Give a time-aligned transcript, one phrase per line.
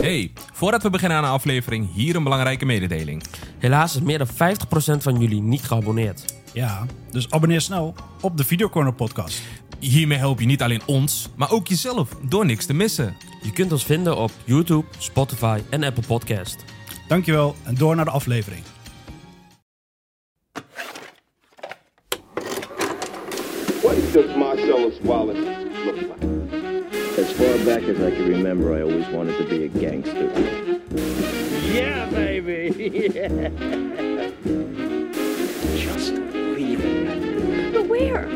[0.00, 3.22] Hey, voordat we beginnen aan de aflevering, hier een belangrijke mededeling.
[3.58, 4.32] Helaas is meer dan 50%
[5.02, 6.34] van jullie niet geabonneerd.
[6.52, 9.42] Ja, dus abonneer snel op de Videocorner podcast.
[9.78, 13.16] Hiermee help je niet alleen ons, maar ook jezelf door niks te missen.
[13.42, 16.64] Je kunt ons vinden op YouTube, Spotify en Apple Podcast.
[17.08, 18.62] Dankjewel en door naar de aflevering.
[23.82, 25.40] What does Marcellus Wallace
[25.84, 26.29] look like?
[27.40, 30.30] Far back as I can remember, I always wanted to be a gangster.
[31.72, 32.70] Yeah, baby.
[35.76, 36.12] Just
[36.56, 37.72] leave it.
[37.72, 38.28] But where?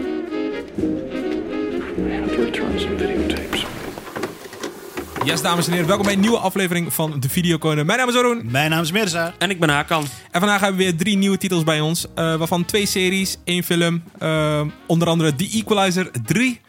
[1.99, 3.65] I have to return some videotapes.
[5.25, 7.87] Yes, dames en heren, welkom bij een nieuwe aflevering van de Videocorner.
[7.87, 9.35] Mijn naam is Arun Mijn naam is Mirza.
[9.39, 10.05] En ik ben Hakan.
[10.31, 12.07] en vandaag hebben we weer drie nieuwe titels bij ons.
[12.15, 14.03] eh, waarvan twee series, één film.
[14.19, 16.61] eh, onder andere The Equalizer 3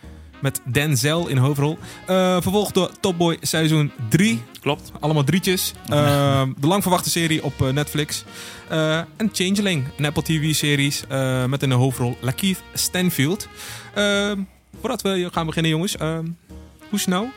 [0.46, 1.78] met Denzel in hoofdrol.
[2.06, 4.42] Eh, vervolgd door Top Boy seizoen 3.
[4.62, 4.92] Klopt.
[5.00, 5.74] Allemaal drietjes.
[5.90, 8.24] Eh, de lang verwachte serie op eh, Netflix.
[8.70, 13.48] Eh, en Changeling, een Apple TV-series eh, met in de hoofdrol Lakeith Stanfield.
[13.94, 14.32] Eh,
[14.80, 15.98] voordat we gaan beginnen, jongens.
[15.98, 16.18] eh,
[16.90, 17.30] hoe snel?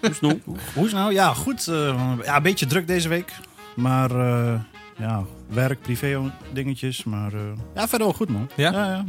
[0.00, 0.40] Hoe snel?
[0.74, 1.12] Hoe nou?
[1.12, 1.66] Ja, goed.
[1.68, 3.32] eh, ja, een beetje druk deze week.
[3.76, 4.60] Maar eh,
[4.98, 7.04] ja, werk, privé dingetjes.
[7.04, 7.40] Maar eh,
[7.74, 8.48] ja, verder wel goed man.
[8.56, 8.72] Ja?
[8.72, 9.04] Ja, ja.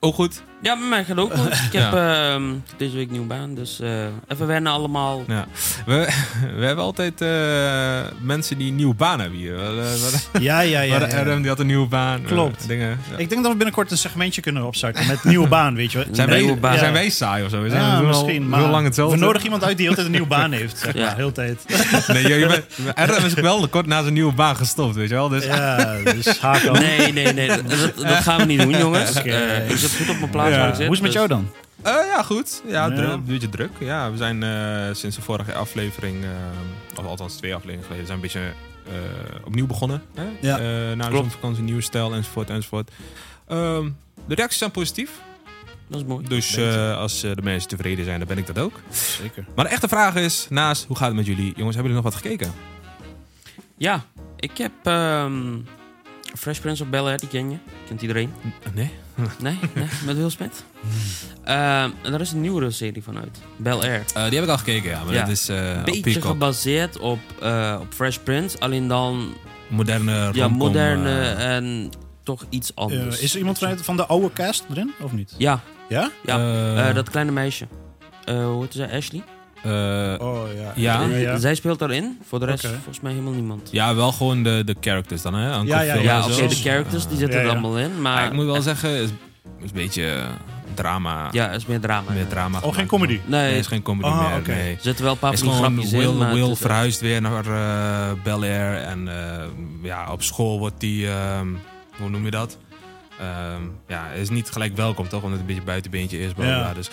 [0.00, 0.42] Ook goed.
[0.64, 1.52] Ja, bij mij gaat ook goed.
[1.52, 2.42] Ik heb ehm,
[2.76, 3.90] deze week een nieuwe baan, dus eh,
[4.28, 5.24] even wennen allemaal.
[5.28, 5.46] Ja.
[5.86, 6.08] We,
[6.58, 7.28] we hebben altijd eh,
[8.20, 9.54] mensen die een nieuwe baan hebben hier.
[9.56, 11.18] We hadden- we hadden- ja, ja, ja, ja.
[11.20, 12.20] Adam, die had een nieuwe baan.
[12.22, 12.68] eh, Klopt.
[12.68, 12.88] dingen.
[13.10, 13.16] Ja.
[13.16, 16.06] Ik denk dat we binnenkort een segmentje kunnen opstarten met nieuwe baan, weet je wel.
[16.12, 16.78] Zijn, Nee, wij, nieuwe baan.
[16.78, 17.62] zijn wij saai of zo?
[17.62, 18.42] We zijn, Ja, doen al misschien.
[18.42, 19.16] heel Maar lang hetzelfde.
[19.18, 20.78] we nodigen iemand uit die altijd een nieuwe baan heeft.
[20.78, 21.04] Zeg Ja.
[21.06, 21.64] maar, heel tijd.
[22.08, 25.08] Nee, je, je bent, Adam is ook wel kort na zijn nieuwe baan gestopt, weet
[25.08, 25.28] je wel?
[25.28, 26.74] Dus, Ja, dus haak al.
[26.74, 27.48] Nee, nee, nee.
[27.48, 29.12] Dat, gaan we niet doen, jongens.
[29.22, 30.60] Eh, ik zit goed op mijn plaats Ja.
[30.60, 30.86] waar ik zit.
[30.86, 31.50] Hoe is het met dus- jou dan?
[31.82, 32.62] Eh, ja, goed.
[32.66, 32.94] Ja, Ja.
[32.94, 33.70] druk, een beetje druk.
[33.78, 36.28] Ja, we zijn eh, sinds de vorige aflevering, eh,
[36.98, 38.52] of althans twee afleveringen geleden, zijn een beetje
[38.86, 40.02] eh, opnieuw begonnen.
[40.14, 40.24] Hè?
[40.40, 40.58] Ja.
[40.58, 41.14] Eh, na de Klopt.
[41.30, 42.90] zonvakantie, nieuwe stijl, enzovoort, enzovoort.
[43.48, 43.88] Ehm,
[44.26, 45.10] de reacties zijn positief.
[45.88, 46.28] Dat is mooi.
[46.28, 48.80] Dus eh, als de mensen tevreden zijn, dan ben ik dat ook.
[48.90, 49.44] Zeker.
[49.54, 51.52] Maar de echte vraag is, naast, hoe gaat het met jullie?
[51.56, 52.52] Jongens, hebben jullie nog wat gekeken?
[53.76, 54.04] Ja,
[54.36, 55.58] ik heb ehm,
[56.38, 57.56] Fresh Prince of Bel-Air, die ken je.
[57.86, 58.32] Kent iedereen?
[58.74, 58.90] Nee?
[59.38, 60.64] Nee, nee met Will Smith.
[61.44, 63.38] Ehm, en daar is een nieuwere serie van uit.
[63.56, 64.02] Bel-Air.
[64.14, 65.04] Eh, die heb ik al gekeken, ja.
[65.04, 65.20] Maar Ja.
[65.20, 66.24] dat is eh op Beetje Peacock.
[66.24, 69.34] gebaseerd op, eh, op Fresh Prince, alleen dan
[69.68, 71.90] moderne ja, romcom, moderne eh, en
[72.22, 73.20] toch iets Eh, anders.
[73.20, 75.34] is er iemand van, van de oude cast erin, of niet?
[75.38, 76.10] Ja, Ja?
[76.24, 76.38] ja.
[76.38, 77.66] eh, Eh, dat kleine meisje.
[78.24, 78.90] Eh hoe heet ze?
[78.90, 79.22] Ashley?
[79.64, 80.72] Eh, Oh ja.
[80.74, 81.16] Ja?
[81.16, 81.36] Ja.
[81.38, 82.18] Zij speelt daarin.
[82.28, 83.68] Voor de rest volgens mij helemaal niemand.
[83.72, 85.54] ja, wel gewoon de, de characters dan, hè?
[85.58, 87.50] Uncle Ja, ja, Ja, oké, de characters die zitten Ja, er ja.
[87.52, 87.90] allemaal in.
[88.02, 89.10] Maar Maar ik moet wel zeggen, het is,
[89.62, 90.24] is een beetje eh,
[90.74, 91.28] drama.
[91.32, 92.12] ja, het is meer drama.
[92.12, 92.58] Meer drama.
[92.62, 93.12] Oh, geen comedy?
[93.26, 94.38] Nee, Nee, het is geen comedy Ah, meer.
[94.38, 94.50] oké.
[94.54, 94.72] Nee.
[94.74, 96.16] er zitten wel een paar van die grapjes Will, in.
[96.16, 98.76] Maar Will het verhuist weer naar eh Bel Air.
[98.82, 99.44] En eh,
[99.82, 101.46] ja, op school wordt hij, ehm,
[101.98, 102.58] hoe noem je dat?
[103.20, 105.22] Ehm, ja, is niet gelijk welkom toch?
[105.22, 106.32] Omdat het een beetje buitenbeentje is.
[106.32, 106.60] Bla, bla, Ja.
[106.62, 106.74] bla.
[106.74, 106.90] Dus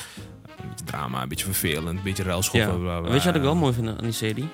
[0.64, 2.84] een beetje drama, een beetje vervelend, een beetje ruilschoppen.
[2.84, 3.02] Ja.
[3.02, 4.48] Weet je wat ik wel mooi vind aan die serie?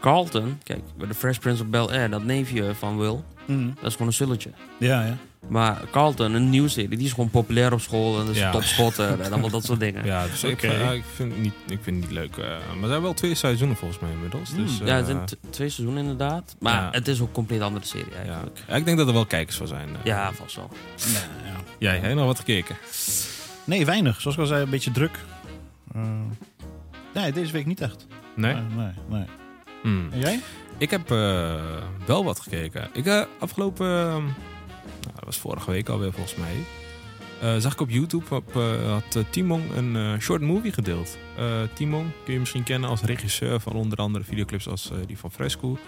[0.00, 3.66] Carlton, kijk, bij de Fresh Prince of Bel-Air, dat neefje van Will, Mhm.
[3.74, 4.50] dat is gewoon een sulletje.
[4.78, 5.16] Ja, ja.
[5.48, 8.50] Maar Carlton, een nieuwe serie, die is gewoon populair op school en dat is Ja.
[8.50, 10.04] topschotter en allemaal dat soort dingen.
[10.04, 12.36] Ja, dus ik, ik, vind het niet, ik vind het niet leuk.
[12.36, 14.54] eh, maar er zijn wel twee seizoenen volgens mij inmiddels.
[14.54, 14.86] Dus, Hmm.
[14.86, 16.56] ja, het eh, zijn twee seizoenen inderdaad.
[16.60, 16.88] Maar Ja.
[16.92, 18.16] het is ook een compleet andere serie ja.
[18.28, 18.58] eigenlijk.
[18.68, 19.88] Ja, ik denk dat er wel kijkers voor zijn.
[19.88, 20.04] eh.
[20.04, 20.70] Ja, vast wel.
[21.06, 21.14] Nee,
[21.52, 21.56] ja.
[21.78, 22.76] Jij, heb je nog wat gekeken?
[23.68, 24.20] Nee, weinig.
[24.20, 25.18] Zoals ik al zei, een beetje druk.
[25.94, 26.02] Eh,
[27.14, 28.06] nee, deze week niet echt.
[28.36, 28.54] Nee?
[28.54, 28.92] Nee, nee.
[29.08, 29.26] nee.
[29.82, 30.08] Hmm.
[30.12, 30.40] En jij?
[30.78, 31.54] Ik heb eh,
[32.06, 32.88] wel wat gekeken.
[32.92, 36.54] Ik uh, afgelopen, nou, dat was vorige week alweer volgens mij,
[37.42, 41.18] uh, zag ik op YouTube op, uh, had uh, Timon een short movie gedeeld.
[41.74, 45.78] Timon kun je misschien kennen als regisseur van onder andere videoclips als die van Fresco,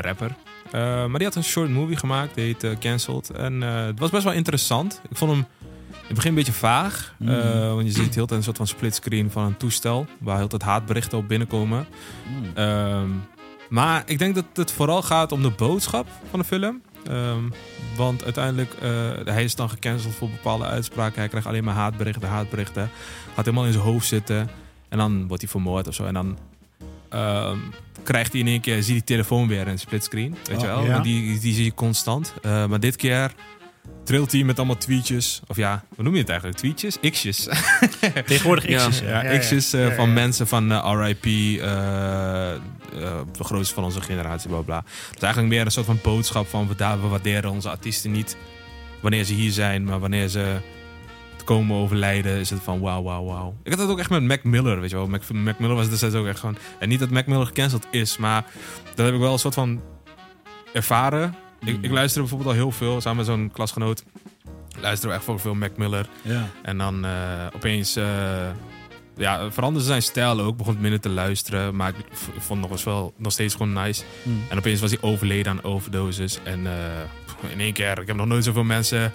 [0.00, 0.34] rapper.
[0.72, 3.30] maar die had een short movie gemaakt, die heet Cancelled.
[3.30, 5.00] En het was best wel interessant.
[5.10, 5.46] Ik vond hem
[6.06, 7.14] het begin een beetje vaag.
[7.18, 7.28] Mm.
[7.28, 10.06] Uh, want je ziet heel tijd een soort van splitscreen van een toestel.
[10.18, 11.86] Waar heel tijd haatberichten op binnenkomen.
[12.28, 12.62] Mm.
[12.62, 13.24] Um,
[13.68, 16.82] maar ik denk dat het vooral gaat om de boodschap van de film.
[17.10, 17.52] Um,
[17.96, 18.90] want uiteindelijk, uh,
[19.24, 21.18] hij is dan gecanceld voor bepaalde uitspraken.
[21.18, 22.90] Hij krijgt alleen maar haatberichten, haatberichten.
[23.34, 24.50] Gaat helemaal in zijn hoofd zitten.
[24.88, 26.04] En dan wordt hij vermoord of zo.
[26.04, 26.38] En dan
[27.14, 27.62] um,
[28.02, 30.36] krijgt hij in één keer, zie die telefoon weer in een splitscreen.
[30.44, 30.84] Weet Oh, je wel?
[30.84, 31.00] ja.
[31.00, 32.34] Die, die zie je constant.
[32.42, 33.32] Uh, maar dit keer
[34.04, 35.40] trilt hij met allemaal tweetjes.
[35.46, 36.58] Of ja, hoe noem je het eigenlijk?
[36.58, 36.98] Tweetjes?
[37.00, 37.48] X'jes.
[38.26, 39.00] Tegenwoordig X'jes.
[39.00, 41.62] Ja, ja, X'jes uh, van mensen van uh, RIP, uh,
[43.32, 44.76] de grootste van onze generatie, bla bla.
[45.06, 48.36] Het is eigenlijk meer een soort van boodschap van we, we waarderen onze artiesten niet
[49.00, 50.56] wanneer ze hier zijn, maar wanneer ze
[51.44, 53.54] komen overlijden, is het van wauw, wauw, wauw.
[53.62, 55.06] Ik had dat ook echt met Mac Miller, weet je wel.
[55.06, 56.56] Mac, Mac Miller was destijds ook echt gewoon...
[56.78, 58.44] En niet dat Mac Miller gecanceld is, maar
[58.94, 59.82] dat heb ik wel een soort van
[60.72, 61.34] ervaren.
[61.64, 64.04] Ik, ik luister bijvoorbeeld al heel veel, samen met zo'n klasgenoot.
[64.80, 66.08] Luisteren we echt voor veel Mac Miller.
[66.22, 66.48] Ja.
[66.62, 68.04] En dan eh, opeens eh,
[69.16, 70.56] ja, veranderde zijn stijl ook.
[70.56, 71.76] Begon minder te luisteren.
[71.76, 74.04] Maar ik, vond het nog, eens wel, nog steeds gewoon nice.
[74.22, 74.44] Hmm.
[74.48, 76.38] En opeens was hij overleden aan overdoses.
[76.44, 79.12] En eh, in één keer, ik heb nog nooit zoveel mensen...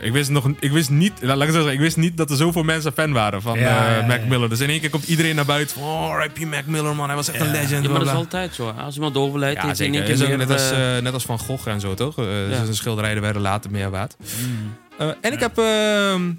[0.00, 2.62] Ik wist, nog, ik wist niet, laat ik zeggen, ik wist niet dat er zoveel
[2.62, 4.26] mensen fan waren van Ja, eh, ja, Mac ja.
[4.26, 4.48] Miller.
[4.48, 6.44] Dus in één keer komt iedereen naar buiten van, oh, R.I.P.
[6.50, 7.06] Mac Miller, man.
[7.06, 7.44] Hij was echt Ja.
[7.44, 7.84] een legend.
[7.84, 8.68] Ja, maar dat is altijd zo.
[8.70, 10.36] Als iemand overlijdt, Ja, in één keer meer...
[10.36, 12.16] net, als, eh, eh, net als Van Gogh en zo, toch?
[12.16, 12.48] Ja.
[12.48, 14.16] Zijn schilderijen werden later meer waard.
[14.18, 14.74] Mm.
[14.98, 16.32] Eh, en ik heb ehm,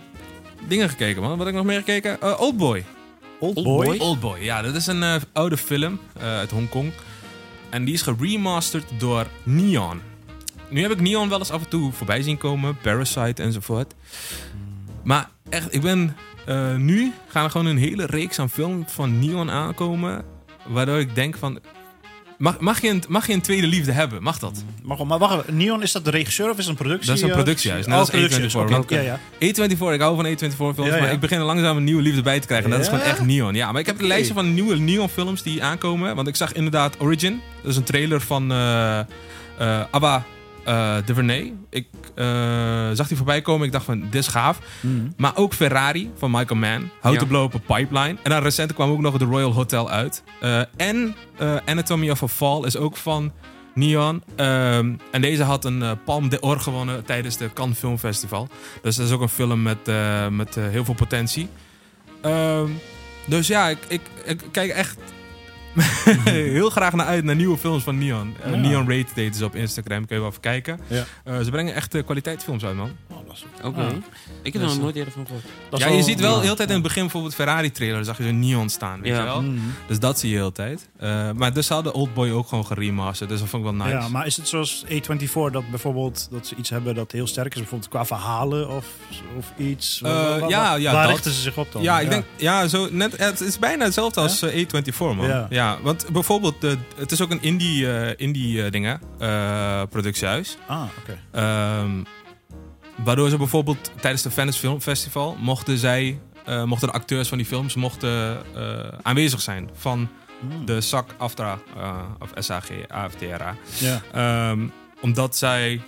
[0.68, 1.30] dingen gekeken, man.
[1.30, 2.40] Wat heb ik nog meer gekeken?
[2.40, 2.84] Oldboy.
[3.40, 3.86] Old Oldboy?
[3.86, 3.98] Boy?
[3.98, 4.62] Oldboy, ja.
[4.62, 6.92] Dat is een eh, oude film eh, uit Hongkong.
[7.70, 10.02] En die is geremasterd door Neon.
[10.70, 12.78] Nu heb ik Neon wel eens af en toe voorbij zien komen.
[12.82, 13.94] Parasite enzovoort.
[15.04, 16.16] Maar echt, ik ben...
[16.46, 20.24] eh, nu gaan er gewoon een hele reeks aan films van Neon aankomen.
[20.68, 21.60] Waardoor ik denk van...
[22.38, 24.24] Mag, mag, je een, mag je een tweede liefde hebben?
[24.24, 24.64] Mag dat?
[24.84, 27.08] Maar, goed, maar wacht Neon, is dat de regisseur of is het een productie?
[27.08, 27.36] Dat is een eh?
[27.36, 28.76] productiehuis, net Oh, als productiehuis, A24, oké.
[28.76, 29.00] oké.
[29.00, 29.54] Ja, ja.
[29.54, 32.22] A24, ik hou van A24 films, Ja, maar ik begin er langzaam een nieuwe liefde
[32.22, 32.72] bij te krijgen.
[32.72, 33.54] En dat is gewoon echt Neon.
[33.56, 36.16] Ja, maar ik heb een lijstje van nieuwe Neon films die aankomen.
[36.16, 37.42] Want ik zag inderdaad Origin.
[37.62, 39.00] Dat is een trailer van eh,
[39.92, 40.26] Abba
[40.68, 41.54] eh DuVernay.
[41.70, 42.26] Ik eh,
[42.94, 43.66] zag die voorbij komen.
[43.66, 44.60] Ik dacht van, dit is gaaf.
[44.82, 45.14] Mm.
[45.18, 46.90] Maar ook Ferrari van Michael Mann.
[47.02, 47.20] How Ja.
[47.20, 48.16] to Blow Up a Pipeline.
[48.24, 50.24] En dan recent kwam ook nog The Royal Hotel uit.
[50.42, 51.16] Eh, en
[51.66, 53.32] Anatomy of a Fall is ook van
[53.74, 54.24] Neon.
[54.36, 58.48] Ehm, en deze had een eh, Palme d'Or gewonnen tijdens de Cannes Film Festival.
[58.82, 59.78] Dus dat is ook een film met,
[60.32, 61.48] met heel veel potentie.
[62.22, 62.70] Ehm,
[63.26, 64.98] dus ja, ik, ik, ik kijk echt
[66.24, 68.36] heel graag naar uit naar nieuwe films van Neon.
[68.44, 68.58] Eh, Ja.
[68.58, 70.80] Neon Rate Date is op Instagram, kun je wel even kijken.
[70.88, 71.04] Ja.
[71.24, 72.92] Eh, ze brengen echt kwaliteitsfilms uit, man.
[73.12, 73.80] Oh, dat is- Oké.
[73.80, 73.88] Ah.
[74.42, 75.44] Ik heb er Dus, nog nooit eerder van gehoord.
[75.70, 76.36] dat ja, je ziet wel ja.
[76.36, 78.06] de hele tijd in het begin bijvoorbeeld Ferrari-trailer.
[78.06, 79.18] zag je zo'n Neon staan, weet Ja.
[79.18, 79.42] je wel?
[79.42, 79.60] Mm.
[79.88, 80.90] Dus dat zie je de hele tijd.
[81.00, 83.30] Eh, maar dus hadden Oldboy ook gewoon geremasterd.
[83.30, 83.98] Dus dat vond ik wel nice.
[83.98, 87.54] Ja, maar is het zoals A24 dat bijvoorbeeld dat ze iets hebben dat heel sterk
[87.54, 88.86] is, bijvoorbeeld qua verhalen of,
[89.38, 90.02] of iets?
[90.04, 91.12] Eh, ja, ja, Waar dat.
[91.12, 91.82] richten ze zich op dan?
[91.82, 95.28] Ja, ik denk, ja, zo net, het is bijna hetzelfde als eh, A24, man.
[95.28, 95.48] Ja.
[95.68, 95.78] Ja.
[95.82, 96.62] want bijvoorbeeld,
[96.96, 100.58] het is ook een indie, eh, indie eh, dingen, eh, productiehuis.
[100.68, 101.18] Ah, oké.
[101.32, 102.04] Ehm,
[103.04, 107.38] waardoor ze bijvoorbeeld tijdens de Venice Film Festival mochten zij, eh, mochten de acteurs van
[107.38, 110.10] die films mochten eh, aanwezig zijn van
[110.50, 110.66] Hmm.
[110.66, 113.56] de SAC AFTRA, eh, of SAG, AFTRA.
[113.80, 114.02] Ja.
[114.14, 114.68] Ehm,
[115.02, 115.82] omdat zij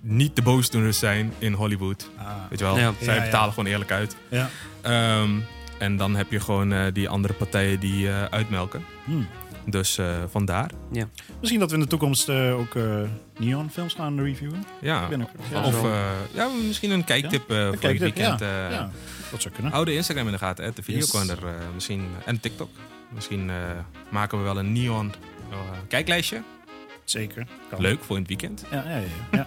[0.00, 2.10] niet de boosdoeners zijn in Hollywood.
[2.18, 2.26] Ah.
[2.50, 2.92] Weet je wel, Ja.
[3.00, 3.24] zij Ja, ja.
[3.30, 4.16] betalen gewoon eerlijk uit.
[4.28, 4.50] Ja.
[4.82, 5.30] Ehm,
[5.78, 8.84] en dan heb je gewoon eh, die andere partijen die eh, uitmelken.
[9.04, 9.26] Hmm.
[9.66, 10.70] Dus eh, vandaar.
[11.40, 13.00] Misschien dat we in de toekomst eh, ook eh
[13.38, 14.64] Neon films gaan reviewen.
[14.80, 15.08] Ja.
[15.50, 15.62] Ja.
[15.64, 16.00] Of eh,
[16.32, 18.40] ja, misschien een kijktip eh, voor dit weekend.
[18.40, 18.66] ja.
[18.66, 18.90] eh, ja,
[19.30, 19.72] dat zou kunnen.
[19.72, 20.94] Hou de Instagram in de gaten, at de Yes.
[21.10, 21.46] videocorner.
[21.46, 22.70] eh, misschien, en TikTok.
[23.14, 23.56] Misschien eh,
[24.10, 25.12] maken we wel een neon
[25.50, 25.56] eh,
[25.88, 26.42] kijklijstje.
[27.04, 27.46] Zeker.
[27.70, 27.80] Kan.
[27.80, 28.64] Leuk voor in het weekend.
[28.70, 29.04] Ja, ja, ja.
[29.30, 29.44] ja.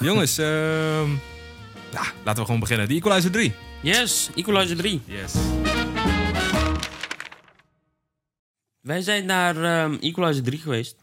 [0.08, 1.10] Jongens, ehm,
[1.92, 2.88] ja, laten we gewoon beginnen.
[2.88, 3.52] The Equalizer 3.
[3.82, 5.00] Yes, Equalizer 3.
[5.04, 5.34] Yes.
[8.80, 10.96] Wij zijn naar ehm, Equalizer 3 geweest.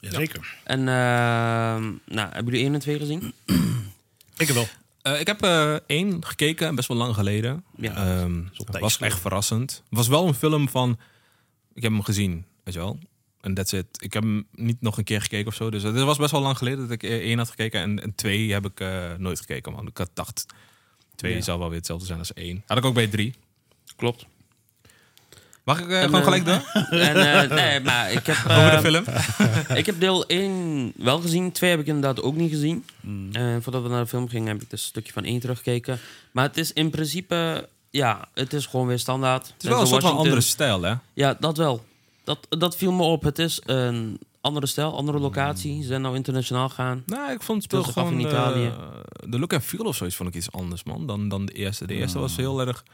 [0.00, 0.56] Zeker.
[0.64, 3.32] En ehm, nou, hebben jullie 1 en 2 gezien?
[4.36, 4.66] Ik wel.
[5.02, 7.64] Eh, ik heb eh, één gekeken, best wel lang geleden.
[7.76, 7.94] Ja.
[7.94, 9.70] Ehm, tijd was echt verrassend.
[9.88, 10.98] Het was wel een film van...
[11.74, 12.98] Ik heb hem gezien, weet je wel.
[13.40, 13.86] En that's it.
[13.98, 15.70] Ik heb hem niet nog een keer gekeken of zo.
[15.70, 17.80] Dus het was best wel lang geleden dat ik eh, één had gekeken.
[17.80, 19.86] En, en twee heb ik eh, nooit gekeken, man.
[19.86, 20.46] Ik had dacht,
[21.16, 21.40] twee Ja.
[21.40, 22.62] zal wel weer hetzelfde zijn als één.
[22.66, 23.34] Had ik ook bij drie.
[23.96, 24.26] Klopt.
[25.64, 26.60] Mag ik eh, En, gewoon eh, gelijk doen?
[27.00, 29.04] En, eh, nee, maar ik heb, Over de film?
[29.78, 31.52] ik heb deel 1 wel gezien.
[31.52, 32.84] 2 heb ik inderdaad ook niet gezien.
[33.00, 33.28] Mm.
[33.32, 35.98] Eh, voordat we naar de film gingen, heb ik dus een stukje van 1 teruggekeken.
[36.30, 39.46] Maar het is in principe, ja, het is gewoon weer standaard.
[39.46, 40.94] Het is wel een soort van andere stijl, hè?
[41.12, 41.84] Ja, dat wel.
[42.24, 43.22] Dat, dat viel me op.
[43.22, 45.80] Het is een andere stijl, andere locatie.
[45.82, 47.02] Ze zijn nou internationaal gaan.
[47.06, 48.12] Nou, ik vond het speel gewoon...
[48.12, 48.72] in eh, Italië.
[49.26, 51.86] de look en feel of zoiets vond ik iets anders, man, dan, dan de eerste.
[51.86, 52.22] De eerste Mm.
[52.22, 52.84] was heel erg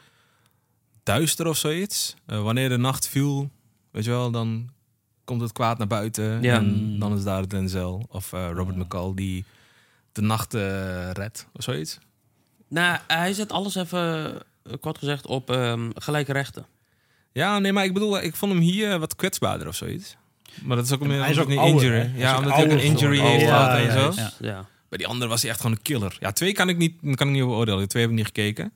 [1.02, 2.14] duister of zoiets.
[2.26, 3.50] Eh, wanneer de nacht viel,
[3.90, 4.70] weet je wel, dan
[5.24, 6.42] komt het kwaad naar buiten.
[6.42, 6.54] Ja.
[6.56, 9.44] En dan is daar Denzel of eh, Robert McCall die
[10.12, 11.98] de nacht eh, redt of zoiets.
[12.68, 16.66] Nou, hij zet alles even, eh, kort gezegd, op ehm, gelijke rechten.
[17.32, 20.16] Ja, nee, maar ik bedoel, ik vond hem hier wat kwetsbaarder of zoiets.
[20.62, 22.10] Maar dat is ook meer hij is omdat ook hij een ouder, injury.
[22.14, 22.18] hè?
[22.20, 24.20] Ja, omdat hij ook een injury heeft Ja, gehad en zo.
[24.22, 24.32] ja.
[24.40, 24.66] Ja.
[24.88, 26.16] Bij die andere was hij echt gewoon een killer.
[26.20, 27.80] Ja, twee kan ik niet, kan ik niet over oordelen.
[27.80, 28.72] De twee heb ik niet gekeken.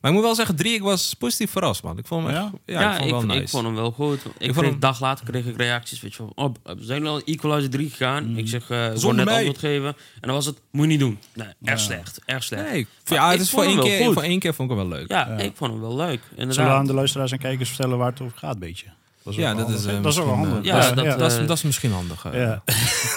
[0.00, 1.98] Maar ik moet wel zeggen, drie, ik was positief verrast, man.
[1.98, 3.40] Ik vond hem echt, ja, Ja, ik vond hem wel nice.
[3.42, 4.14] ik vond hem wel goed.
[4.16, 6.00] Ik vond kreeg, hem- Een dag later kreeg ik reacties.
[6.00, 8.36] Weet je, van, oh, we zijn al Equalizer 3 gegaan.
[8.38, 9.34] Ik zeg, eh ik net mij.
[9.36, 9.86] antwoord geven.
[9.88, 11.18] En dan was het, moet je niet doen.
[11.34, 12.20] Nee, erg slecht.
[12.24, 12.62] Erg slecht.
[12.70, 14.38] Nee, ik, Maar ja, ik het is voor vond één, hem wel keer, voor één
[14.38, 15.08] keer vond ik hem wel leuk.
[15.10, 16.20] Ja, ik vond hem wel leuk.
[16.22, 16.78] Zullen we Inderdaad.
[16.78, 18.86] aan de luisteraars en kijkers vertellen waar het over gaat, beetje?
[19.24, 20.72] Dat is ook Ja, wel dat is, eh, dat is ook wel misschien, handig.
[20.72, 21.16] eh, ja, Ja, dat, ja.
[21.16, 22.24] Dat, is, Eh, dat is misschien handig.
[22.24, 22.34] eh.
[22.34, 22.62] Ja.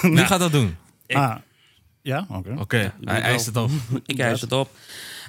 [0.00, 0.76] Wie gaat dat doen?
[1.08, 1.36] Ah,
[2.02, 2.54] ja, oké.
[2.58, 3.70] Oké, hij ik eist het op.
[4.06, 4.70] Ik eis het op.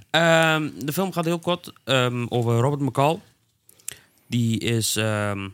[0.09, 3.19] Ehm, de film gaat heel kort ehm, over Robert McCall.
[4.27, 5.47] Die is, ehm,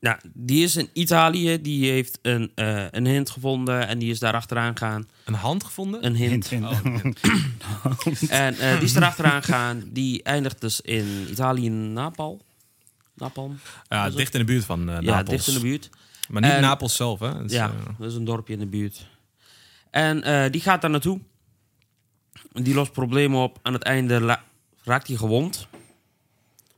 [0.00, 1.60] nou, die is in Italië.
[1.62, 5.08] Die heeft een, eh, een hint gevonden en die is daar achteraan gaan.
[5.24, 6.04] Een hand gevonden?
[6.06, 6.48] Een hint.
[6.48, 7.20] Hint, hint.
[8.28, 9.82] En eh, die is erachteraan gaan.
[9.86, 12.40] Die eindigt dus in Italië, Napal.
[13.16, 13.58] Napalm.
[13.88, 15.28] ja, is dicht in de buurt van eh, Ja, Napels.
[15.30, 15.90] dicht in de buurt.
[16.28, 17.42] Maar niet En- Napels zelf, hè?
[17.42, 19.06] Dus, ja, eh, dat is een dorpje in de buurt.
[19.90, 21.20] En eh, die gaat daar naartoe.
[22.52, 23.58] Die lost problemen op.
[23.62, 24.38] Aan het einde
[24.84, 25.66] raakt hij gewond.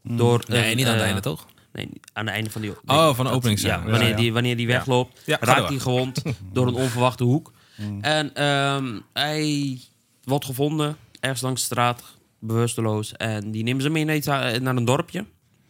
[0.03, 1.47] Door nee, niet aan het einde, toch?
[1.73, 2.71] Nee, aan het einde van die...
[2.71, 3.77] Oh, van de dat- openingsscène.
[3.77, 4.17] Ja, Ja, wanneer, ja.
[4.17, 7.53] Die, wanneer die wegloopt, Ja, raakt hij gewond door een onverwachte hoek.
[8.01, 9.79] En ehm, hij
[10.25, 12.03] wordt gevonden, ergens langs de straat,
[12.39, 13.13] bewusteloos.
[13.13, 15.25] En die nemen ze mee naar, naar een dorpje.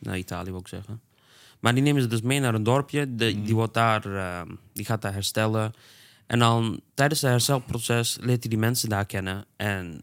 [0.07, 1.01] Naar Italië wil ik zeggen.
[1.61, 3.15] Maar die nemen ze dus mee naar een dorpje.
[3.15, 5.73] De, Die, wordt daar, ehm, die gaat daar herstellen.
[6.27, 9.45] En dan tijdens het herstelproces leert hij die mensen daar kennen.
[9.57, 10.03] En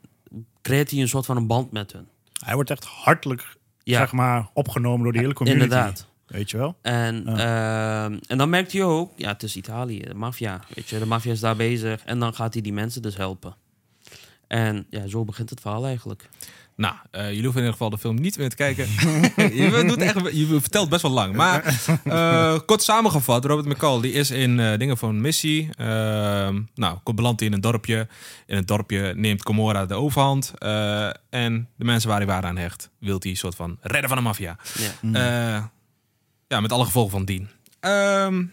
[0.61, 2.07] creëert hij een soort van een band met hun.
[2.45, 3.99] Hij wordt echt hartelijk Ja.
[3.99, 5.63] zeg maar, opgenomen door die hele community.
[5.63, 6.07] Inderdaad.
[6.27, 6.75] Weet je wel?
[6.81, 10.61] En, ehm, en dan merkt hij ook, ja, het is Italië, de maffia.
[10.75, 12.03] Weet je, de maffia is daar bezig.
[12.03, 13.55] En dan gaat hij die mensen dus helpen.
[14.47, 16.29] En ja, zo begint het verhaal eigenlijk.
[16.75, 18.87] Nou, eh, jullie hoeven in ieder geval de film niet meer te kijken.
[19.61, 21.35] je, doet echt, je vertelt best wel lang.
[21.35, 25.69] Maar eh, kort samengevat, Robert McCall die is in eh, dingen van missie.
[25.75, 28.07] Ehm nou, komt belandt hij in een dorpje.
[28.45, 30.53] In het dorpje neemt Comora de overhand.
[30.57, 34.09] eh, en de mensen waar hij waar aan hecht, wil hij een soort van redden
[34.09, 34.57] van de maffia.
[34.73, 34.91] Ja.
[35.57, 35.63] Eh,
[36.47, 37.49] ja, met alle gevolgen van dien.
[37.79, 38.43] Ehm,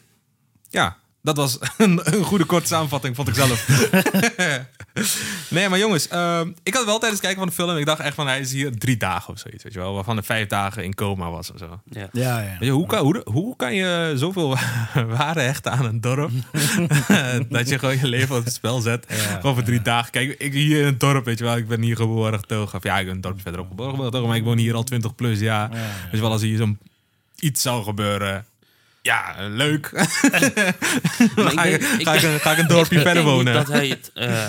[0.69, 3.69] ja, dat was een, een goede korte samenvatting, vond ik zelf.
[5.49, 7.77] nee, maar jongens, ehm, ik had wel tijdens het kijken van de film...
[7.77, 9.95] ik dacht echt van, hij is hier drie dagen of zoiets, weet je wel.
[9.95, 11.81] Waarvan er vijf dagen in coma was of zo.
[11.85, 12.09] Ja.
[12.13, 12.57] Ja, ja.
[12.61, 14.57] Je, hoe, kan, hoe, hoe kan je zoveel
[15.17, 16.31] waarde hechten aan een dorp...
[17.49, 20.11] dat je gewoon je leven op het spel zet gewoon voor drie dagen.
[20.11, 22.79] Kijk, ik hier in het dorp, weet je wel, ik ben hier geboren getogen.
[22.79, 25.15] Of ja, ik ben een dorpje verderop geboren getogen, maar ik woon hier al 20
[25.15, 25.71] plus jaar.
[25.71, 26.79] Weet je wel, als hier zo'n
[27.37, 28.45] iets zou gebeuren...
[29.03, 29.91] Ja, leuk.
[29.93, 33.23] Maar ga, ik, denk- ik ga, ik, denk- een- ga ik een dorpje ik verder
[33.23, 33.55] wonen.
[33.55, 34.11] dat hij het...
[34.15, 34.45] eh,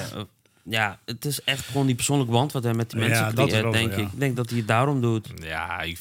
[0.63, 3.47] ja, het is echt gewoon die persoonlijke band wat hij met die Ja, mensen dat
[3.47, 3.97] is creëert, denk ja.
[3.97, 4.03] ik.
[4.13, 5.27] Ik denk dat hij het daarom doet.
[5.43, 5.99] Ja, ik-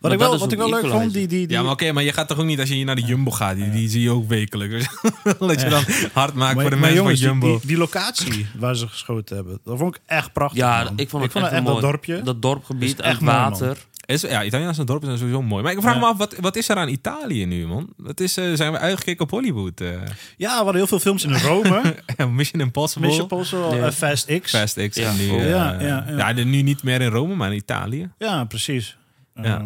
[0.00, 1.92] Wat Maar ik wel, wat ik wel leuk vond, die, die, die, ja, maar oké,
[1.92, 3.56] maar je gaat toch ook niet als je hier naar de Jumbo gaat.
[3.56, 4.86] Die, die zie je ook wekelijks.
[5.38, 7.58] dat je dan hard maakt maar- voor de mensen jongens, van Jumbo.
[7.58, 10.58] die, die locatie waar ze geschoten hebben, dat vond ik echt prachtig.
[10.58, 10.92] Ja, man.
[10.98, 11.92] ik vond het ik vond echt, echt wel dat mooi.
[11.92, 12.22] dorpje.
[12.22, 13.76] Dat dorpgebied, echt en mooi, man.
[14.06, 15.62] Is, ja, Italiaanse dorpen zijn sowieso mooi.
[15.62, 16.00] Maar ik vraag Ja.
[16.00, 17.92] me af, wat, wat is er aan Italië nu, man?
[17.96, 19.80] Wat is, eh, zijn we uitgekeken op Hollywood?
[19.80, 19.88] eh?
[20.36, 21.94] Ja, we hadden heel veel films in Rome.
[22.30, 23.86] Mission Impossible, Mission Impossible, Ja.
[23.86, 24.50] eh, Fast X.
[24.50, 24.96] Fast X.
[24.96, 26.32] Ja, en nu, Ja, ja, ja.
[26.32, 28.10] de- nu niet meer in Rome, maar in Italië.
[28.18, 28.96] Ja, precies.
[29.34, 29.42] Ja.
[29.44, 29.64] Ja.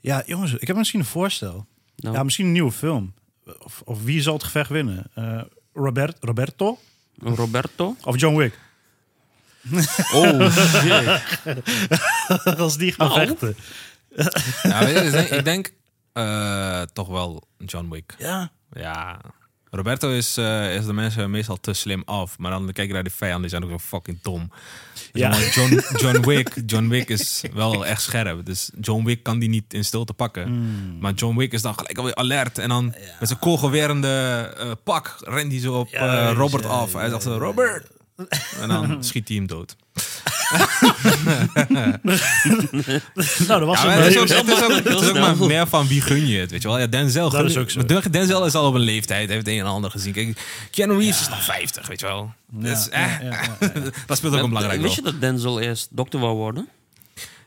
[0.00, 1.66] ja, jongens, ik heb misschien een voorstel.
[1.96, 3.14] Nou, Ja, misschien een nieuwe film.
[3.64, 5.06] Of, of wie zal het gevecht winnen?
[5.14, 5.40] Eh,
[5.74, 6.78] Robert, Roberto
[7.22, 7.96] Roberto.
[8.04, 8.58] of John Wick?
[10.12, 11.20] Oh, shit.
[12.58, 13.56] Als die gaan vechten.
[14.62, 15.72] Ja, weet je, ik denk,
[16.12, 18.14] eh, toch wel John Wick.
[18.18, 18.50] Ja.
[18.72, 19.20] Ja.
[19.70, 22.38] Roberto is, eh, is de mensen meestal te slim af.
[22.38, 24.50] Maar dan kijk je naar de vijanden, die zijn ook zo fucking dom.
[25.12, 25.38] Dus Ja.
[25.50, 28.46] John, John, Wick, John Wick is wel echt scherp.
[28.46, 30.46] Dus John Wick kan die niet in stilte pakken.
[30.46, 30.98] Hmm.
[31.00, 32.58] Maar John Wick is dan gelijk alweer alert.
[32.58, 32.84] En dan
[33.18, 34.08] met zijn koolgewerende
[34.58, 36.92] eh, pak rent hij zo op eh, Robert ja, af.
[36.92, 37.86] Hij ja, zegt zo, Robert!
[38.60, 39.76] En dan schiet hij hem dood.
[43.46, 45.36] Nou, dat was Ja, het is beetje- ook, het is ook, het is ook maar
[45.36, 46.78] meer van wie gun je het, weet je wel.
[46.78, 47.82] Ja, Denzel, Dat is ook zo.
[48.10, 50.12] Denzel is al op een leeftijd, heeft het een en ander gezien.
[50.12, 50.40] Kijk,
[50.70, 52.32] Keanu Reeves is nog 50, weet je wel.
[52.50, 53.68] Dus, eh, ja, ja, ja,
[54.06, 54.82] dat speelt ook een belangrijk rol.
[54.82, 56.68] Wist je dat Denzel eerst dokter wou worden?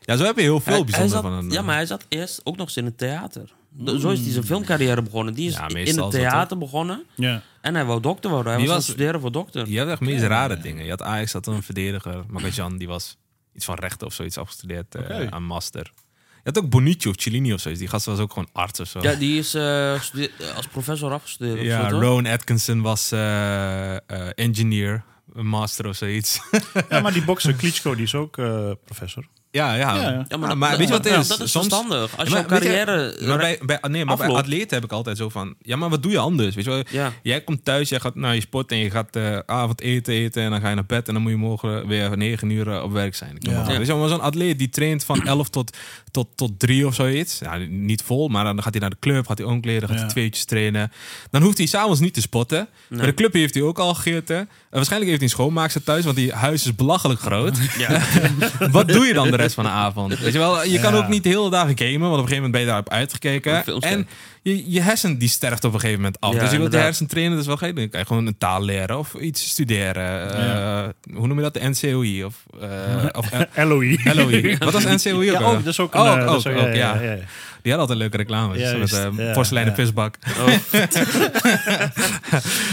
[0.00, 1.50] Ja, zo heb je heel veel hij bijzonder zat- van een...
[1.50, 3.50] Ja, maar hij zat eerst ook nog eens in het theater.
[3.70, 5.34] De- Zo is hij zijn filmcarrière begonnen.
[5.34, 7.04] Die is Ja, in het dat theater begonnen.
[7.14, 7.42] Ja.
[7.60, 8.52] En hij wou dokter worden.
[8.52, 9.68] Hij Die was, studeren voor dokter.
[9.68, 10.84] Je hebt echt meest rare dingen.
[10.84, 12.24] Je had Ajax, had een verdediger.
[12.28, 13.16] Magajan, die was
[13.54, 15.26] iets van rechten of zoiets afgestudeerd eh, Oké.
[15.30, 15.92] aan master.
[16.44, 17.80] Je had ook Bonucci of Cellini of zoiets.
[17.80, 18.98] Die gast was ook gewoon arts of zo.
[19.02, 21.60] Ja, die is eh, stude- als professor afgestudeerd.
[21.62, 21.88] Ja?
[21.90, 24.00] Rowan Atkinson was eh, eh,
[24.34, 26.40] engineer, een master of zoiets.
[26.88, 29.26] ja, maar die bokser Klitschko, die is ook eh, professor.
[29.58, 29.94] Ja, ja.
[29.94, 30.24] Ja, ja.
[30.28, 31.28] Ja, maar, dat- weet je wat het is?
[31.28, 32.18] Dat is Soms- verstandig.
[32.18, 33.16] Als je maar je- carrière...
[33.26, 35.54] Maar bij, bij, nee, maar bij atleten heb ik altijd zo van...
[35.62, 36.54] Ja, maar wat doe je anders?
[36.54, 36.82] Weet je wel?
[36.90, 37.12] Ja.
[37.22, 40.42] Jij komt thuis, jij gaat naar je sport en je gaat eh avond eten eten
[40.42, 42.82] en dan ga je naar bed en dan moet je morgen weer negen uur eh,
[42.82, 43.36] op werk zijn.
[43.36, 43.42] Ik.
[43.66, 45.76] Weet je maar zo'n atleet die traint van 11 tot,
[46.10, 47.38] tot, tot 3 of zoiets.
[47.38, 50.08] Ja, niet vol, maar dan gaat hij naar de club, gaat hij omkleden, gaat hij
[50.08, 50.92] twee uurtjes trainen.
[51.30, 52.68] Dan hoeft hij s'avonds niet te spotten.
[52.88, 54.48] Bij de club heeft hij ook al gegeten.
[54.70, 57.56] En waarschijnlijk heeft hij een schoonmaakster thuis, want die huis is belachelijk groot.
[57.78, 58.00] Ja.
[58.70, 60.18] Wat doe je dan de rest van de avond?
[60.18, 60.98] Weet je wel, je kan Ja.
[60.98, 63.64] ook niet de hele dagen gamen, want op een gegeven moment ben je daarop uitgekeken.
[63.80, 64.08] En
[64.42, 66.32] je, je hersen die sterft op een gegeven moment af.
[66.34, 67.88] Ja, dus je wilt je hersen trainen, dus wel je doen?
[67.88, 70.34] Kan je gewoon een taal leren of iets studeren.
[70.34, 71.54] Eh, hoe noem je dat?
[71.54, 73.98] De NCOI of, eh of eh, LOI.
[74.04, 74.56] LOI.
[74.58, 75.38] Wat was NCOI ook?
[75.38, 75.50] Ja, al?
[75.52, 76.00] ook, dat is ook een...
[76.00, 77.00] Oh, eh, ook- ja.
[77.68, 78.58] Die had altijd leuke reclames.
[78.58, 79.82] Juist, met uh, ja, porseleinen ja.
[79.82, 80.18] visbak.
[80.38, 80.46] Oh,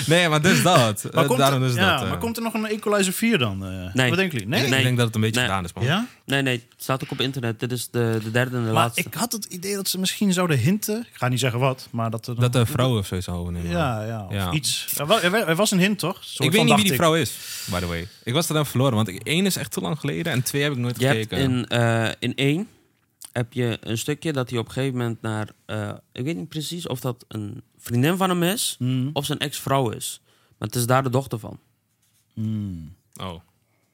[0.08, 1.04] nee, maar dus dat.
[1.04, 2.04] Maar Eh, komt, daarom er, dus ja, dat.
[2.04, 2.10] eh.
[2.10, 3.66] maar komt er nog een Equalizer 4 dan?
[3.66, 3.94] eh?
[3.94, 4.10] Nee.
[4.10, 4.48] Wat denken jullie?
[4.48, 4.64] Nee?
[4.64, 4.84] ik Nee.
[4.84, 5.50] denk dat het een beetje Nee.
[5.50, 5.84] gedaan is, man.
[5.84, 6.08] Ja?
[6.26, 6.54] nee, nee.
[6.54, 7.60] Het staat ook op internet.
[7.60, 9.02] Dit is de, de derde en de Maar laatste.
[9.02, 11.00] ik had het idee dat ze misschien zouden hinten.
[11.00, 12.36] Ik ga niet zeggen wat, maar dat er...
[12.40, 13.70] Dat de vrouwen of zo zou overnemen.
[13.72, 14.52] Ja, ja, of Ja.
[14.52, 14.88] iets.
[14.98, 16.18] Er wa- was een hint, toch?
[16.22, 17.32] Soort Ik weet niet wie die vrouw is,
[17.72, 18.08] by the way.
[18.24, 20.72] Ik was er dan verloren, want één is echt te lang geleden en twee heb
[20.72, 21.44] ik nooit Je hebt gekeken.
[21.44, 22.68] in, eh, in één
[23.38, 25.50] heb je een stukje dat hij op een gegeven moment naar...
[25.66, 29.10] eh, ik weet niet precies of dat een vriendin van hem is Hmm.
[29.14, 30.22] of zijn ex-vrouw is.
[30.58, 31.60] Maar het is daar de dochter van.
[33.22, 33.34] Oh,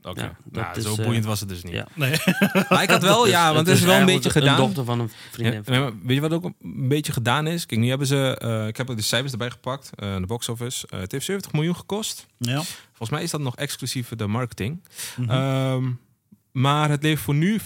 [0.01, 0.21] oké.
[0.21, 1.73] Ja, nou, is, zo eh, boeiend was het dus niet.
[1.73, 1.87] Ja.
[1.93, 2.17] Nee.
[2.69, 4.59] Maar ik had wel, ja, want het is wel een beetje gedaan.
[4.59, 5.53] Een dochter van een vriendin.
[5.53, 7.65] Ja, van nee, maar weet je wat ook een beetje gedaan is?
[7.65, 10.49] Kijk, nu hebben ze, eh, ik heb ook de cijfers erbij gepakt, eh de box
[10.49, 10.87] office.
[10.89, 12.25] Eh, het heeft 70 miljoen gekost.
[12.37, 12.61] Ja.
[12.87, 14.83] Volgens mij is dat nog exclusief de marketing.
[15.17, 15.29] Mhm.
[15.29, 15.91] Ehm,
[16.51, 17.65] maar het heeft voor nu 74,3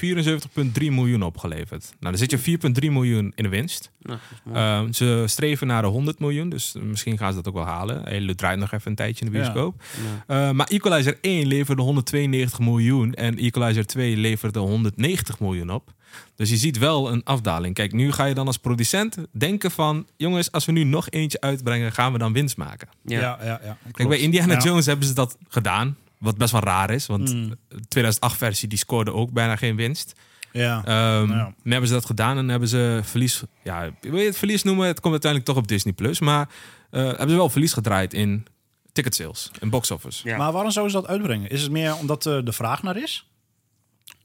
[0.76, 1.94] miljoen opgeleverd.
[2.00, 3.92] Nou, dan zit je 4,3 miljoen in de winst.
[4.02, 4.20] Nou.
[4.54, 8.02] Ehm, ze streven naar de 100 miljoen, dus misschien gaan ze dat ook wel halen.
[8.04, 9.84] Hij draait nog even een tijdje in de bioscoop.
[10.28, 10.48] Ja.
[10.48, 15.94] Eh, maar Equalizer 1 leverde 192 miljoen en Equalizer 2 leverde 190 miljoen op.
[16.36, 17.74] Dus je ziet wel een afdaling.
[17.76, 20.08] Kijk, nu ga je dan als producent denken van...
[20.18, 22.88] jongens, als we nu nog eentje uitbrengen, gaan we dan winst maken.
[23.04, 23.20] Ja.
[23.20, 23.78] Ja, ja, ja.
[23.92, 24.60] Kijk, bij Indiana Ja.
[24.60, 25.98] Jones hebben ze dat gedaan.
[26.26, 27.50] Wat best wel raar is, want Mm.
[27.68, 30.14] de 2008-versie die scoorde ook bijna geen winst.
[30.52, 30.84] Ja.
[30.86, 31.54] Ehm Ja.
[31.64, 33.44] Hebben ze dat gedaan en hebben ze verlies...
[33.64, 34.88] Ja, wil je het verlies noemen?
[34.88, 35.94] Het komt uiteindelijk toch op Disney+.
[35.94, 36.50] Plus, Maar
[36.92, 38.46] eh, hebben ze wel verlies gedraaid in
[38.92, 40.28] ticket sales, in box office.
[40.30, 40.38] Ja.
[40.38, 41.50] Maar waarom zouden ze dat uitbrengen?
[41.50, 43.28] Is het meer omdat eh, de vraag naar is?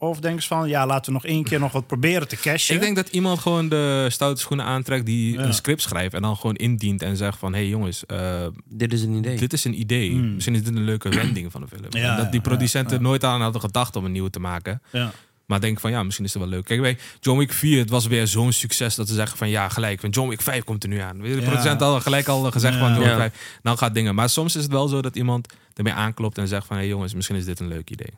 [0.03, 2.75] Of denken ze van, ja, laten we nog één keer nog wat proberen te cashen?
[2.75, 5.41] Ik denk dat iemand gewoon de stoute schoenen aantrekt die Ja.
[5.45, 8.93] een script schrijft en dan gewoon indient en zegt van hé hey jongens, eh, Dit
[8.93, 9.37] is een idee.
[9.37, 10.11] dit is een idee.
[10.11, 10.35] Hmm.
[10.35, 11.85] Misschien is dit een leuke wending van de film.
[11.89, 13.03] Ja, En dat die producenten ja.
[13.03, 14.83] nooit aan hadden gedacht om een nieuwe te maken.
[14.93, 15.11] Ja.
[15.47, 16.65] Maar denk van ja, misschien is het wel leuk.
[16.65, 19.69] Kijk, bij John Wick 4, het was weer zo'n succes dat ze zeggen van ja,
[19.69, 20.01] gelijk.
[20.01, 21.17] Van John Wick 5 komt er nu aan.
[21.17, 21.41] Je, De Ja.
[21.47, 22.81] producenten hadden gelijk al gezegd Ja.
[22.81, 23.17] van John Wick Ja.
[23.17, 23.59] 5.
[23.63, 24.15] Dan gaat dingen.
[24.15, 26.91] Maar soms is het wel zo dat iemand ermee aanklopt en zegt van hé hey
[26.91, 28.13] jongens, misschien is dit een leuk idee.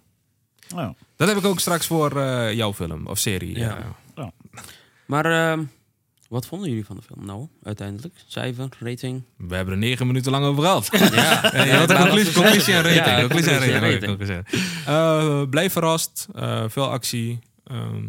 [0.75, 3.59] Nou, Dat heb ik ook straks voor eh, jouw film of serie.
[3.59, 3.79] Ja.
[4.17, 4.33] Ja.
[5.07, 5.65] Maar ehm,
[6.29, 8.15] wat vonden jullie van de film nou, uiteindelijk?
[8.27, 9.23] Cijfer, rating?
[9.37, 10.89] We hebben er negen minuten lang over gehad.
[11.15, 13.05] Ja, Ja, wat een conclusie, conclusie en rating.
[13.07, 14.19] Ja, conclusie en rating.
[14.21, 14.47] rating.
[14.87, 16.29] Eh, blijf verrast.
[16.35, 17.39] Eh, veel actie.
[17.65, 18.05] Ehm,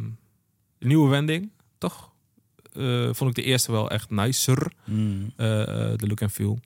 [0.80, 2.12] nieuwe wending, toch?
[2.74, 4.72] Eh, vond ik de eerste wel echt nicer.
[4.86, 5.34] mm.
[5.38, 6.60] Eh, eh, de look en feel.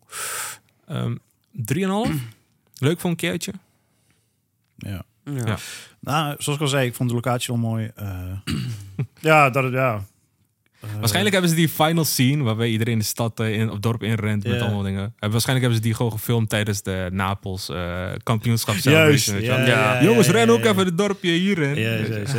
[0.86, 1.16] Ehm
[1.52, 2.22] 3,5.
[2.80, 3.54] Leuk voor een keertje.
[4.78, 5.04] ja.
[5.36, 5.46] Ja.
[5.46, 5.58] Ja.
[6.00, 7.92] Nou, zoals ik al zei, ik vond de locatie wel mooi.
[7.96, 8.08] Eh,
[9.20, 10.04] ja, dat, ja.
[10.82, 14.04] Eh, Waarschijnlijk hebben ze die final scene waarbij iedereen de stad eh, in, op dorp
[14.04, 15.14] inrent met allemaal dingen.
[15.20, 18.76] En waarschijnlijk hebben ze die gewoon gefilmd tijdens de Napels eh kampioenschap.
[18.76, 19.28] Juist.
[19.28, 19.42] Ja, wel.
[19.42, 20.70] ja, ja, Jongens, ja, ren ja, ook ja.
[20.70, 21.76] even het dorpje hierin.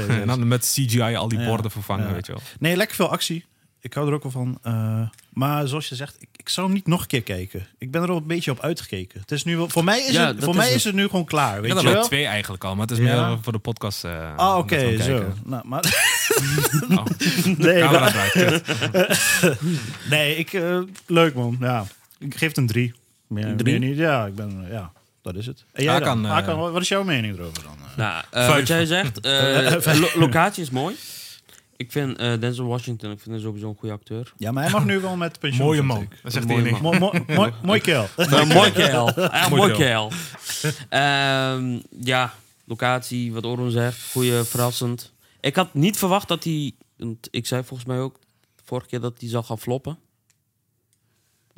[0.09, 1.47] En dan met CGI al die Ja.
[1.47, 2.13] borden vervangen, Ja.
[2.13, 2.43] weet je wel.
[2.59, 3.45] Nee, lekker veel actie.
[3.89, 4.59] Ik hou er ook wel van.
[4.63, 5.01] Eh,
[5.33, 7.67] maar zoals je zegt, ik, ik zou hem niet nog een keer kijken.
[7.79, 9.21] Ik ben er al een beetje op uitgekeken.
[9.21, 10.75] Het is nu wel, voor mij is, Ja, het, voor is mij het.
[10.75, 11.57] is het nu gewoon klaar.
[11.57, 13.29] Ik Weet had je er twee eigenlijk al, maar het is Ja.
[13.29, 14.05] meer voor de podcast.
[14.05, 14.97] Ah, we oké, zo.
[14.97, 15.37] kijken.
[15.45, 15.85] Nou, maar,
[16.91, 17.05] Oh,
[17.59, 18.33] nee, maar-
[20.39, 21.57] ik, eh, leuk man.
[21.61, 21.87] Ja,
[22.19, 22.95] ik geef het een drie.
[23.27, 23.79] Meer, Drie?
[23.79, 23.99] meer niet.
[23.99, 25.65] Ja, ik ben, ja, dat is het.
[25.73, 26.31] En jij Hakan, dan?
[26.31, 27.77] Hakan, wat is jouw mening erover dan?
[27.97, 28.25] Nou,
[28.57, 30.95] wat jij zegt, eh, lo- locatie is mooi.
[31.79, 34.33] Ik vind eh, Denzel Washington, ik vind hem sowieso een goede acteur.
[34.37, 35.67] Ja, maar hij mag nu wel met pensioen.
[35.67, 36.09] Mooie man.
[36.23, 36.81] Dat zegt Mooie hij niet.
[36.81, 36.99] man.
[36.99, 38.09] Mooi, mooi, mooi, mooi kerel.
[38.17, 39.71] Nou, mooi.
[39.71, 40.13] Ja, kerel.
[40.89, 45.13] Ehm, ja, locatie, wat Oron zegt, goede, verrassend.
[45.41, 48.19] Ik had niet verwacht dat hij, want ik zei volgens mij ook
[48.65, 49.99] vorige keer dat hij zou gaan floppen.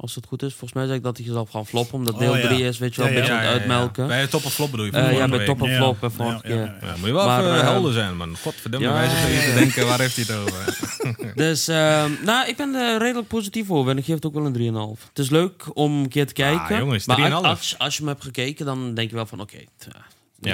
[0.02, 2.20] Als het goed is, volgens mij zei ik dat hij zal gaan floppen, omdat Oh,
[2.20, 2.46] deel ja.
[2.48, 4.06] 3 is, weet je wel, Ja, een ja, beetje aan het uitmelken.
[4.06, 4.92] Bij top of flop bedoel je?
[4.92, 6.56] Eh, van ja, bij top of flop vorige Ja, ja, keer.
[6.56, 6.76] ja.
[6.86, 8.36] Ja, moet je wel Maar, even eh, helder zijn, man.
[8.36, 9.54] Godverdomme, ja, wij zitten hier ja, te ja.
[9.58, 10.78] denken, waar heeft hij het over?
[11.34, 14.46] Dus, ehm, nou, ik ben er redelijk positief over en ik geef het ook wel
[14.46, 14.52] een
[14.98, 15.08] 3,5.
[15.08, 16.78] Het is leuk om een keer te kijken.
[16.78, 17.32] jongens, maar 3,5.
[17.32, 19.68] als, als, als je hem hebt gekeken, dan denk je wel van, oké, weet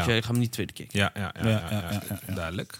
[0.07, 0.13] Ja.
[0.13, 0.87] ik ga hem niet tweede keer.
[0.89, 1.63] Ja, ja, ja,
[2.35, 2.79] duidelijk.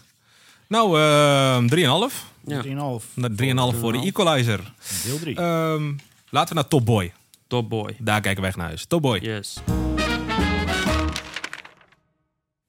[0.67, 1.67] Nou, ehm
[2.09, 2.13] 3,5.
[2.45, 2.61] Ja.
[2.99, 3.05] 3,5.
[3.13, 3.29] Na
[3.73, 4.59] 3,5 voor de Equalizer.
[5.05, 5.35] Deel 3.
[5.35, 5.93] Ehm,
[6.29, 7.13] laten we naar Top Boy.
[7.47, 7.95] Top boy.
[7.99, 8.85] Daar kijken we echt naar huis.
[8.85, 9.19] Top Boy.
[9.21, 9.57] Yes.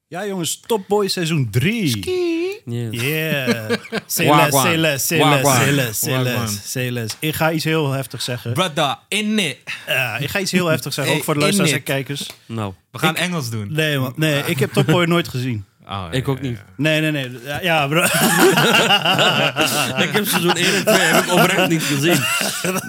[0.07, 2.37] ja, jongens, Top Boy seizoen 3.
[2.65, 3.01] Yes.
[3.01, 3.69] Yeah.
[4.77, 7.15] Less, say less.
[7.19, 8.53] Ik ga iets heel heftig zeggen.
[8.53, 9.57] Brother, in it.
[9.87, 12.29] Ja, ik ga iets heel heftig zeggen, ook voor de luisteraars en kijkers.
[12.45, 13.67] Nou, We gaan Engels doen.
[13.73, 14.13] Nee, man.
[14.15, 15.65] Nee, ik heb Top Boy nooit gezien.
[15.89, 16.57] Oh, ik ja, ook ja, niet.
[16.57, 16.63] ja.
[16.75, 17.31] Nee, nee, nee.
[17.61, 18.03] Ja, bro.
[20.03, 22.17] ik heb seizoen 1 en 2 heb ik oprecht niet gezien.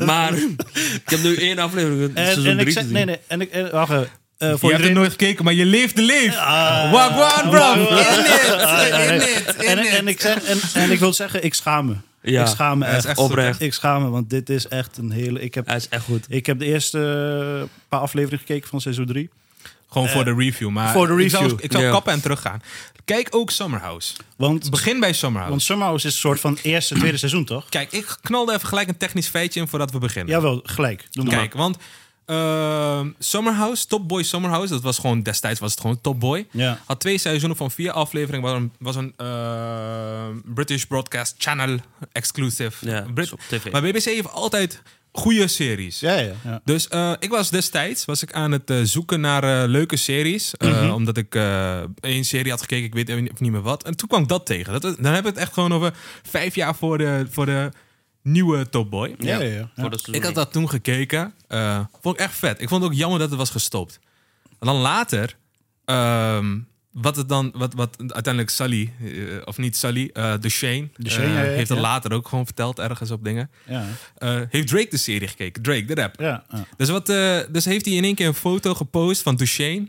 [0.07, 2.97] Maar ik heb nu één aflevering van En, seizoen en 3 ik zeg, gezien.
[2.97, 3.19] nee, nee.
[3.27, 4.09] En ik, en, wacht even.
[4.39, 6.37] Eh, Je voor hebt er iedereen- nooit gekeken, maar je leeft de leef.
[6.37, 6.93] Ah.
[6.93, 7.73] Wagwan, bro.
[7.73, 7.89] In it.
[8.57, 9.57] Ah, In it.
[9.57, 10.09] En, In en, it.
[10.09, 11.95] ik zeg, en, en ik wil zeggen, ik schaam me.
[12.23, 13.61] Ja, ik schaam me echt oprecht.
[13.61, 15.41] Ik schaam me, want dit is echt een hele...
[15.41, 16.25] Ik heb, Hij is echt goed.
[16.29, 16.99] ik heb de eerste
[17.61, 19.31] eh, paar afleveringen gekeken van seizoen 3.
[19.91, 20.69] Gewoon voor de review.
[20.71, 21.59] Maar voor de Ik zal, review.
[21.63, 21.91] ik zal Ja.
[21.91, 22.63] kappen en teruggaan.
[23.05, 24.15] Kijk ook Summerhouse.
[24.37, 25.51] Want, Begin bij Summerhouse.
[25.51, 27.69] want Summerhouse is een soort van eerste, tweede seizoen, toch?
[27.69, 30.35] Kijk, ik knalde even gelijk een technisch feitje in voordat we beginnen.
[30.35, 31.07] Jawel, gelijk.
[31.11, 31.35] Doe maar.
[31.35, 31.77] Kijk, want
[32.27, 36.47] ehm Summerhouse, Top Boy Summerhouse, dat was gewoon destijds was het gewoon Top Boy.
[36.51, 36.81] Ja.
[36.87, 38.49] Had twee seizoenen van vier afleveringen.
[38.51, 41.79] Was een, was een eh, British Broadcast Channel
[42.13, 42.91] exclusive.
[42.91, 43.71] Ja, Brit- is op tv.
[43.73, 46.01] maar BBC heeft altijd goede series.
[46.01, 46.61] Ja, ja, ja.
[46.65, 50.55] Dus eh, ik was destijds was ik aan het eh, zoeken naar eh, leuke series.
[50.55, 53.85] eh, Omdat ik eh één serie had gekeken, ik weet even niet meer wat.
[53.85, 54.73] En toen kwam ik dat tegen.
[54.73, 57.71] Dat, dan hebben we het echt gewoon over vijf jaar voor de, voor de
[58.23, 59.15] nieuwe Top Boy.
[59.19, 59.71] Ja, ja, ja.
[59.77, 61.35] Voor de seizoen Ik had dat toen gekeken.
[61.49, 62.61] eh, vond ik echt vet.
[62.61, 63.99] Ik vond het ook jammer dat het was gestopt.
[64.59, 65.37] En dan later,
[65.85, 66.59] ehm,
[66.93, 69.11] wat het dan, wat, wat uiteindelijk Sally, eh,
[69.45, 72.79] of niet Sally, eh Duchesne, Duchesne, eh, ja, ja, heeft het later ook gewoon verteld
[72.79, 73.51] ergens op dingen.
[73.67, 73.85] Ja,
[74.51, 75.63] heeft Drake de serie gekeken?
[75.63, 76.15] Drake, de rap.
[76.77, 77.07] Dus, wat,
[77.53, 79.87] dus heeft hij in één keer een foto gepost van Duchesne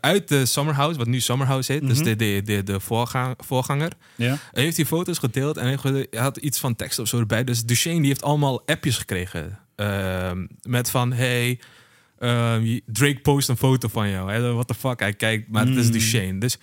[0.00, 3.92] uit de Summerhouse, wat nu Summerhouse heet, dus de, de, de, de voorga- voorganger.
[4.14, 4.38] ja.
[4.52, 7.44] Hij heeft die foto's gedeeld en hij hij had iets van tekst of zo erbij.
[7.44, 9.58] Dus Duchesne die heeft allemaal appjes gekregen.
[9.76, 11.58] ehm, met van, hey,
[12.20, 14.32] ehm, Drake post een foto van jou.
[14.32, 16.38] Hè, What the fuck, hij kijkt, maar het is Duchesne.
[16.38, 16.58] Dus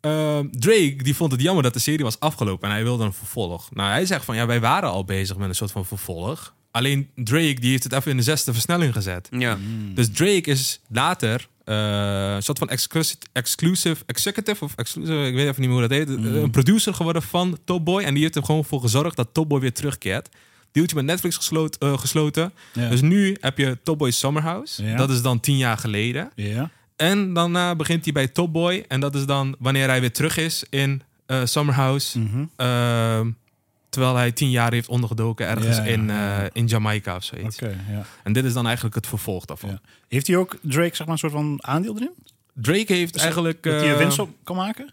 [0.00, 3.12] ehm, Drake die vond het jammer dat de serie was afgelopen en hij wilde een
[3.12, 3.68] vervolg.
[3.74, 6.54] Nou, hij zegt van, ja, wij waren al bezig met een soort van vervolg.
[6.70, 9.28] Alleen Drake die heeft het even in de zesde versnelling gezet.
[9.30, 9.58] Ja.
[9.94, 15.48] Dus Drake is later eh, een soort van exclusive, exclusive executive of exclusive, ik weet
[15.48, 16.24] even niet meer hoe dat heet, Mm.
[16.36, 18.02] een producer geworden van Top Boy.
[18.02, 20.28] En die heeft er gewoon voor gezorgd dat Top Boy weer terugkeert.
[20.74, 22.52] Deeltje met Netflix gesloot, eh, gesloten.
[22.72, 22.88] Ja.
[22.88, 24.84] Dus nu heb je Top Boy Summerhouse.
[24.84, 24.96] Ja.
[24.96, 26.30] Dat is dan tien jaar geleden.
[26.34, 26.70] Ja.
[26.96, 28.84] En daarna begint hij bij Top Boy.
[28.88, 32.18] En dat is dan wanneer hij weer terug is in eh, Summerhouse.
[32.18, 32.44] Mhm.
[32.56, 33.30] Ehm,
[33.88, 37.56] terwijl hij tien jaar heeft ondergedoken ergens Ja, ja, in, eh, in Jamaica of zoiets.
[37.56, 38.04] Oké, ja.
[38.22, 39.78] En dit is dan eigenlijk het vervolg daarvan.
[40.08, 42.12] Heeft hij ook Drake, zeg maar, een soort van aandeel erin?
[42.54, 43.62] Drake heeft eigenlijk...
[43.62, 44.92] Dat hij winst op kan maken?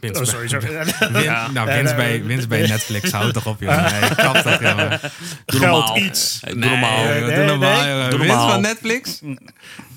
[0.00, 0.66] Winst Oh, bij- sorry, sorry.
[1.12, 3.10] Win- nou, winst bij, winst bij Netflix.
[3.10, 3.82] Houd toch op, jongen.
[4.00, 4.88] Nee, kap toch, jongen.
[5.46, 5.96] Doe Geld normaal.
[5.98, 6.40] iets.
[6.40, 7.04] Doe normaal.
[7.04, 8.18] Nee, nee, doe normaal, nee.
[8.18, 9.20] Winst van Netflix?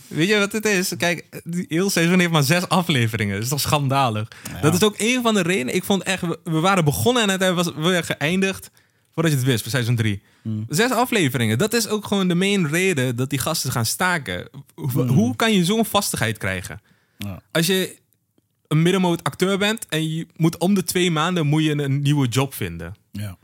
[0.08, 0.92] Weet je wat het is?
[0.98, 3.34] Kijk, die heel seizoen heeft maar zes afleveringen.
[3.34, 4.28] Dat is toch schandalig?
[4.62, 5.76] Dat is ook een van de redenen.
[5.76, 6.22] Ik vond echt...
[6.22, 8.72] We, we waren begonnen en het was weer geëindigd...
[9.14, 10.22] Voordat je het wist, voor seizoen 3.
[10.70, 11.58] Zes afleveringen.
[11.58, 14.50] Dat is ook gewoon de main reden dat die gasten gaan staken.
[14.76, 16.82] Hoe, hoe kan je zo'n vastigheid krijgen?
[17.18, 17.42] Ja.
[17.52, 17.96] Als je
[18.72, 22.28] een middenmoot acteur bent en je moet om de twee maanden moet je een nieuwe
[22.28, 22.94] job vinden.
[23.12, 23.38] Ja.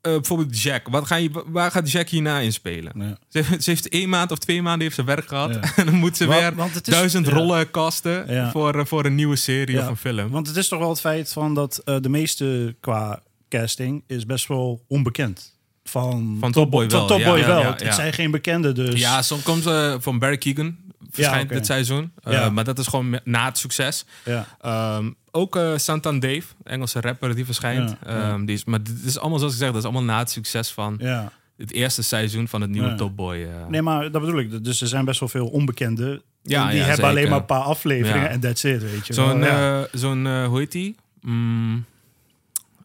[0.00, 0.88] Eh, bijvoorbeeld Jack.
[0.88, 2.92] Wat ga je, waar gaat Jack hierna in spelen?
[2.96, 3.18] Ja.
[3.28, 5.54] Ze, heeft, ze heeft één maand of twee maanden heeft ze werk gehad.
[5.54, 5.60] Ja.
[5.76, 7.32] En dan moet ze Want- weer want is- duizend ja.
[7.32, 8.50] rollen casten Ja.
[8.50, 10.30] voor, eh, voor een nieuwe serie of een film.
[10.30, 14.26] Want het is toch wel het feit van dat eh, de meeste qua casting is
[14.26, 15.56] best wel onbekend.
[15.84, 17.62] Van, Van Top Boy van wel, Top Boy wel.
[17.62, 19.00] Het zijn geen bekenden, dus...
[19.00, 20.76] Ja, soms komt ze van Barry Keegan.
[21.10, 21.54] Verschijnt oké.
[21.54, 22.12] dit seizoen.
[22.22, 22.50] Eh.
[22.50, 24.04] Maar dat is gewoon na het succes.
[24.24, 24.46] Ja.
[24.60, 27.96] Ehm, ook eh Santan Dave, Engelse rapper, die verschijnt.
[28.06, 30.30] Ehm, die is, maar dit is allemaal, zoals ik zeg, dat is allemaal na het
[30.30, 31.32] succes van ja.
[31.56, 32.94] het eerste seizoen van het nieuwe Ja.
[32.94, 33.42] Top Boy.
[33.42, 33.66] eh.
[33.68, 34.64] Nee, maar dat bedoel ik.
[34.64, 36.22] Dus er zijn best wel veel onbekenden.
[36.42, 37.04] Ja, die ja, hebben zeker.
[37.10, 39.44] alleen maar een paar afleveringen en that's it, weet je Zo'n,
[39.92, 40.96] zo'n hoe heet die?
[41.20, 41.84] Mm,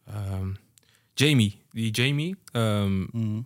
[0.07, 0.47] ehm,
[1.13, 1.61] Jamie.
[1.71, 2.35] Die Jamie.
[3.11, 3.45] Mm.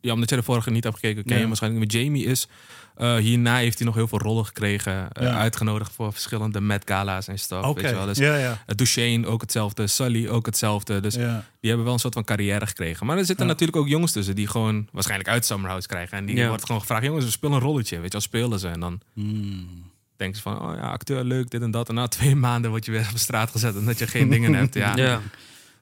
[0.00, 1.92] Ja, omdat je de vorige niet hebt gekeken, ken je waarschijnlijk.
[1.92, 2.48] Maar Jamie is...
[2.96, 5.08] eh, hierna heeft hij nog heel veel rollen gekregen.
[5.12, 5.38] eh, Ja.
[5.38, 7.64] Uitgenodigd voor verschillende Met Gala's en stuff.
[7.66, 8.06] Oké, Weet je wel.
[8.06, 8.58] Dus, ja, ja.
[8.66, 9.86] Duchesne ook hetzelfde.
[9.86, 11.00] Sully ook hetzelfde.
[11.00, 11.44] Dus ja.
[11.60, 13.06] die hebben wel een soort van carrière gekregen.
[13.06, 13.50] Maar er zitten Ja.
[13.52, 14.34] natuurlijk ook jongens tussen...
[14.34, 16.18] die gewoon waarschijnlijk uit Summerhouse krijgen.
[16.18, 16.48] En die Ja.
[16.48, 17.04] wordt gewoon gevraagd...
[17.04, 17.96] jongens, speel een rolletje.
[17.96, 18.68] Weet je wel, spelen ze.
[18.68, 19.84] En dan Mm.
[20.16, 20.60] denken ze van...
[20.60, 21.88] oh ja, acteur, leuk, dit en dat.
[21.88, 23.76] En na twee maanden word je weer op straat gezet...
[23.76, 24.74] omdat je geen dingen hebt.
[24.74, 24.96] Ja.
[24.96, 25.20] Ja.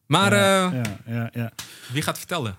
[0.07, 1.53] Maar ja, eh, ja, ja, ja.
[1.93, 2.57] wie gaat vertellen?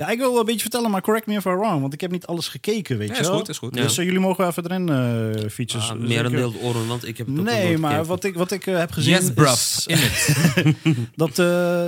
[0.00, 1.80] Ja, ik wil wel een beetje vertellen, maar correct me if I'm wrong.
[1.80, 3.36] Want ik heb niet alles gekeken, weet Ja, je is wel.
[3.38, 3.74] goed, is goed.
[3.74, 3.82] Ja.
[3.82, 5.90] Dus eh, jullie mogen even erin eh features.
[5.90, 8.08] Ah, meer deel oren, want ik heb het Nee, maar gekeken.
[8.08, 9.52] wat ik, wat ik eh, heb gezien Yes, bruv.
[9.52, 10.76] is In it.
[11.16, 11.46] dat eh,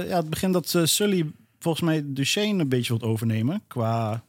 [0.08, 1.26] ja, het begin dat Sully
[1.58, 4.22] volgens mij Duchesne een beetje wilt overnemen qua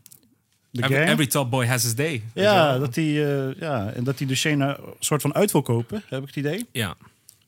[0.69, 1.09] de Every, gang.
[1.09, 2.23] every top boy has his day.
[2.33, 2.79] Ja, wel?
[2.79, 3.05] dat hij
[3.59, 6.65] ja, en dat hij Duchesne een soort van uit wil kopen, heb ik het idee.
[6.71, 6.95] Ja.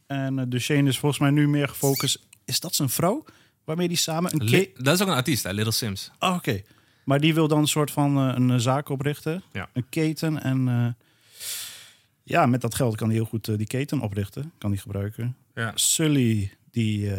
[0.07, 2.19] En Duchesne is volgens mij nu meer gefocust.
[2.45, 3.23] Is dat zijn vrouw?
[3.65, 5.51] Waarmee die samen een Li- dat is ook een artiest, hè?
[5.51, 6.11] Little Sims.
[6.19, 6.61] Oh, Oké.
[7.03, 9.43] Maar die wil dan een soort van eh, een eh, zaak oprichten.
[9.51, 9.69] Ja.
[9.73, 10.43] Een keten.
[10.43, 10.87] En eh,
[12.23, 14.51] ja, met dat geld kan hij heel goed die keten oprichten.
[14.57, 15.35] Kan hij gebruiken.
[15.55, 15.71] Ja.
[15.75, 17.11] Sully, die,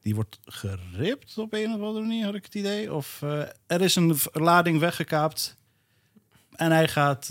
[0.00, 2.92] die wordt geript op een of andere manier, had ik het idee.
[2.92, 3.22] Of
[3.66, 5.56] er is een lading weggekaapt.
[6.56, 7.26] En hij gaat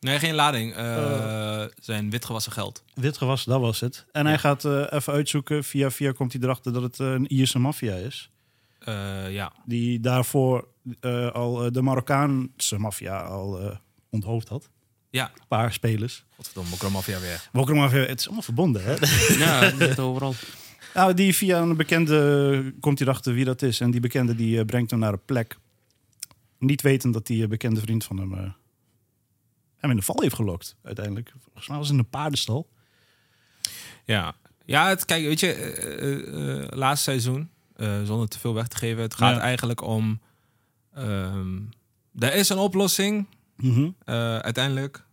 [0.00, 0.74] Nee, geen lading.
[0.74, 2.82] eh, zijn witgewassen geld.
[2.94, 4.06] witgewas, dat was het.
[4.12, 5.64] En hij gaat eh, even uitzoeken.
[5.64, 8.30] Via via komt hij erachter dat het een Ierse maffia is.
[9.28, 9.52] Ja.
[9.64, 10.68] Die daarvoor
[11.32, 13.78] al de Marokkaanse maffia al
[14.10, 14.70] onthoofd had.
[15.10, 15.24] Ja.
[15.34, 16.24] Een paar spelers.
[16.36, 17.48] Godverdomme, Mokromafia weer.
[17.52, 17.98] Maffia?
[17.98, 18.94] Het is allemaal verbonden, hè?
[19.44, 20.34] Ja, het zit overal.
[20.94, 23.80] Nou, die via een bekende komt hij erachter wie dat is.
[23.80, 25.56] En die bekende die brengt hem naar een plek.
[26.58, 28.54] Niet weten dat die bekende vriend van hem
[29.78, 31.32] hem in de val heeft gelokt, uiteindelijk.
[31.42, 32.68] Volgens mij was het in een paardenstal.
[34.04, 34.34] Ja.
[34.64, 37.50] Ja, het, kijk, weet je, eh, eh, eh, laatste seizoen,
[38.04, 39.40] zonder te veel weg te geven, het gaat Ja.
[39.40, 40.20] eigenlijk om.
[40.94, 41.58] ehm,
[42.18, 43.90] er is een oplossing, Mhm.
[44.40, 45.06] uiteindelijk.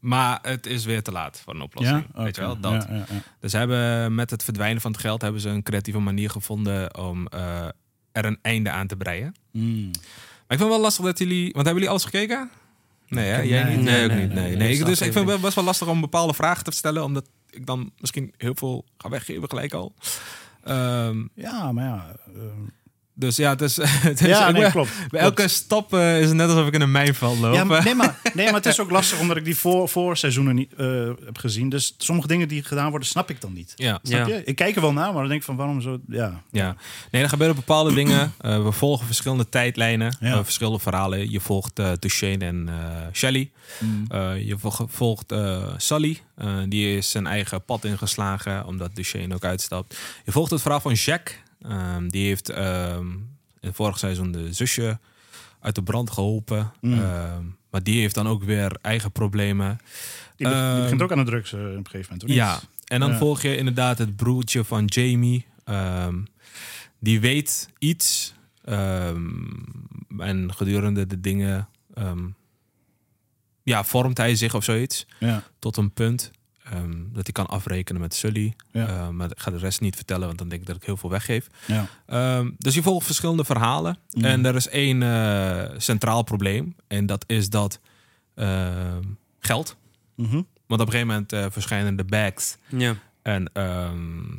[0.00, 2.06] maar het is weer te laat voor een oplossing.
[2.14, 2.22] Ja?
[2.22, 2.86] Weet je wel, dat.
[2.88, 3.04] Ja.
[3.40, 7.26] Dus hebben met het verdwijnen van het geld hebben ze een creatieve manier gevonden om
[8.12, 9.34] er een einde aan te breien.
[9.52, 9.84] Mm.
[9.84, 11.42] Maar ik vind het wel lastig dat jullie.
[11.42, 12.50] Want hebben jullie alles gekeken?
[13.14, 13.40] Nee, hè?
[13.40, 13.84] Jij nee, niet?
[13.84, 14.32] nee, ook niet.
[14.34, 17.04] nee, Nee, Ik- dus ik vind het best wel lastig om bepaalde vragen te stellen,
[17.04, 19.94] omdat ik dan misschien heel veel ga weggeven gelijk al.
[20.64, 22.16] Ehm, Ja, maar ja.
[22.34, 22.42] eh,
[23.14, 23.76] dus ja, het is.
[24.10, 24.90] Het is ja, nee, klopt.
[25.08, 27.54] Bij elke stap eh, is het net alsof ik in een mijnveld loop.
[27.54, 30.54] Ja, maar, nee, maar, nee, maar het is ook lastig omdat ik die voor, voorseizoenen
[30.54, 30.86] niet eh,
[31.24, 31.68] heb gezien.
[31.68, 33.72] Dus sommige dingen die gedaan worden, snap ik dan niet.
[33.76, 33.98] ja.
[34.02, 34.34] Snap Ja.
[34.34, 34.44] je?
[34.44, 35.98] Ik kijk er wel naar, maar dan denk ik van waarom zo...
[36.08, 36.76] Ja, Ja,
[37.10, 38.32] nee, er gebeuren bepaalde dingen.
[38.40, 40.44] Eh, we volgen verschillende tijdlijnen, Ja.
[40.44, 41.30] verschillende verhalen.
[41.30, 42.74] Je volgt eh Duchesne en eh
[43.12, 43.50] Shelley.
[44.08, 46.20] Eh, je volg- volgt eh Sully.
[46.36, 49.98] Eh, die is zijn eigen pad ingeslagen, omdat Duchesne ook uitstapt.
[50.24, 51.40] Je volgt het verhaal van Jack.
[51.62, 53.06] Ehm, die heeft ehm,
[53.60, 54.98] in vorig seizoen de zusje
[55.60, 56.72] uit de brand geholpen.
[56.80, 56.92] Mm.
[56.92, 59.78] Ehm, maar die heeft dan ook weer eigen problemen.
[60.36, 62.32] die, be- die begint ook aan de drugs eh, op een gegeven moment.
[62.38, 63.16] Ja, en dan Ja.
[63.18, 65.46] volg je inderdaad het broertje van Jamie.
[66.98, 68.34] Die weet iets.
[70.18, 71.68] en gedurende de dingen...
[73.62, 75.06] ja, vormt hij zich of zoiets.
[75.18, 75.42] Ja.
[75.58, 76.30] Tot een punt
[76.72, 78.54] ehm, dat hij kan afrekenen met Sully.
[78.70, 78.86] Ja.
[78.86, 80.96] Ehm, maar ik ga de rest niet vertellen, want dan denk ik dat ik heel
[80.96, 81.48] veel weggeef.
[81.66, 81.86] Ja.
[82.06, 83.98] Ehm, dus je volgt verschillende verhalen.
[84.10, 84.24] Mhm.
[84.24, 86.76] En er is één eh, centraal probleem.
[86.86, 87.80] En dat is dat
[88.34, 89.02] ehm,
[89.40, 89.76] geld.
[90.14, 90.42] Mhm.
[90.66, 92.56] Want op een gegeven moment eh, verschijnen de bags.
[92.68, 92.94] Ja.
[93.22, 94.36] En ehm,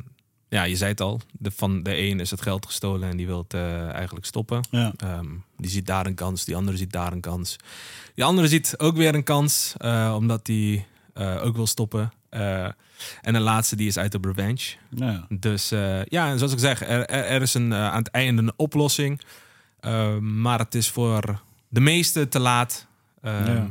[0.48, 1.20] ja, je zei het al.
[1.32, 4.60] De, van de een is het geld gestolen en die wil het eh, eigenlijk stoppen.
[4.70, 4.92] Ja.
[4.96, 7.56] Ehm, die ziet daar een kans, die andere ziet daar een kans.
[8.14, 12.12] Die andere ziet ook weer een kans, eh, omdat die eh, ook wil stoppen.
[12.34, 12.68] Eh,
[13.22, 14.74] en de laatste die is uit op revenge.
[14.90, 15.26] Ja.
[15.28, 19.20] Dus eh, ja, en zoals ik zeg, er, is een, aan het einde een oplossing.
[19.80, 22.86] Eh, maar het is voor de meesten te laat.
[23.22, 23.70] Ehm, Ja.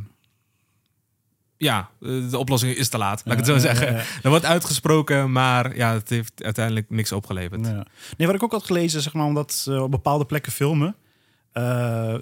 [1.57, 1.89] ja,
[2.29, 3.21] de oplossing is te laat.
[3.25, 3.95] Laat ik het zo zeggen.
[4.23, 7.65] Er wordt uitgesproken, maar ja, het heeft uiteindelijk niks opgeleverd.
[7.65, 7.85] Ja.
[8.17, 10.95] Nee, wat ik ook had gelezen, zeg maar, omdat ze op bepaalde plekken filmen.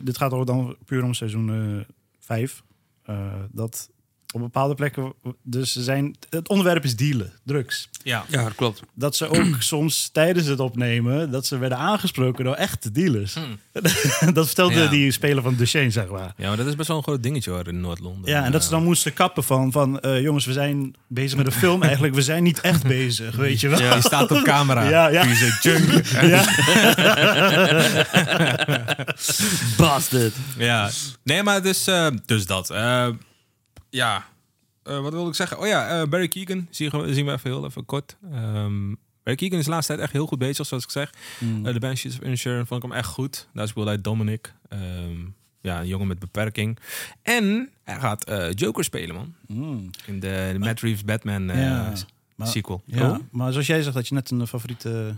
[0.01, 1.85] dit gaat ook dan puur om seizoen
[2.19, 2.63] 5.
[3.51, 3.89] dat
[4.31, 5.13] op bepaalde plekken,
[5.43, 7.89] dus ze zijn, het onderwerp is dealen, drugs.
[8.03, 8.25] Ja.
[8.29, 8.81] ja, dat klopt.
[8.93, 13.33] Dat ze ook soms tijdens het opnemen, dat ze werden aangesproken door echte dealers.
[14.33, 14.83] dat vertelde Hmm.
[14.83, 14.89] Ja.
[14.89, 16.33] die speler van Duchesne, zeg maar.
[16.37, 18.31] ja, maar dat is best wel een groot dingetje hoor in Noord-Londen.
[18.31, 21.45] Ja, en dat ze dan moesten kappen van, van eh, jongens, we zijn bezig met
[21.45, 22.13] een film eigenlijk.
[22.15, 23.79] We zijn niet echt bezig, weet je wel.
[23.81, 24.89] Ja, die staat op camera.
[24.89, 25.23] Ja, ja.
[25.23, 26.05] Is een junk.
[26.05, 26.45] Ja.
[29.77, 30.33] Bastard.
[30.57, 30.89] Ja,
[31.23, 32.69] nee, maar dus, eh, dus dat.
[32.69, 33.07] Eh,
[33.91, 34.25] ja,
[34.83, 35.59] Eh, wat wilde ik zeggen?
[35.59, 38.17] Oh ja, eh, Barry Keegan zien we, zien we even heel even kort.
[38.31, 41.13] Ehm, Barry Keegan is de laatste tijd echt heel goed bezig, zoals ik zeg.
[41.63, 43.47] Eh, de Banshees of Inisherin vond ik hem echt goed.
[43.53, 44.53] Daar speelde hij Dominic.
[44.69, 45.19] Ehm,
[45.61, 46.77] ja, een jongen met beperking.
[47.21, 49.35] En hij gaat Joker spelen, man.
[50.05, 51.93] In de, de Matt Reeves Batman Ja,
[52.35, 52.81] maar- sequel.
[52.85, 55.15] Ja, maar zoals jij zegt dat je net een favoriete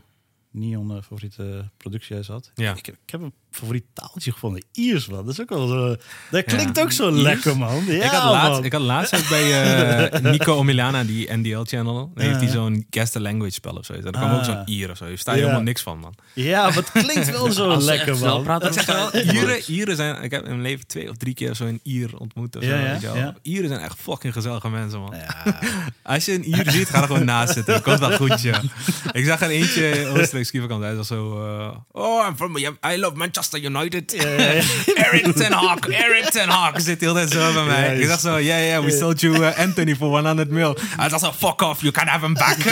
[0.51, 2.51] Neon favoriete productiehuis had.
[2.55, 2.75] Ja.
[2.75, 4.63] Ik, ik heb een favoriet taaltje gevonden.
[4.71, 5.25] Iers, man.
[5.25, 5.95] Dat is ook wel zo...
[6.31, 7.21] Dat klinkt ook zo Iers?
[7.21, 7.83] lekker, man.
[7.87, 8.63] Ja, ik, had laatst, man.
[8.63, 9.51] ik had laatst ook bij
[10.11, 12.11] eh, Nico Omilana, die NDL-channel.
[12.15, 12.51] Heeft hij Ja.
[12.51, 14.01] zo'n guest language spel of zo.
[14.01, 14.35] Daar kwam Ah.
[14.37, 15.05] ook zo'n Ier of zo.
[15.05, 15.41] Je staat Ja.
[15.41, 16.13] helemaal niks van, man.
[16.33, 18.43] Ja, maar het klinkt wel zo lekker, man.
[18.43, 20.23] dan wel, je- Ieren, Ieren zijn...
[20.23, 22.55] Ik heb in mijn leven twee of drie keer zo'n Ier ontmoet.
[22.55, 23.33] Of zo, ja, je.
[23.41, 25.15] Ieren zijn echt fucking gezellige mensen, man.
[25.15, 25.59] Ja.
[26.13, 27.73] Als je een Ier ziet, ga er gewoon naast zitten.
[27.73, 28.61] Dat komt wel goed, ja.
[29.11, 30.83] Ik zag er eentje, Oostenrijks kieverkant.
[30.83, 31.45] Hij was zo...
[31.45, 32.57] eh, oh, I'm from...
[32.57, 34.13] I love Manchester United.
[35.05, 37.95] Eric ten Hag, Eric ten Hag zit heel tijd zo bij mij.
[37.95, 40.77] Ja, ik dacht zo, ja, ja, we sold you uh, Anthony for 100 mil.
[40.97, 42.57] Hij dacht zo, fuck off, you can have him back.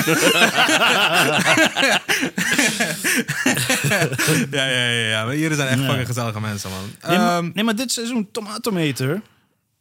[4.52, 5.26] ja, ja, ja, ja.
[5.26, 6.80] Maar hier zijn echt fucking gezellige mensen, man.
[7.10, 9.22] Nee, maar, Ehm, nee, maar dit seizoen, tomatometer,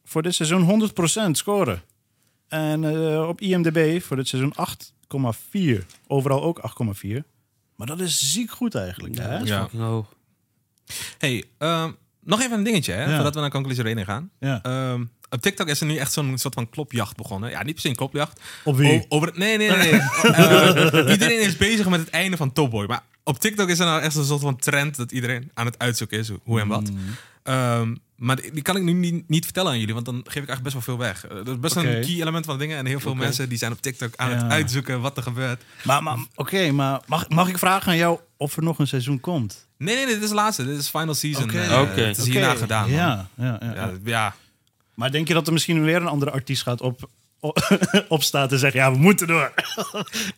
[0.05, 0.90] voor dit seizoen
[1.26, 1.83] 100% scoren.
[2.48, 5.85] En eh, op IMDb voor dit seizoen 8,4.
[6.07, 7.16] Overal ook 8,4.
[7.76, 9.14] Maar dat is ziek goed eigenlijk.
[9.16, 9.31] Ja, hè?
[9.31, 9.61] dat is Ja.
[9.61, 10.07] fucking hoog.
[11.18, 11.90] Hey, ehm,
[12.24, 13.14] nog even een dingetje, hè, Ja.
[13.14, 14.31] voordat we naar conclusie gaan.
[14.40, 14.62] Ja.
[14.62, 17.50] Ehm, op TikTok is er nu echt zo'n soort van klopjacht begonnen.
[17.50, 18.40] Ja, niet per se een klopjacht.
[18.64, 19.00] Op wie?
[19.00, 19.92] O- over, nee, nee, nee.
[19.92, 20.00] nee.
[20.33, 22.87] Eh, iedereen is bezig met het einde van Top Boy.
[22.87, 25.79] Maar op TikTok is er nou echt een soort van trend dat iedereen aan het
[25.79, 26.90] uitzoeken is hoe en wat.
[26.90, 26.98] Mm.
[27.42, 30.48] Ehm, maar die kan ik nu niet, niet vertellen aan jullie, want dan geef ik
[30.48, 31.26] eigenlijk best wel veel weg.
[31.26, 31.87] Eh, Dat is best Oké.
[31.96, 32.79] een key element van dingen.
[32.79, 35.62] En heel veel mensen die zijn op TikTok aan het uitzoeken wat er gebeurt.
[35.85, 39.20] Maar, maar oké, maar mag, mag ik vragen aan jou of er nog een seizoen
[39.20, 39.68] komt?
[39.80, 40.64] Nee, nee, nee, dit is de laatste.
[40.66, 41.44] Dit is final season.
[41.44, 41.60] Oké.
[41.60, 42.00] Eh, Oké.
[42.00, 42.82] Het is hierna Oké, gedaan.
[42.90, 42.98] man.
[42.98, 44.34] Ja, ja, Ja, ja.
[44.94, 47.10] Maar denk je dat er misschien weer een andere artiest gaat op,
[47.40, 48.72] op, opstaat en zegt...
[48.74, 49.53] Ja, we moeten door.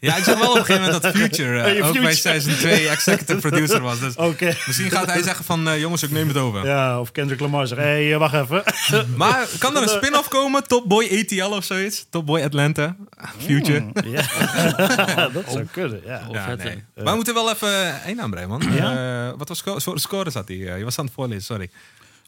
[0.00, 2.14] ja, ik zag wel op een gegeven moment dat Future eh, je ook bij.
[2.14, 4.00] Season 2 executive producer was.
[4.00, 4.56] Dus Oké.
[4.66, 6.66] misschien gaat hij zeggen van, eh, jongens, ik neem het over.
[6.66, 7.80] Ja, of Kendrick Lamar zegt...
[7.80, 8.62] Hé, hey, wacht even.
[9.16, 10.66] Maar kan er een spin-off komen?
[10.68, 12.06] Top Boy ATL of zoiets?
[12.10, 12.96] Top Boy Atlanta?
[13.38, 13.84] Future?
[14.04, 16.26] ja, dat zou kunnen, ja.
[16.32, 16.82] Ja, vet, nee.
[16.94, 17.02] hè?
[17.02, 18.62] Maar we moeten wel even één aanbrengen, man.
[18.70, 19.26] Ja?
[19.28, 20.56] Eh, wat was sco sco- score zat hij?
[20.56, 21.70] Eh, je was aan het voorlezen, sorry.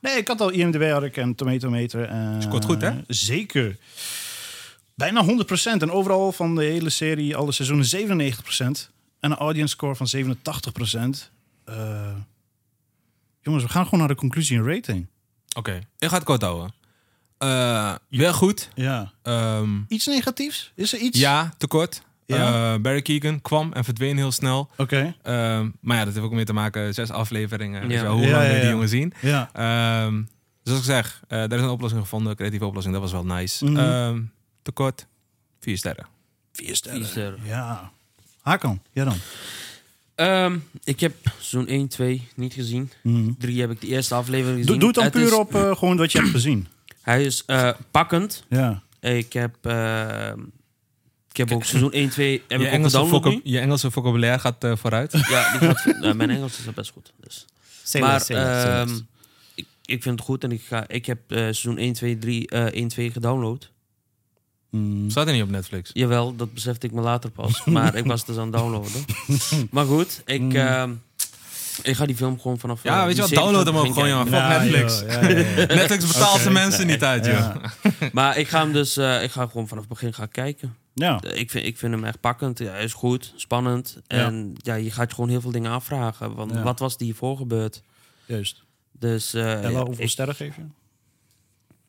[0.01, 2.03] Nee, ik had al IMDb had ik en Tomatometer.
[2.09, 2.91] eh, Scoort goed, hè?
[3.07, 3.77] Zeker.
[4.95, 5.83] Bijna 100%.
[5.83, 8.91] En overal van de hele serie, alle seizoenen 97%.
[9.21, 11.31] En een audience score van 87%.
[11.65, 12.15] Eh,
[13.41, 15.07] jongens, we gaan gewoon naar de conclusie en rating.
[15.57, 16.75] Oké, ik ga het kort houden.
[17.39, 18.69] Eh wel goed.
[18.75, 19.13] Ja.
[19.23, 20.73] Ehm, Iets negatiefs?
[20.75, 21.19] Is er iets?
[21.19, 22.03] ja, tekort.
[22.27, 22.73] Ja.
[22.75, 24.71] Eh, Barry Keegan kwam en verdween heel snel.
[24.77, 25.15] Oké.
[25.23, 26.95] Ehm, maar ja, dat heeft ook mee te maken.
[26.95, 27.89] Zes afleveringen.
[27.89, 28.07] Ja.
[28.07, 29.13] Hoe Ja, lang je die jongen zien?
[29.21, 29.51] Ja.
[29.53, 30.23] Ehm,
[30.63, 32.37] dus als ik zeg, eh er is een oplossing gevonden.
[32.37, 32.95] Creatieve oplossing.
[32.95, 33.67] Dat was wel nice.
[33.67, 34.21] Ehm,
[34.65, 35.07] tekort.
[35.61, 36.07] Vier sterren.
[36.53, 37.01] Vier sterren.
[37.01, 37.41] Vier sterren.
[37.45, 37.93] Ja.
[38.41, 39.17] Hakan, ja dan.
[40.15, 42.91] Ehm, ik heb seizoen 1, 2 niet gezien.
[43.03, 43.33] Mhm.
[43.39, 44.79] 3 heb ik de eerste aflevering gezien.
[44.79, 46.67] Doe, het dan Het puur is- op eh, gewoon wat je hebt gezien.
[47.03, 48.45] Hij is eh, pakkend.
[48.49, 48.83] Ja.
[49.01, 50.41] Ik heb, ehm,
[51.31, 54.77] ik heb ook seizoen 1, 2 heb Je ik Engelse, je Engelse vocabulaire gaat eh,
[54.77, 55.13] vooruit.
[55.31, 57.13] Ja, gaat, mijn Engels is best goed.
[57.21, 57.47] Dus.
[58.01, 58.99] maar ehm,
[59.55, 62.49] ik, ik vind het goed en ik, ga, ik heb eh, seizoen 1, 2, 3,
[62.49, 63.71] eh 1, 2 gedownload.
[64.77, 65.11] Mm.
[65.11, 65.91] Staat er niet op Netflix.
[65.93, 67.65] Jawel, dat besefte ik me later pas.
[67.65, 69.05] maar ik was dus aan het downloaden.
[69.71, 70.57] maar goed, ik, Mm.
[70.57, 70.93] ehm,
[71.83, 72.83] ik ga die film gewoon vanaf...
[72.83, 74.27] Ja, eh, weet je wat, die download hem ook gewoon, jongen.
[74.27, 75.01] Fuck Netflix.
[75.01, 75.67] joh, ja, ja, ja.
[75.81, 77.35] Netflix betaalt zijn mensen niet uit, joh.
[77.35, 77.61] Ja.
[78.13, 80.77] Maar ik ga hem dus, eh, ik ga gewoon vanaf het begin gaan kijken.
[80.95, 81.21] Ja.
[81.21, 82.59] Eh, Ik vind, ik vind hem echt pakkend.
[82.59, 83.99] Ja, hij is goed, spannend.
[84.07, 84.75] En ja.
[84.75, 86.35] je gaat je gewoon heel veel dingen afvragen.
[86.35, 86.63] Want Ja.
[86.63, 87.83] wat was er hiervoor gebeurd?
[88.27, 88.63] Juist.
[88.99, 90.63] Dus eh En ja, hoeveel ik- sterren geef je?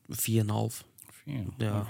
[0.08, 0.84] 4,5.
[1.56, 1.84] Ja.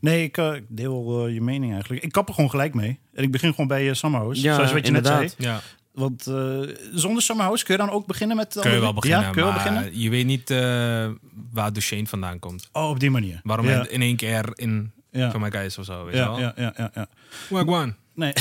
[0.00, 2.02] Nee, ik eh, ik deel eh, je mening eigenlijk.
[2.02, 2.98] Ik kap er gewoon gelijk mee.
[3.14, 4.42] En ik begin gewoon bij uh, Summerhouse.
[4.42, 5.20] Ja, zoals wat je inderdaad.
[5.20, 5.48] net zei.
[5.48, 5.60] Ja,
[5.92, 6.60] Want eh,
[6.92, 8.56] zonder Summerhouse kun je dan ook beginnen met...
[8.60, 10.00] kun je wel beginnen, Ja, kun je wel beginnen?
[10.00, 11.10] je weet niet eh,
[11.52, 12.68] waar Duchesne vandaan komt.
[12.72, 13.40] Oh, op die manier.
[13.42, 13.72] Waarom ja.
[13.78, 15.30] hij in één keer in Ja.
[15.30, 16.38] van mij is of zo, weet je Ja, wel?
[16.40, 17.06] ja, ja, ja, ja.
[18.14, 18.32] Nee.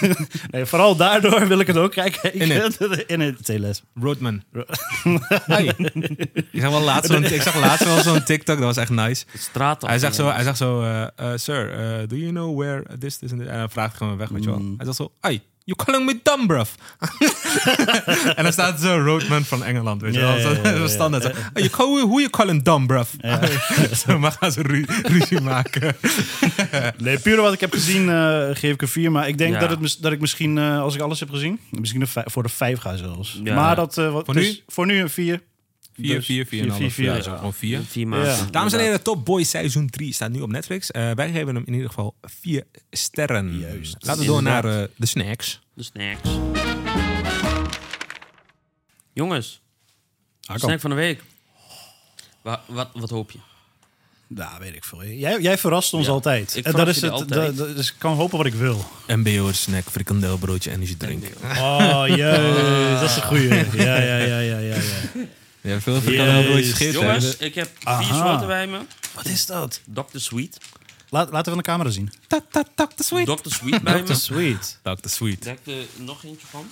[0.50, 2.34] nee, vooral daardoor wil ik het ook kijken.
[2.34, 2.78] In het.
[3.06, 3.82] In het TLS.
[3.94, 4.42] Roadman.
[5.28, 5.64] Hey.
[6.52, 9.24] ik, zag wel laatst zo'n, ik zag laatst wel zo'n TikTok, dat was echt nice.
[9.34, 12.98] Straat Hij zegt zo, hij zegt zo eh, eh, sir, eh, do you know where
[12.98, 13.50] this, this and this?
[13.50, 14.58] En dan vraagt hij gewoon weg, weet je wel.
[14.58, 14.74] Mm.
[14.76, 16.68] Hij zegt zo, hey, you calling me dumb, bruv?
[18.36, 20.36] en dan staat zo Roadman van Engeland, weet je wel.
[20.38, 20.50] ja, zo
[20.82, 20.86] ja.
[20.88, 21.22] standaard.
[21.24, 23.08] "Hey, you call, who you calling dumb, bruv?
[24.06, 25.96] zo, maar gaan ze ru- ruzie maken.
[26.98, 29.12] Nee, puur wat ik heb gezien eh, geef ik een 4.
[29.12, 29.60] Maar ik denk Ja.
[29.66, 32.42] dat, het, dat ik misschien, eh, als ik alles heb gezien, misschien een vijf- voor
[32.42, 33.40] de 5 ga zelfs.
[33.44, 33.54] Ja.
[33.54, 34.60] Maar dat, eh, wat, Voor dus nu?
[34.68, 35.40] voor nu een 4.
[35.94, 37.20] 4, 4, 4, 4, 4, ja.
[37.22, 37.80] Gewoon 4.
[37.88, 38.28] Vier maanden.
[38.30, 38.44] Ja.
[38.50, 40.90] Dames en heren, Top Boy seizoen 3 staat nu op Netflix.
[40.90, 43.58] Eh, wij geven hem in ieder geval 4 sterren.
[43.58, 43.96] Juist.
[44.00, 45.60] Laten we door naar eh, de snacks.
[45.74, 46.28] De snacks.
[49.12, 49.60] Jongens,
[50.44, 51.22] Ah, snack van de week.
[52.42, 53.38] Wa- wat, wat hoop je?
[54.26, 55.04] Nou, weet ik veel.
[55.04, 56.56] Jij, jij verrast ons Ja, altijd.
[56.56, 57.10] ik en dat verras is het.
[57.10, 57.56] altijd.
[57.56, 58.84] dat- dat- dus ik kan hopen wat ik wil.
[59.06, 61.24] MBO snack, frikandelbroodje, energy drink.
[61.44, 63.00] Oh, jezus.
[63.00, 63.48] Dat is een goeie.
[63.86, 64.74] Ja, ja, ja, ja, ja.
[64.74, 64.80] ja.
[65.70, 66.32] Hebt veel gegeten.
[66.34, 66.38] hè?
[66.90, 68.26] Jongens, ik heb vier Aha.
[68.28, 68.78] soorten bij me.
[69.14, 69.80] Wat is dat?
[69.84, 70.02] Dr.
[70.12, 70.58] Sweet.
[71.08, 72.12] Laat, laten we aan de camera zien.
[72.26, 73.26] Tak, tak, tak, de sweet.
[73.26, 73.48] Dr.
[73.50, 74.14] Sweet bij me.
[74.14, 74.78] Sweet.
[74.82, 75.44] De sweet.
[75.44, 76.66] Daar heb ik er nog eentje van.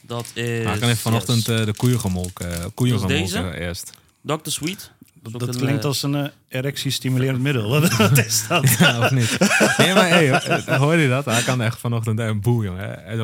[0.00, 0.64] Dat is...
[0.64, 1.60] Maar ik kan even vanochtend yes.
[1.60, 2.52] eh, de koeien gemolken.
[2.60, 3.36] eh, koeien Dat is deze?
[3.36, 3.90] gemolken eerst.
[4.22, 4.34] Dr.
[4.50, 4.90] Sweet.
[5.14, 7.68] Dat, is ook Dat een, klinkt eh, als een eh, erectiestimulerend middel.
[7.80, 8.68] Wat, wat is dat?
[8.78, 9.38] Ja, of niet?
[9.76, 11.24] Nee, maar hey, eh, hoorde je dat?
[11.24, 13.02] Hij kan echt vanochtend een boel, jongen.
[13.04, 13.16] Hij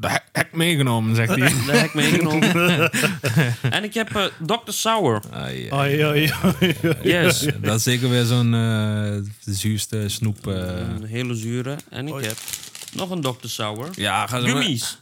[0.00, 1.50] de hek- hek meegenomen, zegt hij.
[1.50, 2.90] Heb ik meegenomen.
[3.76, 4.56] en ik heb eh, Dr.
[4.72, 5.20] Sour.
[5.32, 6.32] Ai, ai.
[7.02, 7.46] Yes.
[7.60, 8.60] Dat is zeker weer zo'n eh,
[9.44, 10.46] de zuurste snoep.
[10.46, 10.54] eh.
[10.54, 11.76] Een hele zure.
[11.90, 12.26] En ik Oei.
[12.26, 12.36] heb
[12.92, 13.30] nog een Dr.
[13.48, 13.88] Sour.
[13.94, 14.98] Ja, ga zo Gummies.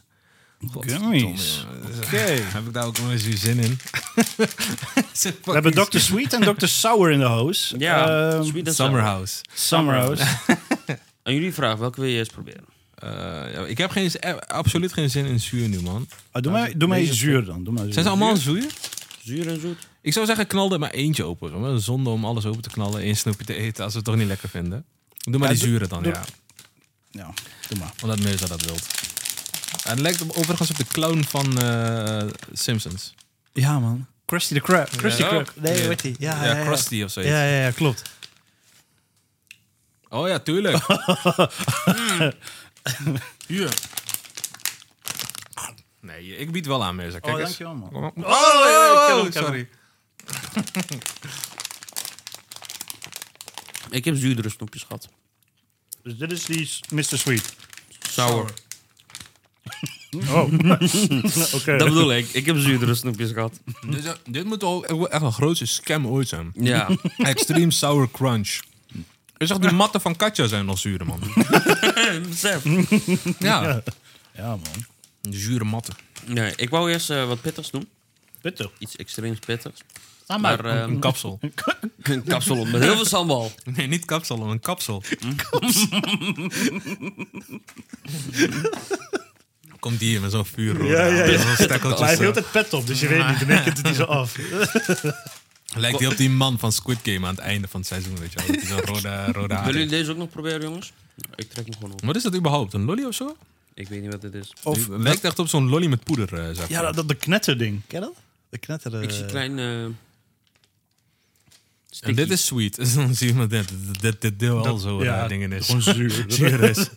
[0.79, 1.65] Gummies.
[2.05, 2.17] Oké.
[2.17, 3.79] Heb ik daar ook nog eens weer zin in?
[5.43, 5.97] We hebben Dr.
[5.97, 6.65] Sweet en Dr.
[6.65, 7.77] Sour in de house.
[7.77, 8.73] Ja, Ehm, Sweet.
[8.75, 9.41] Summerhouse.
[9.53, 10.23] Summer House.
[11.23, 12.63] En jullie vraag, welke wil je eerst proberen?
[12.99, 13.09] Eh,
[13.53, 16.07] ja, ik heb geen, eh, absoluut geen zin in zuur nu, man.
[16.31, 17.63] Ah, doe mij, doe mij Deze zuur dan.
[17.63, 17.93] Doe maar zuur.
[17.93, 18.65] Zijn ze allemaal zuur?
[19.23, 19.87] Zuur en zoet?
[20.01, 21.51] Ik zou zeggen, knal er maar eentje open.
[21.51, 21.81] jongen.
[21.81, 24.27] Zonde om alles open te knallen, één snoepje te eten als we het toch niet
[24.27, 24.85] lekker vinden.
[25.17, 26.23] Doe maar Ja, die zure dan, doe- ja.
[27.11, 27.33] Ja,
[27.69, 27.91] doe maar.
[28.01, 28.87] Omdat Mirza dat wilt.
[29.83, 33.13] En het lijkt overigens op de clown van eh, Simpsons.
[33.53, 34.05] Ja, man.
[34.25, 34.89] Krusty the Krab.
[34.97, 35.27] Krusty Ja.
[35.27, 35.51] Krab.
[35.55, 36.15] Nee, die?
[36.19, 36.63] Ja, Ja, ja, ja.
[36.65, 37.31] Krusty of zoiets.
[37.31, 38.01] Ja, ja, ja, klopt.
[40.09, 40.77] Oh ja, tuurlijk.
[43.47, 43.73] Hier.
[46.01, 47.19] Nee, ik bied wel aan, Mirza.
[47.19, 47.57] Kijk Oh, eens.
[47.57, 48.13] dankjewel, man.
[48.25, 49.69] Oh, ik ken sorry.
[53.89, 55.09] Ik heb zuurdere snoepjes gehad.
[56.03, 57.03] Dus dit is die Mr.
[57.17, 57.53] Sweet.
[58.09, 58.51] Sour.
[60.29, 60.43] Oh.
[61.53, 61.77] Oké.
[61.77, 62.27] Dat bedoel ik.
[62.33, 63.59] Ik heb zuurdere snoepjes gehad.
[63.87, 66.51] Dit, is- dit moet toch echt een grootste scam ooit zijn.
[66.53, 66.89] Ja.
[67.17, 68.59] Extreme Sour Crunch.
[69.39, 71.19] Is toch die matten van Katja zijn nog zuur, man?
[72.29, 72.63] Besef.
[73.39, 73.81] Ja.
[74.35, 74.85] Ja, man.
[75.21, 75.93] Zure matten.
[76.25, 77.87] Nee, ik wou eerst eh, wat pittigs doen.
[78.41, 78.69] Pittig.
[78.77, 79.79] Iets extreems pittigs.
[80.23, 80.77] Sta Maar maar.
[80.81, 81.39] ehm, Een kapsel.
[82.01, 83.51] een kapsel op met heel veel sambal.
[83.75, 85.03] Nee, niet kapsel, een kapsel.
[89.79, 90.85] Komt die hier met zo'n vuur.
[90.85, 91.37] Ja, ja, ja.
[91.57, 92.31] Zo'n Maar hij heeft heel zo.
[92.31, 93.39] tijd pet op, dus je weet niet.
[93.39, 94.35] Dan denk je het niet zo af.
[95.75, 98.31] Lijkt hij op die man van Squid Game aan het einde van het seizoen, weet
[98.33, 98.59] je wel.
[98.65, 100.93] Zo'n rode, rode haar Willen jullie deze ook nog proberen, jongens?
[101.35, 102.01] Ik trek hem gewoon op.
[102.05, 102.73] Wat is dat überhaupt?
[102.73, 103.37] Een lolly of zo?
[103.73, 104.53] Ik weet niet wat dit is.
[104.63, 106.83] Of Het lijkt echt op zo'n lolly met poeder, eh, zeg Ja, maar.
[106.85, 107.81] dat, dat de knetterding.
[107.87, 108.15] Ken je dat?
[108.49, 109.03] De knetter...
[109.03, 109.59] Ik zie een klein...
[109.59, 109.83] eh,
[111.99, 112.75] En dit is sweet.
[112.75, 115.65] Dus dan zie je maar dit, dit, dit deel al zo ja, eh, dingen is.
[115.65, 116.25] gewoon zuur.
[116.27, 116.89] zuur is.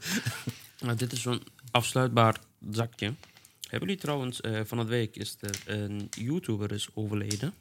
[0.81, 2.37] Nou, dit is zo'n afsluitbaar
[2.71, 3.15] zakje.
[3.69, 7.55] Hebben jullie trouwens, eh, van het week is er een YouTuber is overleden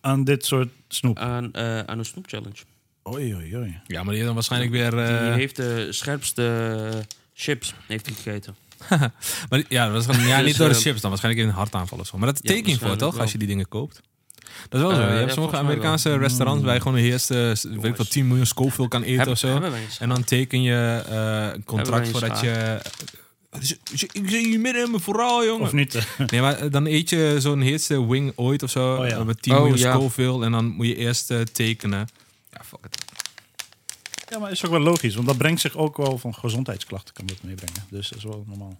[0.00, 1.18] Aan dit soort snoep.
[1.18, 2.62] aan, eh, aan een snoepchallenge.
[3.08, 3.80] Oei, oei, oei.
[3.86, 4.90] Ja, maar die dan waarschijnlijk weer...
[4.90, 6.88] Die eh, heeft de scherpste
[7.34, 8.56] chips heeft hij gegeten.
[9.48, 11.10] maar, die- ja, dat was gewoon, ja, Dus, niet door de eh, chips dan.
[11.10, 12.18] Waarschijnlijk in een hartaanval of zo.
[12.18, 13.12] Maar dat Ja, teken je voor, toch?
[13.12, 13.22] wel.
[13.22, 14.00] Als je die dingen koopt.
[14.68, 15.02] Dat is wel zo.
[15.02, 16.18] Je ja, hebt sommige Amerikaanse wel.
[16.18, 19.28] restaurants waar je gewoon de eerste, weet ik wel, 10 miljoen Scoville kan eten Heb-
[19.28, 19.62] of zo.
[19.98, 22.80] En dan teken je eh, een contract voordat je...
[23.50, 25.66] Ik zie je midden in mijn verhaal, jongen.
[25.66, 26.06] Of niet?
[26.30, 28.96] Nee, maar eh, dan eet je zo'n heetste wing ooit of zo.
[28.96, 29.24] Oh ja.
[29.24, 29.92] Met 10 Oh, miljoen ja.
[29.92, 30.44] Scoville.
[30.44, 32.08] En dan moet je eerst eh, tekenen.
[32.52, 33.04] Ja, fuck it.
[34.28, 35.14] Ja, maar is ook wel logisch.
[35.14, 37.84] Want dat brengt zich ook wel van gezondheidsklachten kan dat meebrengen.
[37.90, 38.78] Dus dat is wel normaal.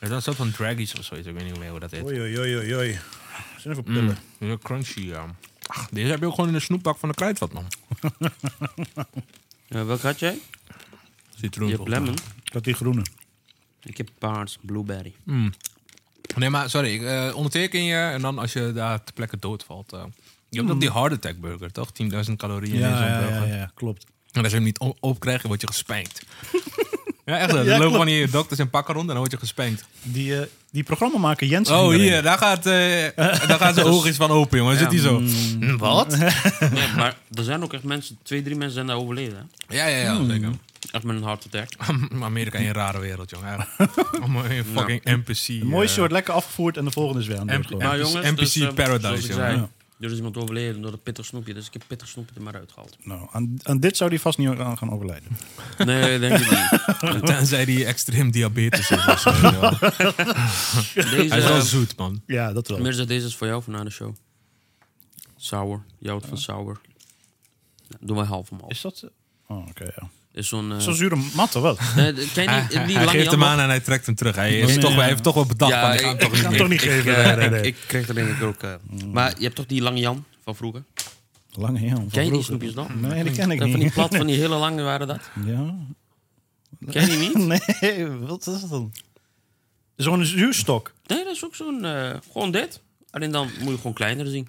[0.00, 1.26] Is dat een soort van draggies of zoiets?
[1.28, 2.04] Ik weet niet meer hoe dat heet.
[2.04, 2.98] Oei, oei, oei, oei.
[3.58, 4.18] Zijn even pillen.
[4.38, 5.26] Mm, heel crunchy, ja.
[5.66, 7.66] Ach, deze heb je ook gewoon in de snoepbak van de kruidvat, man.
[9.68, 10.38] Eh, welke had jij?
[11.40, 11.68] Citroen.
[11.68, 12.14] Je hebt lemon.
[12.44, 13.02] Ik had die groene.
[13.82, 15.12] Ik heb paars, blueberry.
[16.36, 16.94] Nee, maar sorry.
[16.94, 19.92] Ik, eh, onderteken je en dan als je daar ter plekke doodvalt.
[19.92, 20.02] eh.
[20.48, 21.90] je hebt ook die heart attack burger, toch?
[21.92, 23.48] 10.000 calorieën in zo'n Ja, ja, burger.
[23.48, 24.06] ja, ja, klopt.
[24.32, 26.22] En als je hem niet op- opkrijgt, word je gespijnd.
[27.24, 27.52] ja, echt.
[27.52, 29.84] Er Ja, lopen van die dokters in pakken rond en dan word je gespijnd.
[30.02, 31.78] Die, eh die programmamaker Jensen.
[31.78, 32.22] Oh, hier.
[32.22, 34.78] Daar gaat, eh daar gaat zijn oogjes van open, jongen.
[34.78, 35.18] Dan zit hij zo.
[35.58, 36.16] Hm, Wat?
[36.74, 39.48] Ja, maar er zijn ook echt mensen, twee, drie mensen zijn daar overleden.
[39.66, 39.76] Hè?
[39.76, 40.24] Ja, ja, ja.
[40.24, 40.50] Zeker.
[40.90, 41.68] Echt met een heart attack.
[42.22, 43.66] Amerika is een rare wereld, jongen.
[44.20, 45.46] Allemaal een fucking NPC.
[45.46, 47.76] De mooiste eh, lekker afgevoerd en de volgende is weer aan de.
[47.78, 49.70] Maar NPC jongens, dus, Paradise, jongen.
[50.00, 52.54] Er is iemand overleden door een pittig snoepje, dus ik heb pittig snoepje er maar
[52.54, 52.96] uitgehaald.
[53.02, 55.36] Nou, aan, aan dit zou die vast niet aan gaan overlijden.
[55.78, 57.26] Nee, denk ik niet.
[57.26, 59.06] Tenzij die extreem diabetes is.
[59.06, 59.70] of zo, ja.
[60.94, 62.22] Deze, Hij is wel eh, zoet, man.
[62.26, 62.78] Ja, dat wel.
[62.78, 64.14] Mirza, deze is voor jou van na de show.
[65.36, 65.82] Sour.
[66.02, 66.80] Houdt van sour.
[67.88, 68.70] Ja, doe maar half om half.
[68.70, 69.10] Is dat...
[69.46, 70.10] Oh, oké, ja.
[70.40, 70.72] Is zo'n...
[70.72, 71.80] eh, Zo'n zure mat, of wat?
[71.96, 74.06] nee, de- ken je Hij, die, die hij lange geeft hem aan en hij trekt
[74.06, 74.34] hem terug.
[74.36, 76.50] Hij, is Nee, toch, hij heeft toch wel bedacht van, ik ga hem toch ga
[76.50, 76.68] hem niet toch geven.
[76.68, 77.16] niet ik, geven.
[77.16, 77.60] eh, Nee, nee, nee.
[77.60, 78.62] Ik, ik kreeg er denk ik ook...
[78.62, 78.74] eh,
[79.12, 80.82] Maar je hebt toch die lange Jan van vroeger?
[81.50, 81.96] Lange Jan.
[81.96, 82.44] van Ken je die vroeger.
[82.44, 82.94] snoepjes nog?
[83.12, 83.70] Nee, die ken ik niet.
[83.70, 85.20] van die plat, van die hele lange waren dat.
[85.46, 85.74] Ja.
[86.90, 87.36] Ken je die niet?
[87.80, 88.92] Nee, wat is dat dan?
[89.96, 90.92] Zo'n zuurstok.
[91.06, 91.86] Nee, dat is ook zo'n...
[92.32, 92.80] gewoon dit.
[93.10, 94.48] Alleen dan moet je gewoon kleiner zien.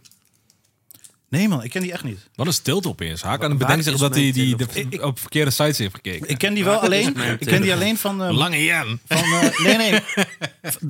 [1.31, 2.29] Nee man, ik ken die echt niet.
[2.35, 3.21] Wat een stilte opeens.
[3.21, 5.03] Haak aan het bedenken zich dat hij die de, telefoon?
[5.03, 6.29] op verkeerde sites heeft gekeken.
[6.29, 7.17] Ik ken die wel alleen.
[7.39, 8.23] Ik ken die alleen van...
[8.23, 8.99] eh, Lange Jan.
[9.05, 9.99] van eh, nee, nee.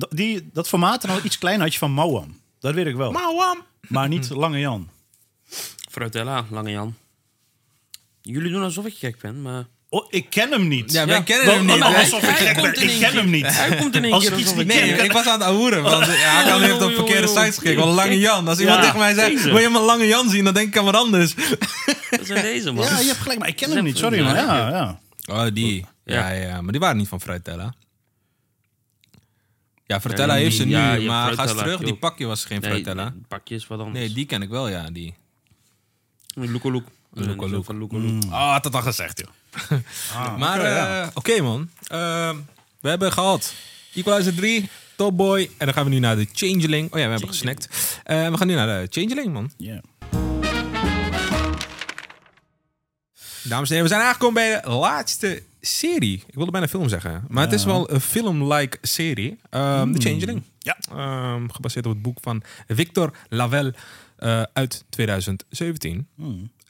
[0.08, 2.40] Die, dat formaat en al iets kleiner had je van Mauam.
[2.60, 3.12] Dat weet ik wel.
[3.88, 4.88] Maar niet Lange Jan.
[5.90, 6.94] Fruitella, Lange Jan.
[8.22, 9.66] Jullie doen alsof ik gek ben, maar...
[9.94, 10.92] Oh, ik ken hem niet.
[10.92, 11.76] Ja, wij Ja, kennen hem niet.
[11.76, 13.20] ik Hij komt in Ik één ken keer.
[13.20, 13.46] hem niet.
[13.46, 15.38] Hij komt in één Als keer ik iets niet ik- Nee, ken, ik was aan
[15.40, 15.82] het ahoeren.
[15.82, 17.80] Want ja, hij kan heeft op verkeerde sites gekeken.
[17.84, 18.48] Want Lange Jan.
[18.48, 18.84] Als iemand Ja.
[18.84, 19.48] tegen mij zegt, Deze.
[19.50, 20.44] wil je mijn Lange Jan zien?
[20.44, 21.34] Dan denk ik aan wat anders.
[22.10, 22.84] Dat zijn deze, man.
[22.84, 23.98] Ja, je hebt gelijk, maar ik ken hem is niet.
[23.98, 24.34] Sorry even- man.
[24.34, 25.00] ja, Ja, ja.
[25.44, 25.86] Oh, die.
[26.04, 26.42] Ja, Ja.
[26.48, 26.60] ja.
[26.62, 27.74] Maar die waren niet van Fruitella.
[29.86, 30.70] Ja, Fruitella Ja, heeft ze nu.
[30.70, 31.80] ja, maar ga eens terug.
[31.80, 33.02] Die pakje was geen Nee, Fruitella.
[33.08, 33.98] nee, pakjes wat anders.
[33.98, 34.90] Nee, die ken ik wel, ja.
[34.90, 35.14] Die.
[36.34, 36.86] Loeko Loek.
[37.12, 37.64] Loeko Loek.
[37.64, 38.22] Van Loeko Loek.
[38.24, 39.28] Oh, had dat al gezegd, joh.
[40.38, 41.02] Maar, oké, ja.
[41.02, 41.70] eh, oké, man.
[41.86, 42.36] Ehm,
[42.80, 43.54] we hebben gehad
[43.94, 45.50] Equalizer 3, Top Boy.
[45.58, 46.92] En dan gaan we nu naar de Changeling.
[46.92, 47.68] Oh ja, we hebben gesnackt.
[48.04, 49.52] Eh, we gaan nu naar de Changeling, man.
[49.56, 49.80] Ja.
[53.42, 56.24] Dames en heren, we zijn aangekomen bij de laatste serie.
[56.26, 57.24] Ik wilde bijna film zeggen.
[57.28, 59.38] Maar het is wel een film-like serie.
[59.50, 60.42] Ehm, The Changeling.
[60.58, 60.76] Ja.
[60.90, 63.74] Ehm, gebaseerd op het boek van Victor Lavelle
[64.16, 66.08] eh, uit 2017.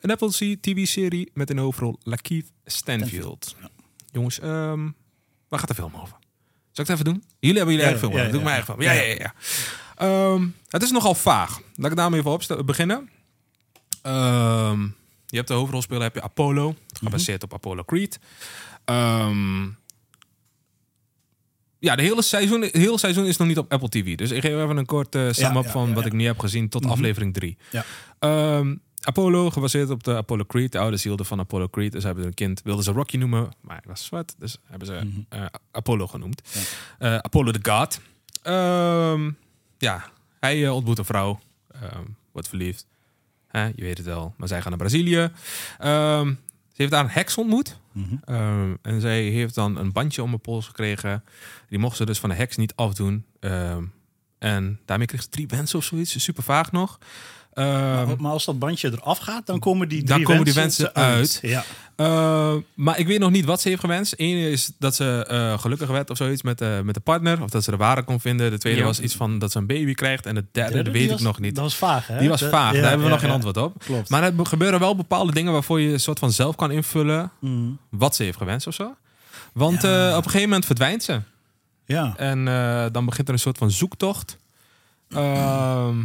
[0.02, 3.56] Een Apple TV-serie met in de hoofdrol Lakeith Stanfield.
[4.12, 4.88] Jongens, ehm,
[5.48, 6.16] waar gaat de film over?
[6.72, 7.24] Zal ik het even doen?
[7.38, 8.12] Jullie hebben jullie Ja, eigen film.
[8.12, 8.28] ja.
[8.30, 8.82] Doe ik mijn eigen film.
[8.86, 9.14] Ja, ja, ja.
[9.18, 9.34] ja.
[9.96, 11.60] Ehm, het is nogal vaag.
[11.74, 13.10] Laat ik daarmee even opste- beginnen.
[14.02, 14.82] Ehm,
[15.26, 16.74] je hebt de hoofdrolspeler, heb je Apollo.
[16.92, 18.18] Gebaseerd op Apollo Creed.
[21.78, 24.16] Ja, de hele seizoen, het hele seizoen is nog niet op Apple TV.
[24.16, 26.86] Dus ik geef even een kort eh sum-up van wat ik nu heb gezien tot
[26.86, 27.56] aflevering 3.
[27.70, 27.84] Ja.
[29.04, 30.72] Apollo, gebaseerd op de Apollo Creed.
[30.72, 31.92] De ouders hielden van Apollo Creed.
[31.92, 33.50] Dus hebben ze een kind, wilden ze Rocky noemen.
[33.60, 34.34] Maar hij was zwart.
[34.38, 36.42] Dus hebben ze eh, Apollo genoemd.
[36.98, 38.00] Eh, Apollo the God.
[38.42, 39.30] Ehm,
[39.78, 40.04] ja,
[40.40, 41.40] hij eh, ontmoet een vrouw.
[41.72, 42.86] ehm, wordt verliefd.
[43.52, 44.34] Je weet het wel.
[44.36, 45.30] Maar zij gaan naar Brazilië.
[45.78, 46.26] Ehm,
[46.68, 47.78] ze heeft daar een heks ontmoet.
[48.24, 51.24] Ehm, en zij heeft dan een bandje om haar pols gekregen.
[51.68, 53.24] Die mocht ze dus van de heks niet afdoen.
[54.38, 56.22] En daarmee kreeg ze drie wensen of zoiets.
[56.22, 56.98] Super vaag nog.
[57.52, 60.90] Ehm, maar als dat bandje eraf gaat, dan komen die Dan drie komen die wensen
[60.94, 61.38] wensen uit.
[61.42, 61.64] Ja.
[61.96, 64.14] Uh, maar ik weet nog niet wat ze heeft gewenst.
[64.16, 67.42] Eén is dat ze eh, gelukkig werd of zoiets met, eh, met de partner.
[67.42, 68.50] Of dat ze de ware kon vinden.
[68.50, 68.84] De tweede Ja.
[68.86, 70.26] was iets van dat ze een baby krijgt.
[70.26, 71.54] En de derde, die weet was- ik nog niet.
[71.54, 72.18] Dat was vaag, hè?
[72.18, 72.72] Die was vaag.
[72.74, 73.34] ja, Daar hebben we ja, nog geen ja.
[73.34, 73.82] antwoord op.
[73.84, 74.08] Klopt.
[74.08, 77.78] Maar er gebeuren wel bepaalde dingen waarvoor je een soort van zelf kan invullen Mm.
[77.90, 78.94] wat ze heeft gewenst of zo.
[79.52, 80.08] Want Ja.
[80.08, 81.20] eh, op een gegeven moment verdwijnt ze.
[81.84, 82.14] Ja.
[82.16, 84.38] En eh, dan begint er een soort van zoektocht.
[85.08, 85.96] Ehm,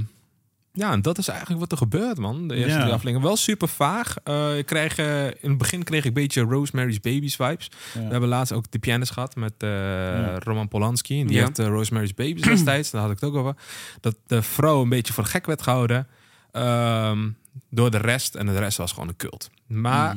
[0.78, 2.48] ja, en dat is eigenlijk wat er gebeurt, man.
[2.48, 2.80] De eerste Ja.
[2.80, 3.28] drie afleveringen.
[3.28, 4.16] Wel super vaag.
[4.24, 7.72] Eh, ik krijg, eh, in het begin kreeg ik een beetje Rosemary's Babies vibes.
[7.94, 11.20] We hebben laatst ook de pianist gehad met eh, Roman Polanski.
[11.22, 11.44] En die Ja.
[11.46, 12.92] heeft Rosemary's Babies destijds.
[12.92, 13.56] Daar had ik het ook over.
[14.00, 16.08] Dat de vrouw een beetje voor gek werd gehouden.
[16.52, 17.30] ehm,
[17.70, 18.36] door de rest.
[18.36, 19.50] En de rest was gewoon een cult.
[19.68, 20.16] Maar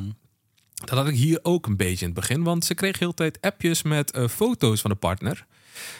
[0.74, 2.42] dat had ik hier ook een beetje in het begin.
[2.42, 5.46] Want ze kreeg heel de tijd appjes met eh, foto's van de partner.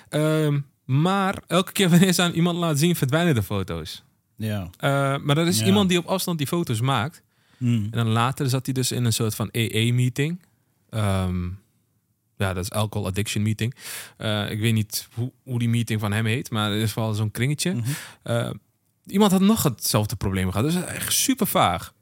[0.09, 4.03] Ehm, maar elke keer wanneer ze aan iemand laat zien, verdwijnen de foto's.
[4.41, 4.71] Ja.
[4.79, 5.67] Eh, maar er is Ja.
[5.67, 7.23] iemand die op afstand die foto's maakt.
[7.57, 7.83] Mm.
[7.85, 10.41] En dan later zat hij dus in een soort van EE-meeting.
[10.91, 11.45] Ehm,
[12.37, 13.75] ja, dat is Alcohol Addiction Meeting.
[14.17, 17.13] Eh, ik weet niet hoe, hoe die meeting van hem heet, maar er is wel
[17.15, 17.73] zo'n kringetje.
[17.75, 17.89] Mhm.
[18.23, 18.51] Eh,
[19.07, 20.67] iemand had nog hetzelfde probleem gehad.
[20.67, 21.93] Dus het echt super vaag.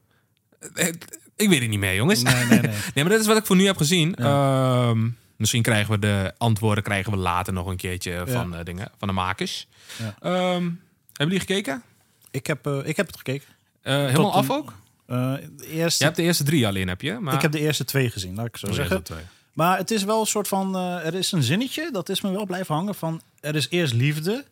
[1.37, 2.23] Ik weet het niet meer, jongens.
[2.23, 2.71] Nee, nee, nee.
[2.95, 4.15] Nee, maar dat is wat ik voor nu heb gezien.
[4.15, 9.09] Ehm, misschien krijgen we de antwoorden krijgen we later nog een keertje van, dingen, van
[9.09, 9.67] de makers.
[9.99, 10.17] Ja.
[10.21, 11.83] Ehm, hebben jullie gekeken?
[12.31, 13.47] Ik heb, eh, ik heb het gekeken.
[13.83, 14.73] Eh, helemaal af ook?
[15.07, 17.19] Eh, eerste, Je hebt de eerste drie alleen, heb je?
[17.19, 17.35] Maar...
[17.35, 19.03] Ik heb de eerste twee gezien, laat ik zo Oh, de zeggen.
[19.03, 19.23] twee.
[19.53, 20.77] Maar het is wel een soort van...
[20.77, 23.21] er is een zinnetje, dat is me wel blijven hangen van...
[23.41, 24.45] Er is eerst liefde,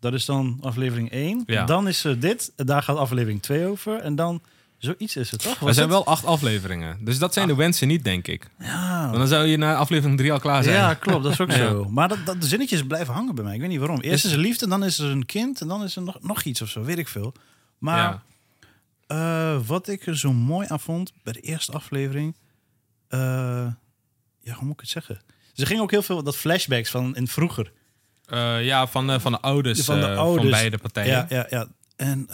[0.00, 1.42] dat is dan aflevering 1.
[1.46, 1.64] Ja.
[1.64, 4.00] Dan is er dit, daar gaat aflevering 2 over.
[4.00, 4.42] En dan,
[4.80, 5.58] zoiets is het toch?
[5.58, 5.96] Er Was zijn het?
[5.96, 7.04] wel acht afleveringen.
[7.04, 8.50] Dus dat zijn de wensen niet, denk ik.
[8.58, 10.76] Ja, Want dan zou je na aflevering drie al klaar zijn.
[10.76, 11.56] ja, klopt, dat is ook Ja.
[11.56, 11.84] zo.
[11.90, 13.54] Maar dat, dat, de zinnetjes blijven hangen bij mij.
[13.54, 14.00] Ik weet niet waarom.
[14.00, 15.60] Eerst is er liefde, dan is er een kind...
[15.60, 17.32] en dan is er nog, nog iets of zo, weet ik veel.
[17.78, 18.22] Maar Ja.
[19.56, 22.36] eh, wat ik er zo mooi aan vond bij de eerste aflevering...
[23.08, 23.18] eh,
[24.42, 25.20] ja, hoe moet ik het zeggen?
[25.52, 27.72] Ze gingen ook heel veel dat flashbacks van in vroeger.
[28.24, 30.40] Eh, ja, van, van de ouders, Van de ouders.
[30.42, 31.12] van beide partijen.
[31.12, 31.66] Ja, ja, ja.
[31.96, 32.26] En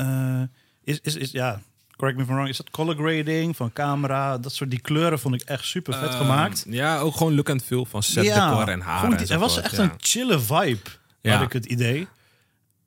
[0.85, 1.61] is, is, is, ja,
[1.97, 4.39] correct me if I'm wrong, is dat color grading van camera?
[4.39, 6.65] Dat soort die kleuren vond ik echt super vet Ehm, gemaakt.
[6.69, 9.13] Ja, ook gewoon look and feel van set decor en haar.
[9.13, 10.81] goed, er was echt een chille vibe,
[11.21, 11.33] Ja.
[11.37, 12.07] had ik het idee.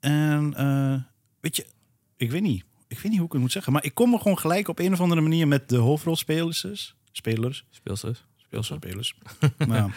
[0.00, 0.94] En eh,
[1.40, 1.66] weet je,
[2.16, 2.64] ik weet niet.
[2.88, 4.78] ik weet niet hoe ik het moet zeggen, maar ik kom er gewoon gelijk op
[4.78, 6.94] een of andere manier met de hoofdrolspelers.
[7.12, 7.64] Spelers.
[7.70, 8.24] Speelsters.
[8.36, 8.80] Speelsters.
[8.82, 9.14] Spelers.
[9.68, 9.90] nou,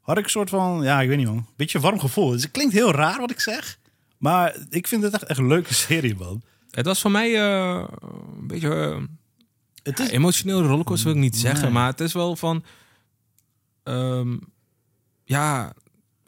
[0.00, 2.30] had ik een soort van, ja, ik weet niet man, beetje warm gevoel.
[2.30, 3.78] Dus het klinkt heel raar wat ik zeg,
[4.18, 6.42] maar ik vind het echt, echt een leuke serie, man.
[6.72, 7.84] Het was voor mij eh,
[8.38, 8.74] een beetje...
[8.74, 8.96] eh,
[9.82, 11.72] Het ja, is, emotioneel rollercoaster wil ik niet zeggen, Nee.
[11.72, 12.64] maar het is wel van...
[13.82, 14.36] ehm,
[15.24, 15.72] ja,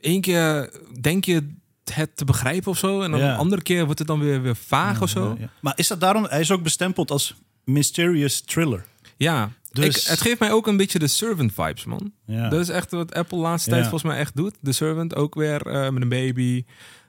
[0.00, 0.70] één keer
[1.00, 1.52] denk je
[1.92, 3.00] het te begrijpen of zo.
[3.02, 3.32] En dan Ja.
[3.32, 5.28] een andere keer wordt het dan weer, weer vaag of zo.
[5.28, 5.48] Ja, ja.
[5.60, 7.34] Maar is dat daarom, hij is ook bestempeld als
[7.64, 8.84] mysterious thriller.
[9.16, 12.12] Ja, Dus- ik, het geeft mij ook een beetje de Servant vibes, man.
[12.26, 12.48] Ja.
[12.48, 13.88] Dat is echt wat Apple de laatste tijd Ja.
[13.90, 14.54] volgens mij echt doet.
[14.60, 16.64] De Servant ook weer eh, met een baby.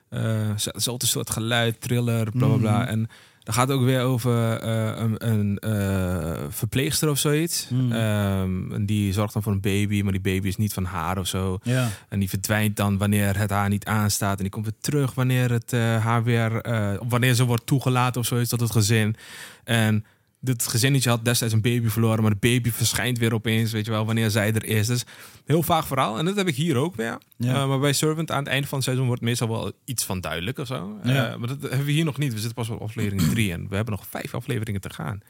[0.08, 2.78] Eh, z- Hetzelfde soort geluid, thriller, bla bla bla.
[2.78, 2.88] Mhm.
[2.88, 3.08] En
[3.42, 7.68] dan gaat het ook weer over eh, een, een eh, verpleegster of zoiets.
[7.68, 7.92] Mhm.
[7.92, 11.18] Ehm, en die zorgt dan voor een baby, maar die baby is niet van haar
[11.18, 11.58] of zo.
[11.62, 11.88] ja.
[12.08, 14.36] En die verdwijnt dan wanneer het haar niet aanstaat.
[14.36, 15.70] En die komt weer terug wanneer het
[16.02, 16.60] haar weer.
[17.08, 19.16] wanneer ze wordt toegelaten of zoiets tot het gezin.
[19.64, 20.04] En
[20.40, 22.22] dit gezinnetje had destijds een baby verloren.
[22.22, 23.72] Maar de baby verschijnt weer opeens.
[23.72, 24.86] Weet je wel, wanneer zij er is.
[24.86, 25.04] Dus
[25.44, 26.18] heel vaag verhaal.
[26.18, 27.18] En dat heb ik hier ook weer.
[27.36, 27.54] Ja.
[27.54, 30.20] Eh, maar bij Servant aan het einde van het seizoen wordt meestal wel iets van
[30.20, 30.98] duidelijk of zo.
[31.02, 32.32] Eh, maar dat hebben we hier nog niet.
[32.32, 33.52] We zitten pas op aflevering drie.
[33.52, 35.20] En we hebben nog vijf afleveringen te gaan.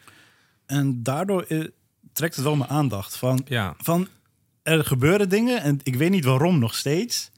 [0.66, 1.46] En daardoor
[2.12, 3.16] trekt het wel mijn aandacht.
[3.16, 3.74] Van, Ja.
[3.78, 4.08] van
[4.62, 7.30] er gebeuren dingen en ik weet niet waarom nog steeds.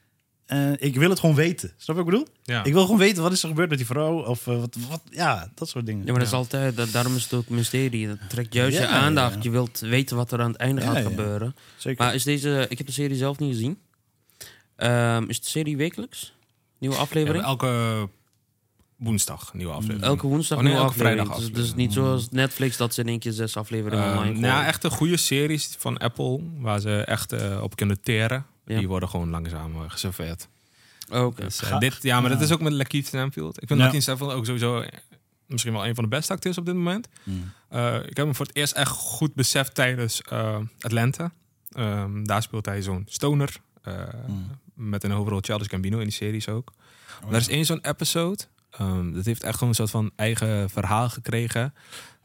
[0.49, 1.73] En ik wil het gewoon weten.
[1.77, 2.27] Snap je wat ik bedoel?
[2.43, 2.65] ja.
[2.65, 4.25] Ik wil gewoon weten wat is er gebeurd met die vrouw.
[4.25, 6.05] Of eh, wat, wat, ja, dat soort dingen.
[6.05, 8.07] Ja, maar dat is altijd, dat, daarom is het ook mysterie.
[8.07, 9.35] Dat trekt juist Ja, je aandacht.
[9.35, 9.41] ja.
[9.43, 11.09] Je wilt weten wat er aan het einde Ja, gaat ja.
[11.09, 11.55] gebeuren.
[11.77, 12.05] Zeker.
[12.05, 13.79] Maar is deze, ik heb de serie zelf niet gezien.
[14.77, 16.33] Ehm, is de serie wekelijks?
[16.79, 17.45] Nieuwe Ja, aflevering?
[17.45, 18.09] elke
[18.97, 20.03] woensdag nieuwe aflevering.
[20.05, 21.29] Elke woensdag Oh, nee, nieuwe elke aflevering.
[21.35, 24.33] vrijdag Dus, dus niet zoals Netflix dat ze in één keer zes afleveringen Ehm, online
[24.33, 24.67] nou, ja, gooien.
[24.69, 28.47] echt een goede series van Apple, waar ze echt eh, op kunnen teren.
[28.69, 28.79] Ja.
[28.79, 30.49] Die worden gewoon langzaam eh, geserveerd.
[31.11, 31.37] Oh.
[31.37, 32.37] Dus, eh, dit, ja, maar ja.
[32.37, 33.63] dat is ook met Lakeith Stanfield.
[33.63, 33.85] Ik vind Ja.
[33.85, 34.99] Lakeith Stanfield ook sowieso eh,
[35.47, 37.09] misschien wel een van de beste acteurs op dit moment.
[37.23, 37.53] Mm.
[37.69, 41.33] Eh, ik heb hem voor het eerst echt goed beseft tijdens eh, Atlanta.
[41.73, 43.57] Ehm, daar speelt hij zo'n stoner.
[43.83, 44.47] eh, Mm.
[44.75, 46.73] Met een overal Childish Gambino in die series ook.
[47.17, 48.45] Oh, Maar er is één zo'n episode.
[48.71, 51.75] ehm, dat heeft echt gewoon een soort van eigen verhaal gekregen.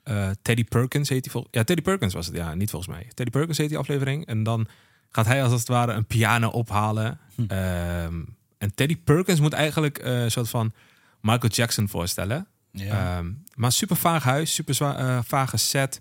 [0.03, 1.47] Eh, Teddy Perkins heet die vol.
[1.51, 2.35] Ja, Teddy Perkins was het.
[2.35, 3.07] Ja, niet volgens mij.
[3.13, 4.25] Teddy Perkins heet die aflevering.
[4.25, 4.67] En dan
[5.15, 7.19] gaat hij als het ware een piano ophalen.
[7.35, 7.43] Hm.
[7.47, 8.21] Ehm,
[8.57, 10.73] en Teddy Perkins moet eigenlijk eh, een soort van
[11.21, 12.47] Michael Jackson voorstellen.
[12.71, 13.17] Ja.
[13.17, 15.99] Ehm, maar super vaag huis, super eh, vage set.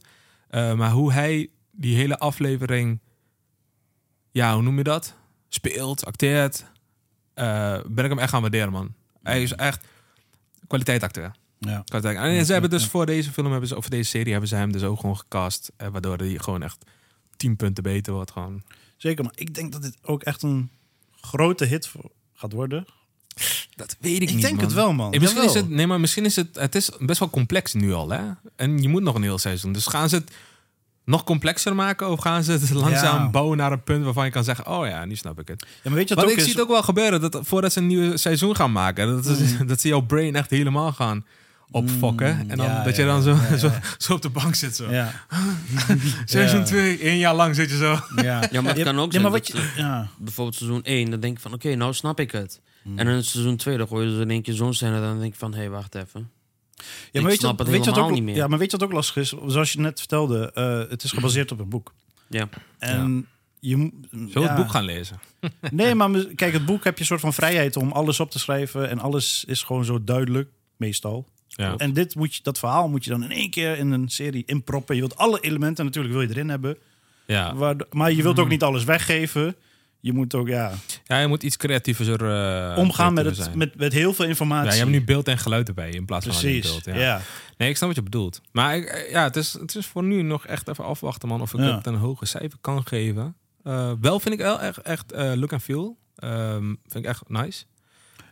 [0.49, 3.01] Eh, maar hoe hij die hele aflevering,
[4.31, 5.15] ja, hoe noem je dat?
[5.49, 6.65] Speelt, acteert.
[7.87, 8.95] ben ik hem echt gaan waarderen, man.
[9.23, 9.85] Hij is echt
[10.67, 11.33] kwaliteit acteur.
[11.59, 11.83] ja.
[11.85, 12.17] Kwaliteit.
[12.17, 14.57] En ze hebben dus voor deze film, hebben ze, of voor deze serie, hebben ze
[14.57, 15.73] hem dus ook gewoon gecast.
[15.77, 16.85] eh, waardoor hij gewoon echt
[17.37, 18.31] 10 punten beter wordt.
[18.31, 18.63] Gewoon.
[19.03, 20.71] Zeker, maar ik denk dat dit ook echt een
[21.21, 22.85] grote hit voor gaat worden.
[23.75, 24.43] Dat weet ik, Ik, niet.
[24.43, 24.65] denk man.
[24.65, 25.13] het wel, man.
[25.13, 27.93] Eh, misschien is het, nee, maar misschien is het, het is best wel complex nu
[27.93, 28.21] al, hè?
[28.57, 29.73] En je moet nog een heel seizoen.
[29.73, 30.31] Dus gaan ze het
[31.05, 33.31] nog complexer maken of gaan ze het langzaam Ja.
[33.31, 35.67] bouwen naar een punt waarvan je kan zeggen, oh ja, nu snap ik het.
[35.69, 36.45] Ja, maar weet je wat Want ook ik is?
[36.45, 39.59] zie het ook wel gebeuren dat voordat ze een nieuw seizoen gaan maken, dat, is,
[39.67, 41.27] dat ze jouw brain echt helemaal gaan
[41.73, 42.27] opfokken.
[42.49, 42.73] en dan Mm.
[42.73, 43.57] ja, dat je dan zo, ja, ja.
[43.65, 44.77] Zo, zo op de bank zit.
[44.77, 44.91] Zo.
[44.91, 45.13] Ja,
[46.25, 46.65] Seizoen Ja.
[46.65, 47.99] 2, één jaar lang zit je zo.
[48.23, 48.43] ja.
[48.51, 50.09] Ja, maar het kan ook ja, zijn maar wat je, ja.
[50.19, 52.61] bijvoorbeeld seizoen 1, dan denk ik van oké, nou snap ik het.
[52.83, 52.99] Hmm.
[52.99, 55.33] En dan in seizoen 2, dan gooien ze in één keer zo'n scène, dan denk
[55.33, 56.31] ik van hé, hey, wacht even.
[56.75, 58.35] Ja, Ik maar weet je, het weet je ook, niet meer.
[58.35, 59.35] Ja, maar weet je wat ook lastig is?
[59.47, 61.95] Zoals je net vertelde, eh, het is gebaseerd op een boek.
[62.29, 62.49] Ja.
[62.79, 63.27] En
[63.61, 63.93] je moet...
[64.11, 64.41] Ja.
[64.41, 65.21] het boek gaan lezen.
[65.71, 68.39] Nee, maar kijk, het boek heb je een soort van vrijheid om alles op te
[68.39, 68.89] schrijven.
[68.91, 71.29] En alles is gewoon zo duidelijk, meestal.
[71.55, 71.77] Ja.
[71.77, 74.43] En dit moet je, dat verhaal moet je dan in één keer in een serie
[74.47, 74.95] inproppen.
[74.95, 76.77] Je wilt alle elementen natuurlijk wil je erin hebben.
[77.27, 77.75] Ja.
[77.91, 79.57] Maar je wilt ook niet alles weggeven.
[80.01, 80.73] Je moet ook ja,
[81.05, 83.59] ja, je moet iets creatiever eh, omgaan met, het, zijn.
[83.59, 84.67] met, met heel veel informatie.
[84.67, 86.97] Ja, je hebt nu beeld en geluid erbij in plaats van alleen Precies, beeld.
[86.99, 87.21] ja.
[87.57, 88.41] Nee, ik snap wat je bedoelt.
[88.53, 91.41] Maar ik, eh, ja, het is, het is voor nu nog echt even afwachten, man.
[91.41, 91.77] Of ik Ja.
[91.77, 93.35] het een hoge cijfer kan geven.
[93.63, 95.97] Eh, wel vind ik wel echt, echt look and feel.
[96.17, 97.65] Ehm, vind ik echt nice.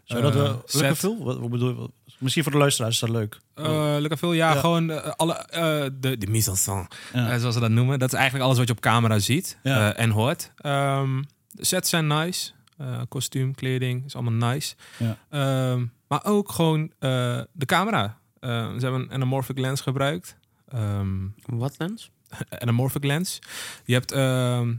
[0.05, 0.81] Zou dat wel set.
[0.81, 1.25] lekker veel?
[1.25, 1.91] Wat, wat bedoel je?
[2.21, 3.39] Misschien voor de luisteraars is dat leuk.
[3.55, 3.65] Eh
[3.99, 4.61] look and feel, ja, Ja.
[4.61, 7.31] gewoon eh, alle, eh, de, de mise en scène, Ja.
[7.33, 7.99] eh, zoals ze dat noemen.
[7.99, 9.93] Dat is eigenlijk alles wat je op camera ziet Ja.
[9.95, 10.53] eh, en hoort.
[10.57, 12.51] Ehm, de sets zijn nice.
[12.77, 14.75] Eh, kostuum, kleding, is allemaal nice.
[14.99, 15.17] Ja.
[15.31, 18.19] Ehm, maar ook gewoon eh, de camera.
[18.41, 20.37] Eh, ze hebben een anamorphic lens gebruikt.
[20.69, 21.17] Ehm,
[21.47, 22.11] Wat lens?
[22.63, 23.39] anamorphic lens.
[23.85, 24.73] Je hebt ehm,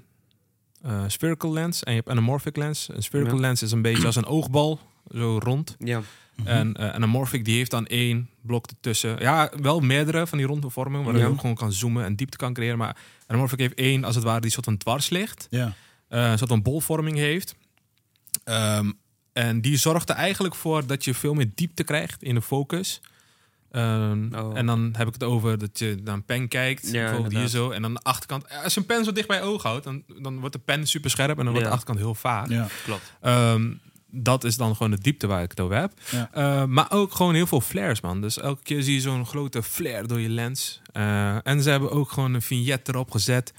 [0.81, 2.89] eh, spherical lens en je hebt anamorphic lens.
[2.93, 3.41] Een spherical Ja.
[3.41, 4.79] lens is een beetje als een oogbal,
[5.13, 5.75] zo rond.
[5.79, 6.01] Ja.
[6.43, 9.19] En eh anamorphic die heeft dan één blok ertussen.
[9.19, 11.19] Ja, wel meerdere van die ronde vormingen, waar Ja.
[11.21, 12.77] je ook gewoon kan zoomen en diepte kan creëren.
[12.77, 15.47] Maar anamorphic heeft één, als het ware, die soort van dwars ligt.
[15.49, 15.73] Ja.
[16.07, 17.55] eh, een soort van bolvorming heeft.
[18.43, 18.91] Ehm,
[19.33, 23.01] en die zorgt er eigenlijk voor dat je veel meer diepte krijgt in de focus.
[23.71, 24.57] Ehm, Oh.
[24.57, 27.47] En dan heb ik het over dat je naar een pen kijkt, Ja, bijvoorbeeld hier
[27.47, 27.69] zo.
[27.69, 30.03] En dan de achterkant, als je een pen zo dicht bij je oog houdt, dan,
[30.21, 31.65] dan wordt de pen super scherp en dan wordt Ja.
[31.65, 32.49] de achterkant heel vaag.
[32.49, 32.67] Ja.
[32.83, 33.13] Klopt.
[33.21, 33.71] Ehm,
[34.11, 35.91] dat is dan gewoon de diepte waar ik het over heb.
[36.11, 36.29] Ja.
[36.33, 38.21] Eh, maar ook gewoon heel veel flares, man.
[38.21, 40.81] Dus elke keer zie je zo'n grote flare door je lens.
[40.91, 43.53] Eh, en ze hebben ook gewoon een vignet erop gezet.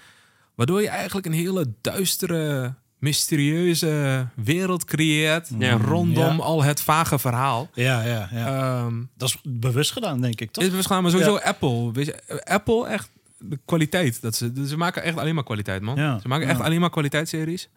[0.54, 5.50] Waardoor je eigenlijk een hele duistere, mysterieuze wereld creëert.
[5.58, 5.72] Ja.
[5.76, 6.42] Rondom Ja.
[6.42, 7.68] al het vage verhaal.
[7.74, 8.46] Ja, ja, ja.
[8.46, 10.64] Ehm dat is bewust gedaan, denk ik, toch?
[10.64, 11.92] is waarschijnlijk maar sowieso Apple.
[11.92, 14.22] Weet je, Apple echt de kwaliteit.
[14.22, 15.96] Dat ze, ze maken echt alleen maar kwaliteit, man.
[15.96, 16.18] Ja.
[16.20, 16.64] Ze maken echt Ja.
[16.64, 17.68] alleen maar kwaliteitsseries.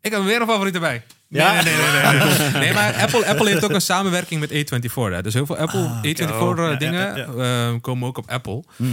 [0.00, 1.02] Ik heb weer een favoriet erbij.
[1.32, 1.52] Ja.
[1.62, 2.50] nee, nee, nee, nee, nee.
[2.62, 4.92] Nee, maar Apple, Apple heeft ook een samenwerking met A24.
[4.94, 5.22] Hè.
[5.22, 6.08] Dus heel veel Apple Ah, oké.
[6.08, 7.68] A24 Oh, ja, dingen ja, ja.
[7.72, 8.64] eh, komen ook op Apple.
[8.76, 8.90] Mhm.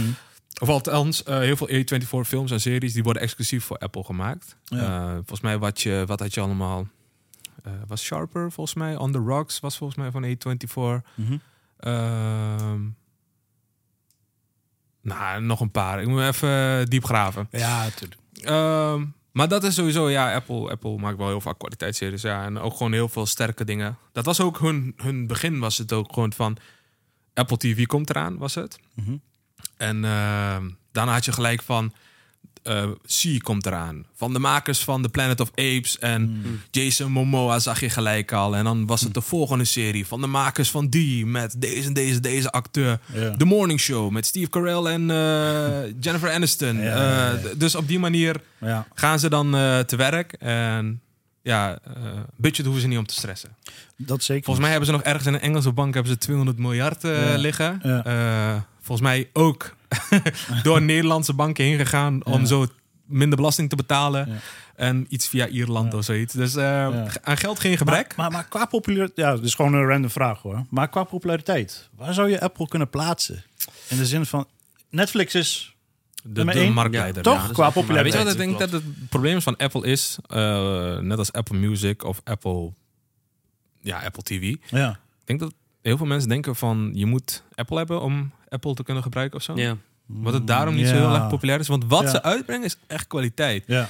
[0.60, 4.56] Of althans, eh, heel veel A24 films en series die worden exclusief voor Apple gemaakt.
[4.68, 6.88] Eh, volgens mij, wat, je, wat had je allemaal?
[7.62, 8.96] Eh, was Sharper volgens mij.
[8.96, 11.02] On the Rocks was volgens mij van A24.
[11.14, 11.36] Mhm.
[11.78, 12.80] Ehm,
[15.02, 16.00] nou, nog een paar.
[16.00, 17.48] Ik moet even diep graven.
[17.50, 18.20] Ja, natuurlijk.
[18.42, 22.22] Ehm, maar dat is sowieso, ja, Apple, Apple maakt wel heel vaak kwaliteitsseries.
[22.22, 23.98] Ja, en ook gewoon heel veel sterke dingen.
[24.12, 26.56] Dat was ook hun, hun begin, was het ook gewoon van
[27.34, 28.78] Apple TV komt eraan, was het.
[28.94, 29.16] Mhm.
[29.76, 31.92] En ehm, daarna had je gelijk van
[33.06, 34.04] C komt eraan.
[34.14, 38.56] Van de makers van The Planet of Apes en Jason Momoa zag je gelijk al.
[38.56, 41.92] En dan was het de volgende serie van de makers van die met deze en
[41.94, 42.98] deze, deze acteur.
[43.38, 46.76] The Morning Show met Steve Carell en eh, Jennifer Aniston.
[46.76, 47.32] Ja, ja, ja.
[47.32, 48.40] Eh, dus op die manier
[48.94, 49.50] gaan ze dan
[49.86, 50.32] te werk.
[50.32, 51.00] En
[51.42, 51.78] ja,
[52.36, 53.56] budget hoeven ze niet om te stressen.
[53.96, 54.44] Dat zeker.
[54.44, 57.36] Volgens mij hebben ze nog ergens in een Engelse bank hebben ze 200 miljard Ja.
[57.36, 57.80] liggen.
[57.82, 58.66] Ja.
[58.80, 59.76] Volgens mij ook
[60.62, 62.66] door Nederlandse banken heen gegaan om zo
[63.06, 64.28] minder belasting te betalen.
[64.28, 64.36] Ja.
[64.74, 65.98] En iets via Ierland Ja.
[65.98, 66.34] of zoiets.
[66.34, 68.16] Dus eh, aan geld geen gebrek.
[68.16, 70.64] Maar, maar, maar qua populariteit, ja, dat is gewoon een random vraag hoor.
[70.70, 73.42] Maar qua populariteit, waar zou je Apple kunnen plaatsen?
[73.88, 74.46] In de zin van,
[74.90, 75.74] Netflix is
[76.22, 77.22] de, marktleider.
[77.22, 77.52] toch ja.
[77.52, 77.62] qua.
[77.64, 78.18] Maar weet populariteit.
[78.22, 80.18] je wat ik denk dat het probleem is van Apple is?
[80.28, 82.72] Eh, net als Apple Music of Apple,
[83.82, 84.42] ja, Apple TV.
[84.42, 84.98] Ik Ja.
[85.24, 89.02] denk dat heel veel mensen denken van je moet Apple hebben om Apple te kunnen
[89.02, 89.56] gebruiken of zo.
[89.56, 89.76] Ja.
[90.06, 91.00] Wat het daarom niet zo Ja.
[91.00, 91.68] heel erg populair is.
[91.68, 92.08] Want wat Ja.
[92.10, 93.64] ze uitbrengen is echt kwaliteit.
[93.66, 93.88] Ja.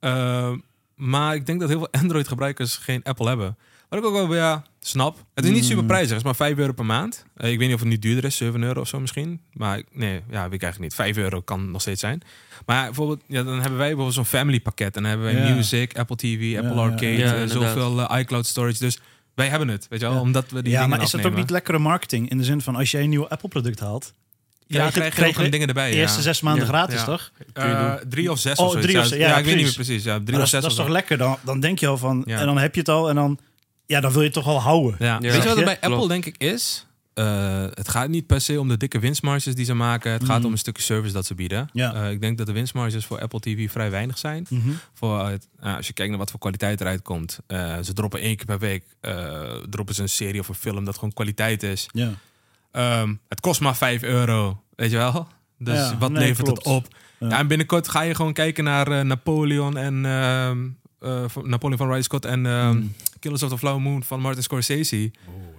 [0.00, 0.52] Uh,
[0.94, 3.56] maar ik denk dat heel veel Android-gebruikers geen Apple hebben.
[3.88, 5.24] Wat ik ook wel ja, snap.
[5.34, 6.08] Het is niet super prijzig.
[6.08, 7.24] Het is maar 5 euro per maand.
[7.36, 9.40] Eh, ik weet niet of het nu duurder is, 7 euro of zo misschien.
[9.52, 10.94] Maar ik- nee, ja, weet ik eigenlijk niet.
[10.94, 12.22] 5 euro kan nog steeds zijn.
[12.66, 14.96] Maar bijvoorbeeld, ja, dan hebben wij bijvoorbeeld zo'n family pakket.
[14.96, 15.54] En dan hebben wij Ja.
[15.54, 17.34] Music, Apple TV, Apple ja, Arcade, ja.
[17.34, 18.78] eh, zoveel eh, iCloud storage.
[18.78, 18.98] Dus
[19.34, 20.14] wij hebben het, weet je wel.
[20.14, 20.20] Ja.
[20.20, 22.30] Omdat we die ja, dingen maar is dat ook niet lekkere marketing?
[22.30, 24.12] In de zin van, als jij een nieuw Apple-product haalt...
[24.66, 25.90] Ja, krijg je ook een dingen erbij.
[25.90, 26.02] De ja.
[26.02, 26.68] eerste zes maanden Ja.
[26.68, 27.04] gratis, Ja.
[27.04, 27.30] toch?
[27.52, 28.90] Eh, drie of zes Oh, of zoiets.
[28.90, 30.04] drie of Ja, zes, ja, ja, ik weet niet meer precies.
[30.04, 30.92] Ja, drie of dat, zes dat is toch zo.
[30.92, 31.18] lekker?
[31.18, 32.22] Dan, dan denk je al van...
[32.26, 32.38] Ja.
[32.38, 33.38] En dan heb je het al en dan...
[33.86, 34.96] Ja, dan wil je het toch al houden.
[34.98, 35.06] Ja.
[35.06, 35.18] Ja.
[35.20, 35.86] Weet je wat er bij je?
[35.86, 36.86] Apple denk ik is?
[37.14, 40.12] Eh, het gaat niet per se om de dikke winstmarges die ze maken.
[40.12, 40.46] Het gaat Mhm.
[40.46, 41.68] om een stukje service dat ze bieden.
[41.72, 41.94] Ja.
[41.94, 44.46] Eh, ik denk dat de winstmarges voor Apple TV vrij weinig zijn.
[44.48, 44.70] Mhm.
[44.94, 47.38] Voor het, nou, als je kijkt naar wat voor kwaliteit eruit komt.
[47.46, 48.84] eh, ze droppen één keer per week.
[49.00, 51.88] eh, droppen ze een serie of een film dat gewoon kwaliteit is.
[51.92, 52.10] Ja.
[52.70, 54.62] Ehm, het kost maar 5 euro.
[54.76, 55.28] Weet je wel?
[55.58, 56.64] Dus Ja, wat nee, levert klopt.
[56.64, 56.86] het op?
[57.18, 57.38] Ja.
[57.38, 60.66] En binnenkort ga je gewoon kijken naar eh, Napoleon en ehm,
[61.00, 62.92] eh, Napoleon van Ridley Scott en ehm, Mm.
[63.18, 64.96] Killers of the Flower Moon van Martin Scorsese.
[64.96, 65.10] Eh,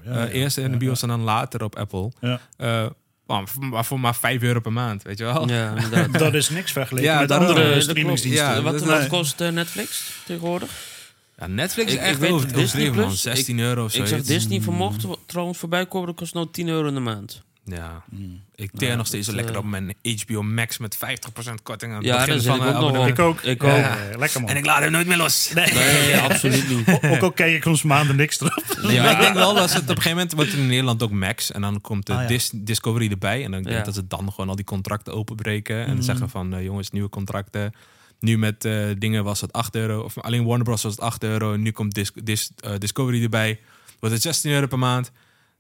[0.06, 0.28] ja.
[0.28, 2.12] eerst in de Ja, bios en dan later op Apple.
[2.22, 2.40] Ja.
[2.58, 2.86] Eh,
[3.28, 5.50] maar voor- maar voor maar 5 euro per maand, weet je wel?
[5.50, 5.74] Ja.
[6.12, 8.46] Dat is niks vergeleken Ja, met andere streamingsdiensten.
[8.48, 10.70] Ja, wat dat- wat kost eh, Netflix tegenwoordig?
[11.38, 12.92] Ja, Netflix is Ik- ik echt weet over, Disney.
[12.92, 14.16] Plus, 16 euro of Ik zo.
[14.16, 17.42] zag Disney vermocht trouwens voorbij komen, dat kost nou 10 euro in de maand.
[17.66, 18.42] Ja, Mm.
[18.56, 19.96] ik teer Ja, nog steeds zo dat, lekker eh, op mijn
[20.26, 23.10] HBO Max met 50% korting aan het Ja, begin van abonnement.
[23.10, 23.42] Ik ook.
[23.42, 23.70] Ik Ja.
[23.78, 23.98] ook.
[24.12, 24.50] Eh, lekker man.
[24.50, 25.52] En ik laat hem nooit meer los.
[25.54, 26.88] Nee, absoluut niet.
[27.12, 28.64] Ook al kijk ik soms maanden niks erop.
[28.82, 31.12] Nee, maar ik denk wel dat het op een gegeven moment wordt in Nederland ook
[31.12, 31.52] Max.
[31.52, 32.28] En dan komt de Ah, ja.
[32.28, 33.44] Dis- Discovery erbij.
[33.44, 33.84] En dan denk ik Ja.
[33.84, 35.86] dat ze dan gewoon al die contracten openbreken.
[35.86, 36.02] En Mhm.
[36.04, 37.72] zeggen van eh, jongens, nieuwe contracten.
[38.20, 40.02] Nu met eh, dingen was het 8 euro.
[40.02, 40.84] Of alleen Warner Bros.
[40.84, 41.54] was het 8 euro.
[41.54, 43.60] En nu komt Dis- Dis- eh, Discovery erbij.
[44.00, 45.12] Wordt het 16 euro per maand.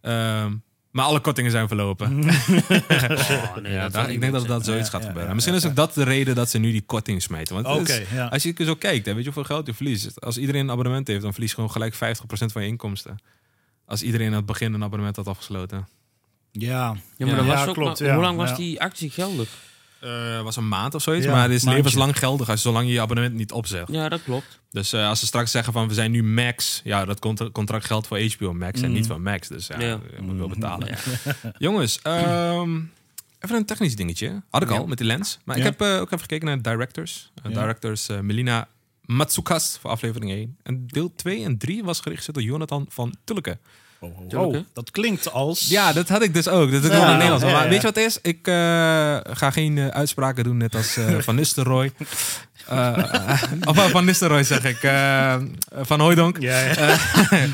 [0.01, 0.53] Ehm,
[0.93, 2.09] maar alle kortingen zijn verlopen.
[2.23, 5.27] Oh, nee, ja, daar- ik denk dat dat zoiets Ja, gaat ja, gebeuren.
[5.29, 7.63] ja, Misschien is ook dat de reden dat ze nu die korting smijten.
[7.63, 10.21] Want is- als je zo kijkt, hè, weet je hoeveel geld je verliest?
[10.21, 13.17] Als iedereen een abonnement heeft, dan verlies je gewoon gelijk 50% van je inkomsten.
[13.85, 15.87] Als iedereen aan het begin een abonnement had afgesloten.
[16.51, 18.13] Ja, Ja, maar dat Ja, was ook klopt, maar-.
[18.13, 18.55] Hoe lang was Ja.
[18.55, 19.49] die actie geldig?
[20.03, 21.81] Eh was een maand of zoiets, Ja, maar het is maandje.
[21.83, 23.91] levenslang geldig als zolang je je abonnement niet opzegt.
[23.91, 24.59] Ja, dat klopt.
[24.71, 27.85] Dus eh, als ze straks zeggen van we zijn nu Max, ja, dat contra- contract
[27.85, 28.97] geldt voor HBO Max en Mhm.
[28.97, 29.47] niet van Max.
[29.47, 29.99] Dus ja, Ja.
[30.15, 30.87] je moet wel betalen.
[30.87, 30.97] Ja.
[31.57, 32.79] Jongens, ehm,
[33.39, 34.41] even een technisch dingetje.
[34.49, 35.39] Had ik al met die lens.
[35.43, 35.63] Maar Ja.
[35.65, 37.31] ik heb eh, ook even gekeken naar de directors.
[37.47, 38.67] Directors Melina
[39.05, 40.57] Matsukas voor aflevering 1.
[40.63, 43.57] En deel 2 en 3 was geregisseerd door Jonathan van Tulke.
[44.35, 45.67] Oh, dat klinkt als...
[45.67, 46.71] Ja, dat had ik dus ook.
[46.71, 47.45] Dat ik Ja, wel in het Nederlands.
[47.45, 48.19] ja, Maar weet je wat het is?
[48.21, 48.53] Ik eh,
[49.37, 51.91] ga geen eh, uitspraken doen net als eh, Van Nistelrooy.
[52.67, 54.83] Eh, of Van Nistelrooy zeg ik.
[54.83, 55.35] eh,
[55.81, 56.37] van Hooijdonk.
[56.39, 56.97] Ja, ja.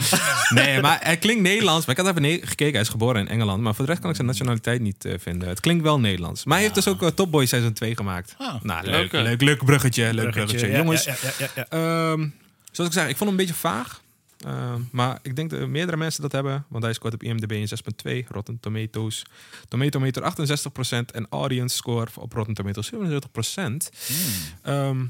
[0.49, 1.85] Nee, maar hij klinkt Nederlands.
[1.85, 2.73] Maar ik had even gekeken.
[2.73, 3.61] Hij is geboren in Engeland.
[3.61, 5.49] Maar voor de rest kan ik zijn nationaliteit niet vinden.
[5.49, 6.43] Het klinkt wel Nederlands.
[6.45, 8.35] Maar hij heeft dus ook Top Boy Seizoen 2 gemaakt.
[8.37, 10.13] Ah, nou, leuk, leuk, leuk, bruggetje.
[10.13, 10.67] Leuk bruggetje.
[10.69, 11.65] ja, Jongens, Ja, ja, ja, ja.
[12.11, 12.27] Ehm,
[12.71, 14.01] zoals ik zeg, ik vond hem een beetje vaag.
[14.45, 16.65] Ehm, maar ik denk dat meerdere mensen dat hebben.
[16.67, 18.25] Want hij scoort op IMDb een 6.2.
[18.29, 19.25] Rotten Tomatoes.
[19.67, 21.11] Tomatometer 68%.
[21.11, 23.89] En audience score op Rotten Tomatoes 77%.
[24.61, 25.05] Ehm,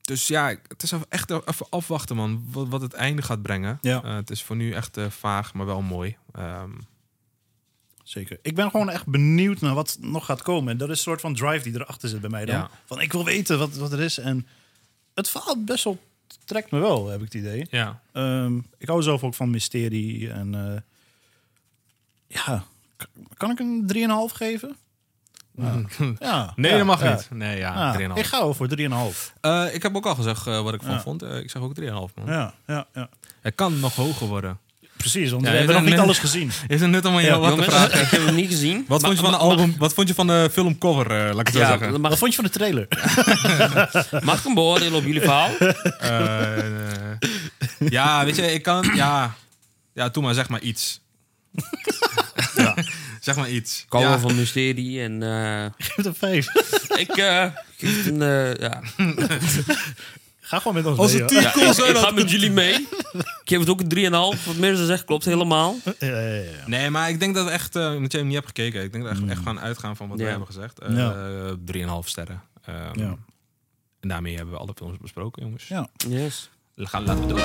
[0.00, 2.44] dus ja, het is echt even afwachten, man.
[2.50, 3.78] Wat, wat het einde gaat brengen.
[3.80, 4.02] Ja.
[4.02, 6.16] Eh, het is voor nu echt eh, vaag, maar wel mooi.
[6.32, 6.70] Ehm,
[8.02, 8.38] Zeker.
[8.42, 10.72] Ik ben gewoon echt benieuwd naar wat nog gaat komen.
[10.72, 12.54] En dat is een soort van drive die erachter zit bij mij dan.
[12.54, 12.70] Ja.
[12.84, 14.18] Van ik wil weten wat, wat er is.
[14.18, 14.46] En
[15.14, 16.00] het verhaal best wel
[16.44, 17.66] trekt me wel, heb ik het idee.
[17.70, 18.00] ja.
[18.12, 20.30] Ehm, ik hou zelf ook van mysterie.
[20.30, 20.80] En eh,
[22.26, 22.64] ja,
[23.36, 23.90] kan ik een
[24.30, 24.76] 3,5 geven?
[25.56, 25.82] Ja.
[26.18, 26.52] ja.
[26.56, 27.14] Nee, ja, dat mag ja.
[27.14, 27.28] niet.
[27.30, 28.14] Nee, ja, 3,5.
[28.14, 29.32] ik ga wel voor 3,5.
[29.40, 31.22] Eh, ik heb ook al gezegd eh, wat ik van vond.
[31.22, 32.10] Ik zeg ook 3,5, man.
[32.26, 33.08] Ja, ja, ja.
[33.40, 34.58] Het kan nog hoger worden.
[35.02, 36.50] Precies, want Ja, we hebben nog niet alles gezien.
[36.68, 38.00] Is het nut om aan jou wat te vragen?
[38.00, 38.84] ik heb hem niet gezien.
[38.88, 39.74] Wat Maar- vond je van de album?
[39.78, 41.10] Wat vond je van de filmcover?
[41.10, 42.00] eh, laat ik het zo zeggen.
[42.00, 42.86] mag, Wat vond je van de trailer?
[44.28, 45.50] mag ik hem beoordelen op jullie verhaal?
[45.58, 47.18] Eh, eh,
[47.78, 48.90] ja, weet je, ik kan.
[48.94, 49.34] Ja,
[49.94, 51.00] ja, doe maar, zeg maar iets.
[52.54, 52.74] ja,
[53.20, 53.86] zeg maar iets.
[53.90, 53.98] Ja.
[53.98, 56.46] wel van mysterie en eh, Geef het een 5.
[56.98, 57.44] ik eh,
[57.78, 58.56] geef het een...
[58.60, 58.80] ja.
[60.52, 62.30] Ga gewoon met ons Als mee, het tien cool ik, zijn, ik dan- ga met
[62.30, 62.74] jullie mee.
[63.12, 63.88] Ik geef het ook een
[64.36, 64.44] 3,5.
[64.46, 65.76] Wat Mirza zegt klopt helemaal.
[65.84, 66.42] Ja, ja, ja.
[66.66, 68.92] Nee, maar ik denk dat we echt, eh omdat jij hem niet hebt gekeken, ik
[68.92, 70.22] denk dat we echt, echt gaan uitgaan van wat Ja.
[70.22, 70.78] wij hebben gezegd.
[70.78, 71.54] Eh Ja.
[71.64, 72.42] 3,5 sterren.
[72.64, 73.16] Ehm, Ja.
[74.00, 75.68] En daarmee hebben we alle films besproken, jongens.
[75.68, 75.88] Ja.
[76.08, 76.50] Yes.
[76.74, 77.40] We gaan, laten we door.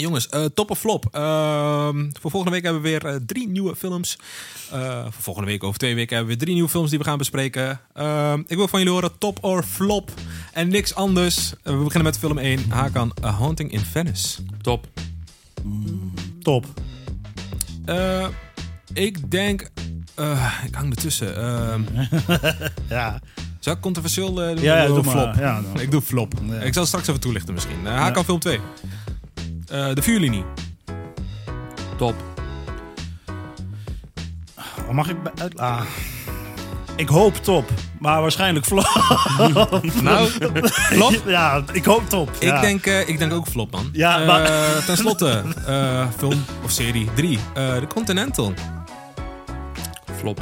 [0.00, 1.06] Jongens, eh, top of flop.
[1.12, 4.18] Ehm, voor volgende week hebben we weer eh, drie nieuwe films.
[4.72, 7.04] Eh, voor volgende week, over twee weken, hebben we weer drie nieuwe films die we
[7.04, 7.80] gaan bespreken.
[7.94, 10.10] Ehm, ik wil van jullie horen top or flop.
[10.52, 11.52] En niks anders.
[11.62, 12.70] We beginnen met film 1.
[12.70, 14.42] Hakan, A Haunting in Venice.
[14.62, 14.86] Top.
[16.42, 16.66] Top.
[17.84, 18.26] Eh,
[18.92, 19.70] ik denk...
[20.14, 21.36] eh, ik hang ertussen.
[21.36, 21.82] Ehm
[22.88, 23.20] Ja.
[23.58, 24.60] zou ik controversieel doen?
[24.60, 25.34] Ja, ja, Doe doe flop.
[25.34, 25.62] Ja.
[25.78, 26.32] Ik doe flop.
[26.48, 26.54] Ja.
[26.60, 27.86] Ik zal straks even toelichten misschien.
[27.86, 28.24] Hakan Ja.
[28.24, 28.60] film 2.
[29.70, 30.44] Eh, de vuurlinie.
[31.96, 32.14] Top.
[34.88, 35.22] Oh, Mag ik...
[35.22, 35.80] bij- uit- Ah.
[36.96, 38.84] Ik hoop top, maar waarschijnlijk flop.
[40.02, 40.28] Nou,
[40.70, 41.22] flop?
[41.26, 42.30] Ja, ik hoop top.
[42.38, 42.60] Ik, ja.
[42.60, 43.88] denk, eh, ik denk ook flop, man.
[43.92, 47.38] Ja, Eh, maar- ten slotte, eh, film of serie 3.
[47.54, 48.52] eh The Continental.
[50.16, 50.40] Flop.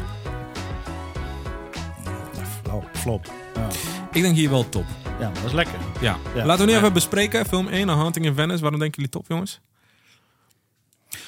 [2.63, 2.85] Flop.
[2.93, 3.27] flop.
[3.55, 3.67] Ja.
[4.13, 4.85] Ik denk hier wel top.
[5.21, 5.79] ja, dat is lekker.
[6.01, 6.17] Ja.
[6.35, 6.45] Ja.
[6.45, 6.79] Laten we nu Ja.
[6.83, 7.47] even bespreken.
[7.47, 8.61] Film 1, A Haunting in Venice.
[8.61, 9.61] Waarom denken jullie top, jongens?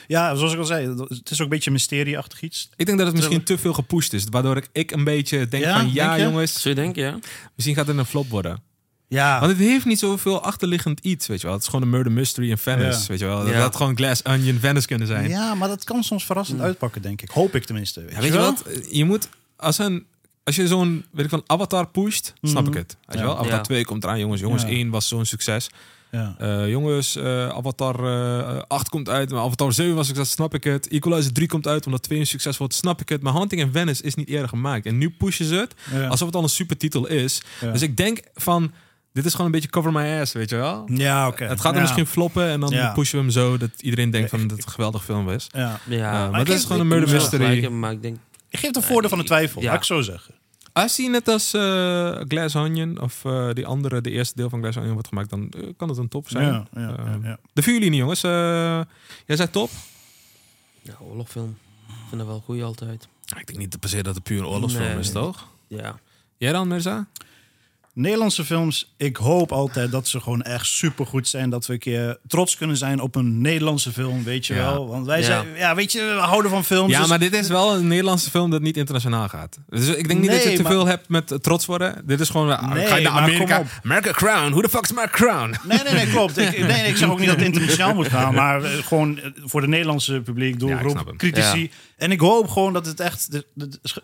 [0.07, 2.69] Ja, zoals ik al zei, het is ook een beetje mysterieachtig iets.
[2.77, 4.25] Ik denk dat het misschien te veel gepusht is.
[4.31, 5.93] Waardoor ik, ik een beetje denk Ja, van...
[5.93, 7.19] Ja, denk jongens, Zou je denken, ja?
[7.55, 8.63] misschien gaat het een flop worden.
[9.09, 11.55] Ja, Want het heeft niet zoveel achterliggend iets, weet je wel.
[11.55, 13.07] Het is gewoon een murder mystery in Venice, Ja.
[13.07, 13.39] weet je wel.
[13.45, 13.61] Dat Ja.
[13.61, 15.29] had gewoon Glass Onion Venice kunnen zijn.
[15.29, 17.31] Ja, ja maar dat kan soms verrassend uitpakken, denk ik.
[17.31, 18.01] Hoop ik tenminste.
[18.01, 18.43] Weet, weet je wel?
[18.43, 18.65] wat?
[18.91, 19.29] Je moet...
[19.57, 20.07] Als, een,
[20.57, 22.97] als je zo'n, weet ik van, Avatar pusht, snap ik het.
[23.07, 23.35] Weet je wel?
[23.39, 23.61] Avatar Ja.
[23.61, 24.41] 2 komt eraan, jongens.
[24.41, 24.69] Jongens Ja.
[24.69, 25.71] 1 was zo'n succes.
[26.11, 26.35] Ja.
[26.39, 30.65] Eh, jongens, eh, Avatar eh 8 komt uit, maar Avatar 7 was succes, snap ik
[30.65, 30.89] het.
[30.89, 33.23] Equalizer 3 komt uit omdat 2 een succes wordt, snap ik het.
[33.23, 34.87] Maar Hunting in Venice is niet eerder gemaakt.
[34.87, 36.07] En nu pushen ze het Ja.
[36.07, 37.43] alsof het al een supertitel is.
[37.61, 37.71] Ja.
[37.73, 38.73] Dus ik denk van,
[39.13, 40.89] dit is gewoon een beetje cover my ass, weet je wel.
[40.95, 41.45] Ja, oké.
[41.45, 41.81] Het gaat er Ja.
[41.83, 42.93] misschien floppen en dan Ja.
[42.93, 45.47] pushen we hem zo dat iedereen denkt van dat het een geweldig film is.
[45.53, 45.81] Ja.
[45.89, 46.25] Ja.
[46.25, 47.69] Eh, maar het is gewoon een murder gelijk mystery.
[47.73, 48.17] maar ik denk...
[48.49, 49.69] Ik geef het een voordeel van de twijfel, Ja.
[49.69, 50.35] laat ik zo zeggen.
[50.73, 54.61] Als hij net als eh, Glass Onion of eh, die andere, de eerste deel van
[54.61, 56.47] Glass Onion wordt gemaakt, dan eh, kan het een top zijn.
[56.47, 57.39] Ja, ja, ja, Ehm, ja.
[57.53, 58.23] De vuurlinie, jongens.
[58.23, 58.31] eh,
[59.27, 59.71] jij zei top?
[60.83, 61.57] Ja, oorlogfilm.
[61.89, 63.09] Ik vind dat wel goed altijd.
[63.39, 64.99] Ik denk niet per se dat het puur oorlogsfilm Nee.
[64.99, 65.47] is, toch?
[65.67, 65.99] Ja.
[66.37, 67.07] Jij dan, Mirza?
[67.95, 71.51] Nederlandse films, ik hoop altijd dat ze gewoon echt supergoed zijn.
[71.51, 74.61] Dat we een keer trots kunnen zijn op een Nederlandse film, weet je Ja.
[74.73, 74.89] wel.
[74.89, 75.25] Want wij Ja.
[75.25, 76.93] zijn, ja, weet je, we houden van films.
[76.93, 79.59] Ja, dus- maar dit is wel een Nederlandse film dat niet internationaal gaat.
[79.69, 82.03] Dus ik denk niet dat je te maar- veel hebt met trots worden.
[82.07, 83.63] Dit is gewoon, Nee, ga je naar Amerika.
[83.85, 84.51] America Crown.
[84.51, 85.55] Who the fuck is my crown?
[85.69, 86.39] Nee, nee, nee, klopt.
[86.39, 88.35] Ik, nee, nee, ik zeg ook niet dat het internationaal moet gaan.
[88.35, 91.17] Maar eh, gewoon eh, voor de Nederlandse publiek, Ja, doelgroep, hem.
[91.17, 91.71] critici.
[91.97, 93.45] En ik hoop gewoon dat het echt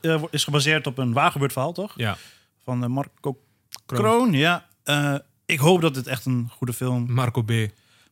[0.00, 1.92] eh, is gebaseerd op een waargebeurd verhaal, toch?
[1.96, 2.16] Ja,
[2.64, 3.38] Van Marco
[3.86, 4.00] Kroon.
[4.02, 4.32] Kroon.
[4.32, 4.66] Ja.
[4.84, 5.14] Eh,
[5.46, 7.52] ik hoop dat het echt een goede film Marco B.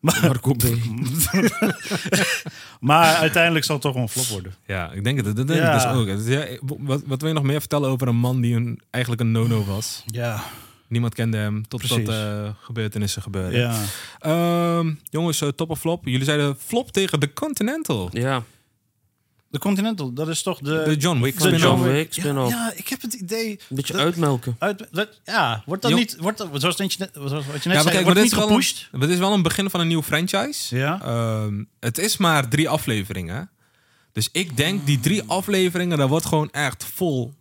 [0.04, 0.40] Maar,
[2.80, 4.54] maar uiteindelijk zal het toch wel een flop worden.
[4.66, 5.36] Ja, ik denk het.
[5.36, 5.74] Dat denk Ja.
[5.74, 6.06] ik dus ook.
[6.06, 8.80] Het is- ja, wat, wat wil je nog meer vertellen over een man die een,
[8.90, 10.02] eigenlijk een no-no was?
[10.06, 10.42] Ja.
[10.88, 12.08] Niemand kende hem totdat Precies.
[12.14, 13.60] eh gebeurtenissen gebeurden.
[13.60, 13.80] Ja.
[14.18, 16.04] Ehm, jongens, eh, top of flop?
[16.04, 18.08] Jullie zeiden flop tegen de Continental.
[18.12, 18.42] Ja,
[19.54, 20.82] De Continental, dat is toch de...
[20.84, 21.62] De John Wick spin-off.
[21.62, 22.12] John Wick.
[22.12, 22.50] Spin-off.
[22.52, 23.50] Ja, ja, ik heb het idee...
[23.50, 24.56] Een beetje dat- uitmelken.
[24.58, 26.16] Uit, dat, ja, wordt dat Jong- niet...
[26.20, 28.22] Wordt dat, zoals, het je net, zoals wat je net Ja, zei, kijk, wordt het
[28.22, 28.88] niet is, wel gepusht?
[28.92, 30.76] een, dit is wel een begin van een nieuwe franchise.
[30.76, 31.00] Ja.
[31.02, 33.50] Ehm, het is maar drie afleveringen.
[34.12, 37.34] Dus ik denk, die drie afleveringen, dat wordt gewoon echt vol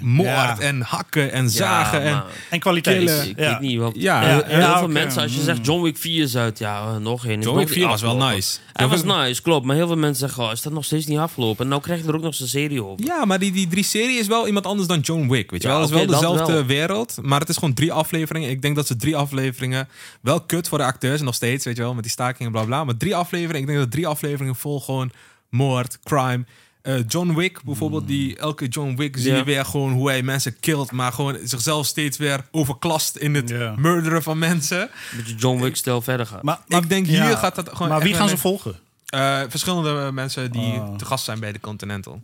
[0.00, 0.58] Moord Ja.
[0.58, 2.02] en hakken en zagen.
[2.04, 2.96] Ja, en, En kwaliteit.
[2.98, 3.28] killen.
[3.28, 3.50] ik ja.
[3.50, 3.92] weet niet wat.
[3.96, 6.58] Ja, heel, ja, heel ja, veel mensen, als je zegt John Wick 4 is uit,
[6.58, 7.38] ja, eh, nog één.
[7.38, 8.58] is John Wick niet 4 was wel nice.
[8.72, 9.66] Hij was nice, klopt.
[9.66, 11.64] Maar heel veel mensen zeggen, oh, is dat nog steeds niet afgelopen?
[11.64, 13.04] En nou krijg je er ook nog zo'n serie over.
[13.04, 15.50] Ja, maar die, die drie serie is wel iemand anders dan John Wick.
[15.50, 15.82] Weet je Ja, wel?
[15.82, 16.64] Het is wel dezelfde wel.
[16.64, 18.50] wereld, maar het is gewoon drie afleveringen.
[18.50, 19.88] Ik denk dat ze drie afleveringen
[20.20, 22.64] wel kut voor de acteurs en nog steeds, weet je wel, met die stakingen bla
[22.64, 22.84] bla.
[22.84, 25.10] Maar drie afleveringen, ik denk dat drie afleveringen vol gewoon
[25.50, 26.44] moord, crime.
[26.82, 29.44] Eh, John Wick bijvoorbeeld, die elke John Wick zie je Ja.
[29.44, 33.74] weer gewoon hoe hij mensen killt, maar gewoon zichzelf steeds weer overklast in het Ja.
[33.76, 34.90] murderen van mensen.
[35.16, 36.42] Beetje John Wick stijl verder gaat.
[36.42, 37.26] Maar, ik denk ja.
[37.26, 37.88] hier gaat dat gewoon.
[37.88, 38.74] Maar wie gaan ze volgen?
[39.06, 40.96] Eh, verschillende mensen die Oh.
[40.96, 42.22] te gast zijn bij de Continental.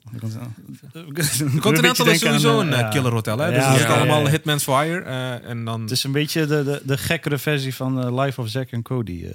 [0.92, 3.50] De Continental is sowieso een eh, killer hotel, hè?
[3.52, 4.28] Dus Ja, het is ja, allemaal ja.
[4.30, 5.00] Hitman's for Hire.
[5.00, 5.80] eh, en dan...
[5.80, 9.24] Het is een beetje de, de, de gekkere versie van Life of Zack en Cody.
[9.24, 9.30] eh.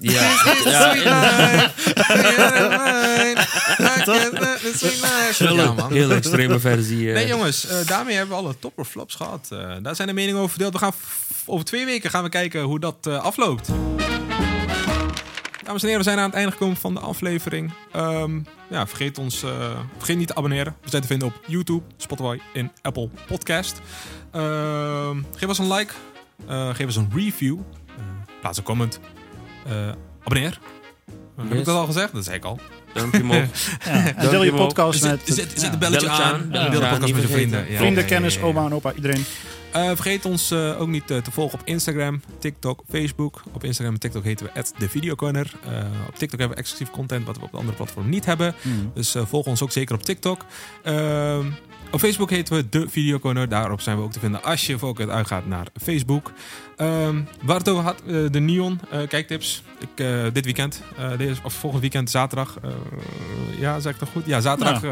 [0.00, 0.36] ja,
[5.38, 5.92] Ja, man.
[5.92, 7.08] heel extreme versie.
[7.08, 7.14] eh.
[7.14, 9.48] Nee jongens, eh, daarmee hebben we alle top of flops gehad.
[9.52, 10.72] Eh, daar zijn de meningen over verdeeld.
[10.72, 10.92] We gaan
[11.46, 13.68] over twee weken gaan we kijken hoe dat afloopt.
[15.64, 17.72] Dames en heren, we zijn aan het einde gekomen van de aflevering.
[17.92, 18.40] Ehm,
[18.70, 19.50] ja, vergeet ons eh,
[19.96, 20.76] vergeet niet te abonneren.
[20.82, 23.80] We zijn te vinden op YouTube, Spotify en Apple Podcast.
[24.32, 25.92] Ehm, geef ons een like.
[26.46, 27.58] Eh, geef ons een review.
[28.40, 29.00] Plaats een comment.
[29.66, 29.88] Eh,
[30.24, 30.58] abonneer.
[31.46, 32.12] Heb ik dat al gezegd?
[32.12, 32.58] Dat zei ik al.
[32.94, 33.44] Duimpje omhoog.
[33.84, 34.30] Ja.
[34.30, 36.34] Deel je podcast Zet, met zet, zet een belletje, Belletje aan.
[36.34, 37.70] aan, Deel de podcast niet met je vrienden.
[37.70, 38.46] Ja, vrienden, kennis, ja, ja.
[38.46, 39.24] oma en opa, iedereen.
[39.72, 43.42] Eh, vergeet ons eh, ook niet eh, te volgen op Instagram, TikTok, Facebook.
[43.52, 45.52] Op Instagram en TikTok heten we de Videocorner.
[45.64, 45.70] Eh,
[46.08, 48.54] op TikTok hebben we exclusief content wat we op de andere platform niet hebben.
[48.94, 50.44] Dus eh, volg ons ook zeker op TikTok.
[50.82, 51.46] Ehm,
[51.90, 53.48] op Facebook heten we de Videocorner.
[53.48, 56.32] Daarop zijn we ook te vinden als je ook uitgaat naar Facebook.
[56.76, 59.62] Ehm waar het over had, eh, de Neon eh, kijktips.
[59.78, 60.82] Ik, eh, dit weekend,
[61.18, 62.58] deze, of volgend weekend, zaterdag.
[63.58, 64.26] ja, zeg ik dat goed?
[64.26, 64.82] Ja, zaterdag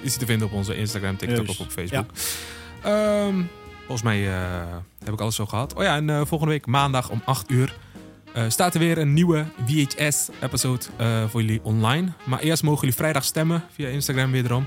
[0.00, 2.06] is hij te vinden op onze Instagram, TikTok of op Facebook.
[2.82, 3.42] Ehm,
[3.78, 4.18] volgens mij
[5.04, 5.74] heb ik alles zo gehad.
[5.74, 7.74] Oh ja, en volgende week maandag om 8 uur
[8.48, 10.84] staat er weer een nieuwe VHS-episode
[11.28, 12.12] voor jullie online.
[12.24, 14.66] Maar eerst mogen jullie vrijdag stemmen via Instagram wederom.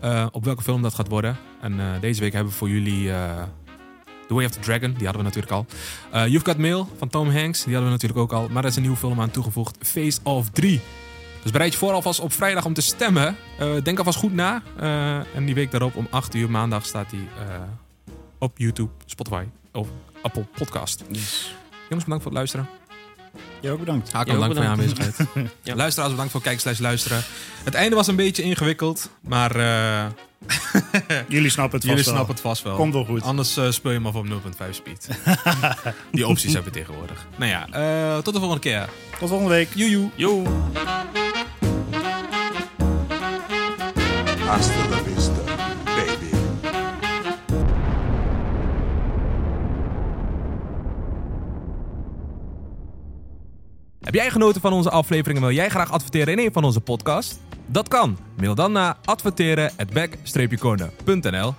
[0.00, 1.36] Eh, op welke film dat gaat worden.
[1.60, 3.42] En eh, deze week hebben we voor jullie eh,
[4.28, 4.92] The Way of the Dragon.
[4.92, 5.66] Die hadden we natuurlijk al.
[6.10, 7.64] You've Got Mail van Tom Hanks.
[7.64, 8.48] Die hadden we natuurlijk ook al.
[8.48, 9.76] Maar er is een nieuwe film aan toegevoegd.
[9.80, 10.80] Face of 3.
[11.42, 13.36] Dus bereid je voor alvast op vrijdag om te stemmen.
[13.82, 14.62] Denk alvast goed na.
[15.34, 17.28] En die week daarop om 8 uur maandag staat die
[18.38, 19.88] op YouTube, Spotify of
[20.22, 21.04] Apple Podcast.
[21.08, 21.44] Jongens,
[21.88, 22.79] bedankt voor het luisteren.
[23.60, 24.14] Jij ook bedankt.
[24.16, 24.96] Ook bedankt voor je bedankt.
[24.96, 25.50] aanwezigheid.
[25.62, 25.74] Ja.
[25.74, 27.22] Luisteraars, bedankt voor kijken slash luisteren.
[27.64, 30.06] Het einde was een beetje ingewikkeld, maar eh,
[31.28, 32.14] Jullie snappen het jullie vast wel.
[32.14, 32.76] snappen het vast wel.
[32.76, 33.22] Komt wel goed.
[33.22, 34.32] Anders eh, speel je hem af op 0.5
[34.70, 35.08] speed.
[36.12, 37.26] Die opties hebben we tegenwoordig.
[37.36, 38.88] Nou ja, eh, tot de volgende keer.
[39.18, 39.68] Tot volgende week.
[39.74, 40.10] Joejoe.
[40.14, 40.42] Yo.
[44.46, 45.39] Hasta la vista,
[54.10, 56.80] Heb jij genoten van onze aflevering en wil jij graag adverteren in een van onze
[56.80, 57.36] podcasts?
[57.66, 58.18] Dat kan.
[58.36, 61.54] Mail dan naar adverteren@back-corner.nl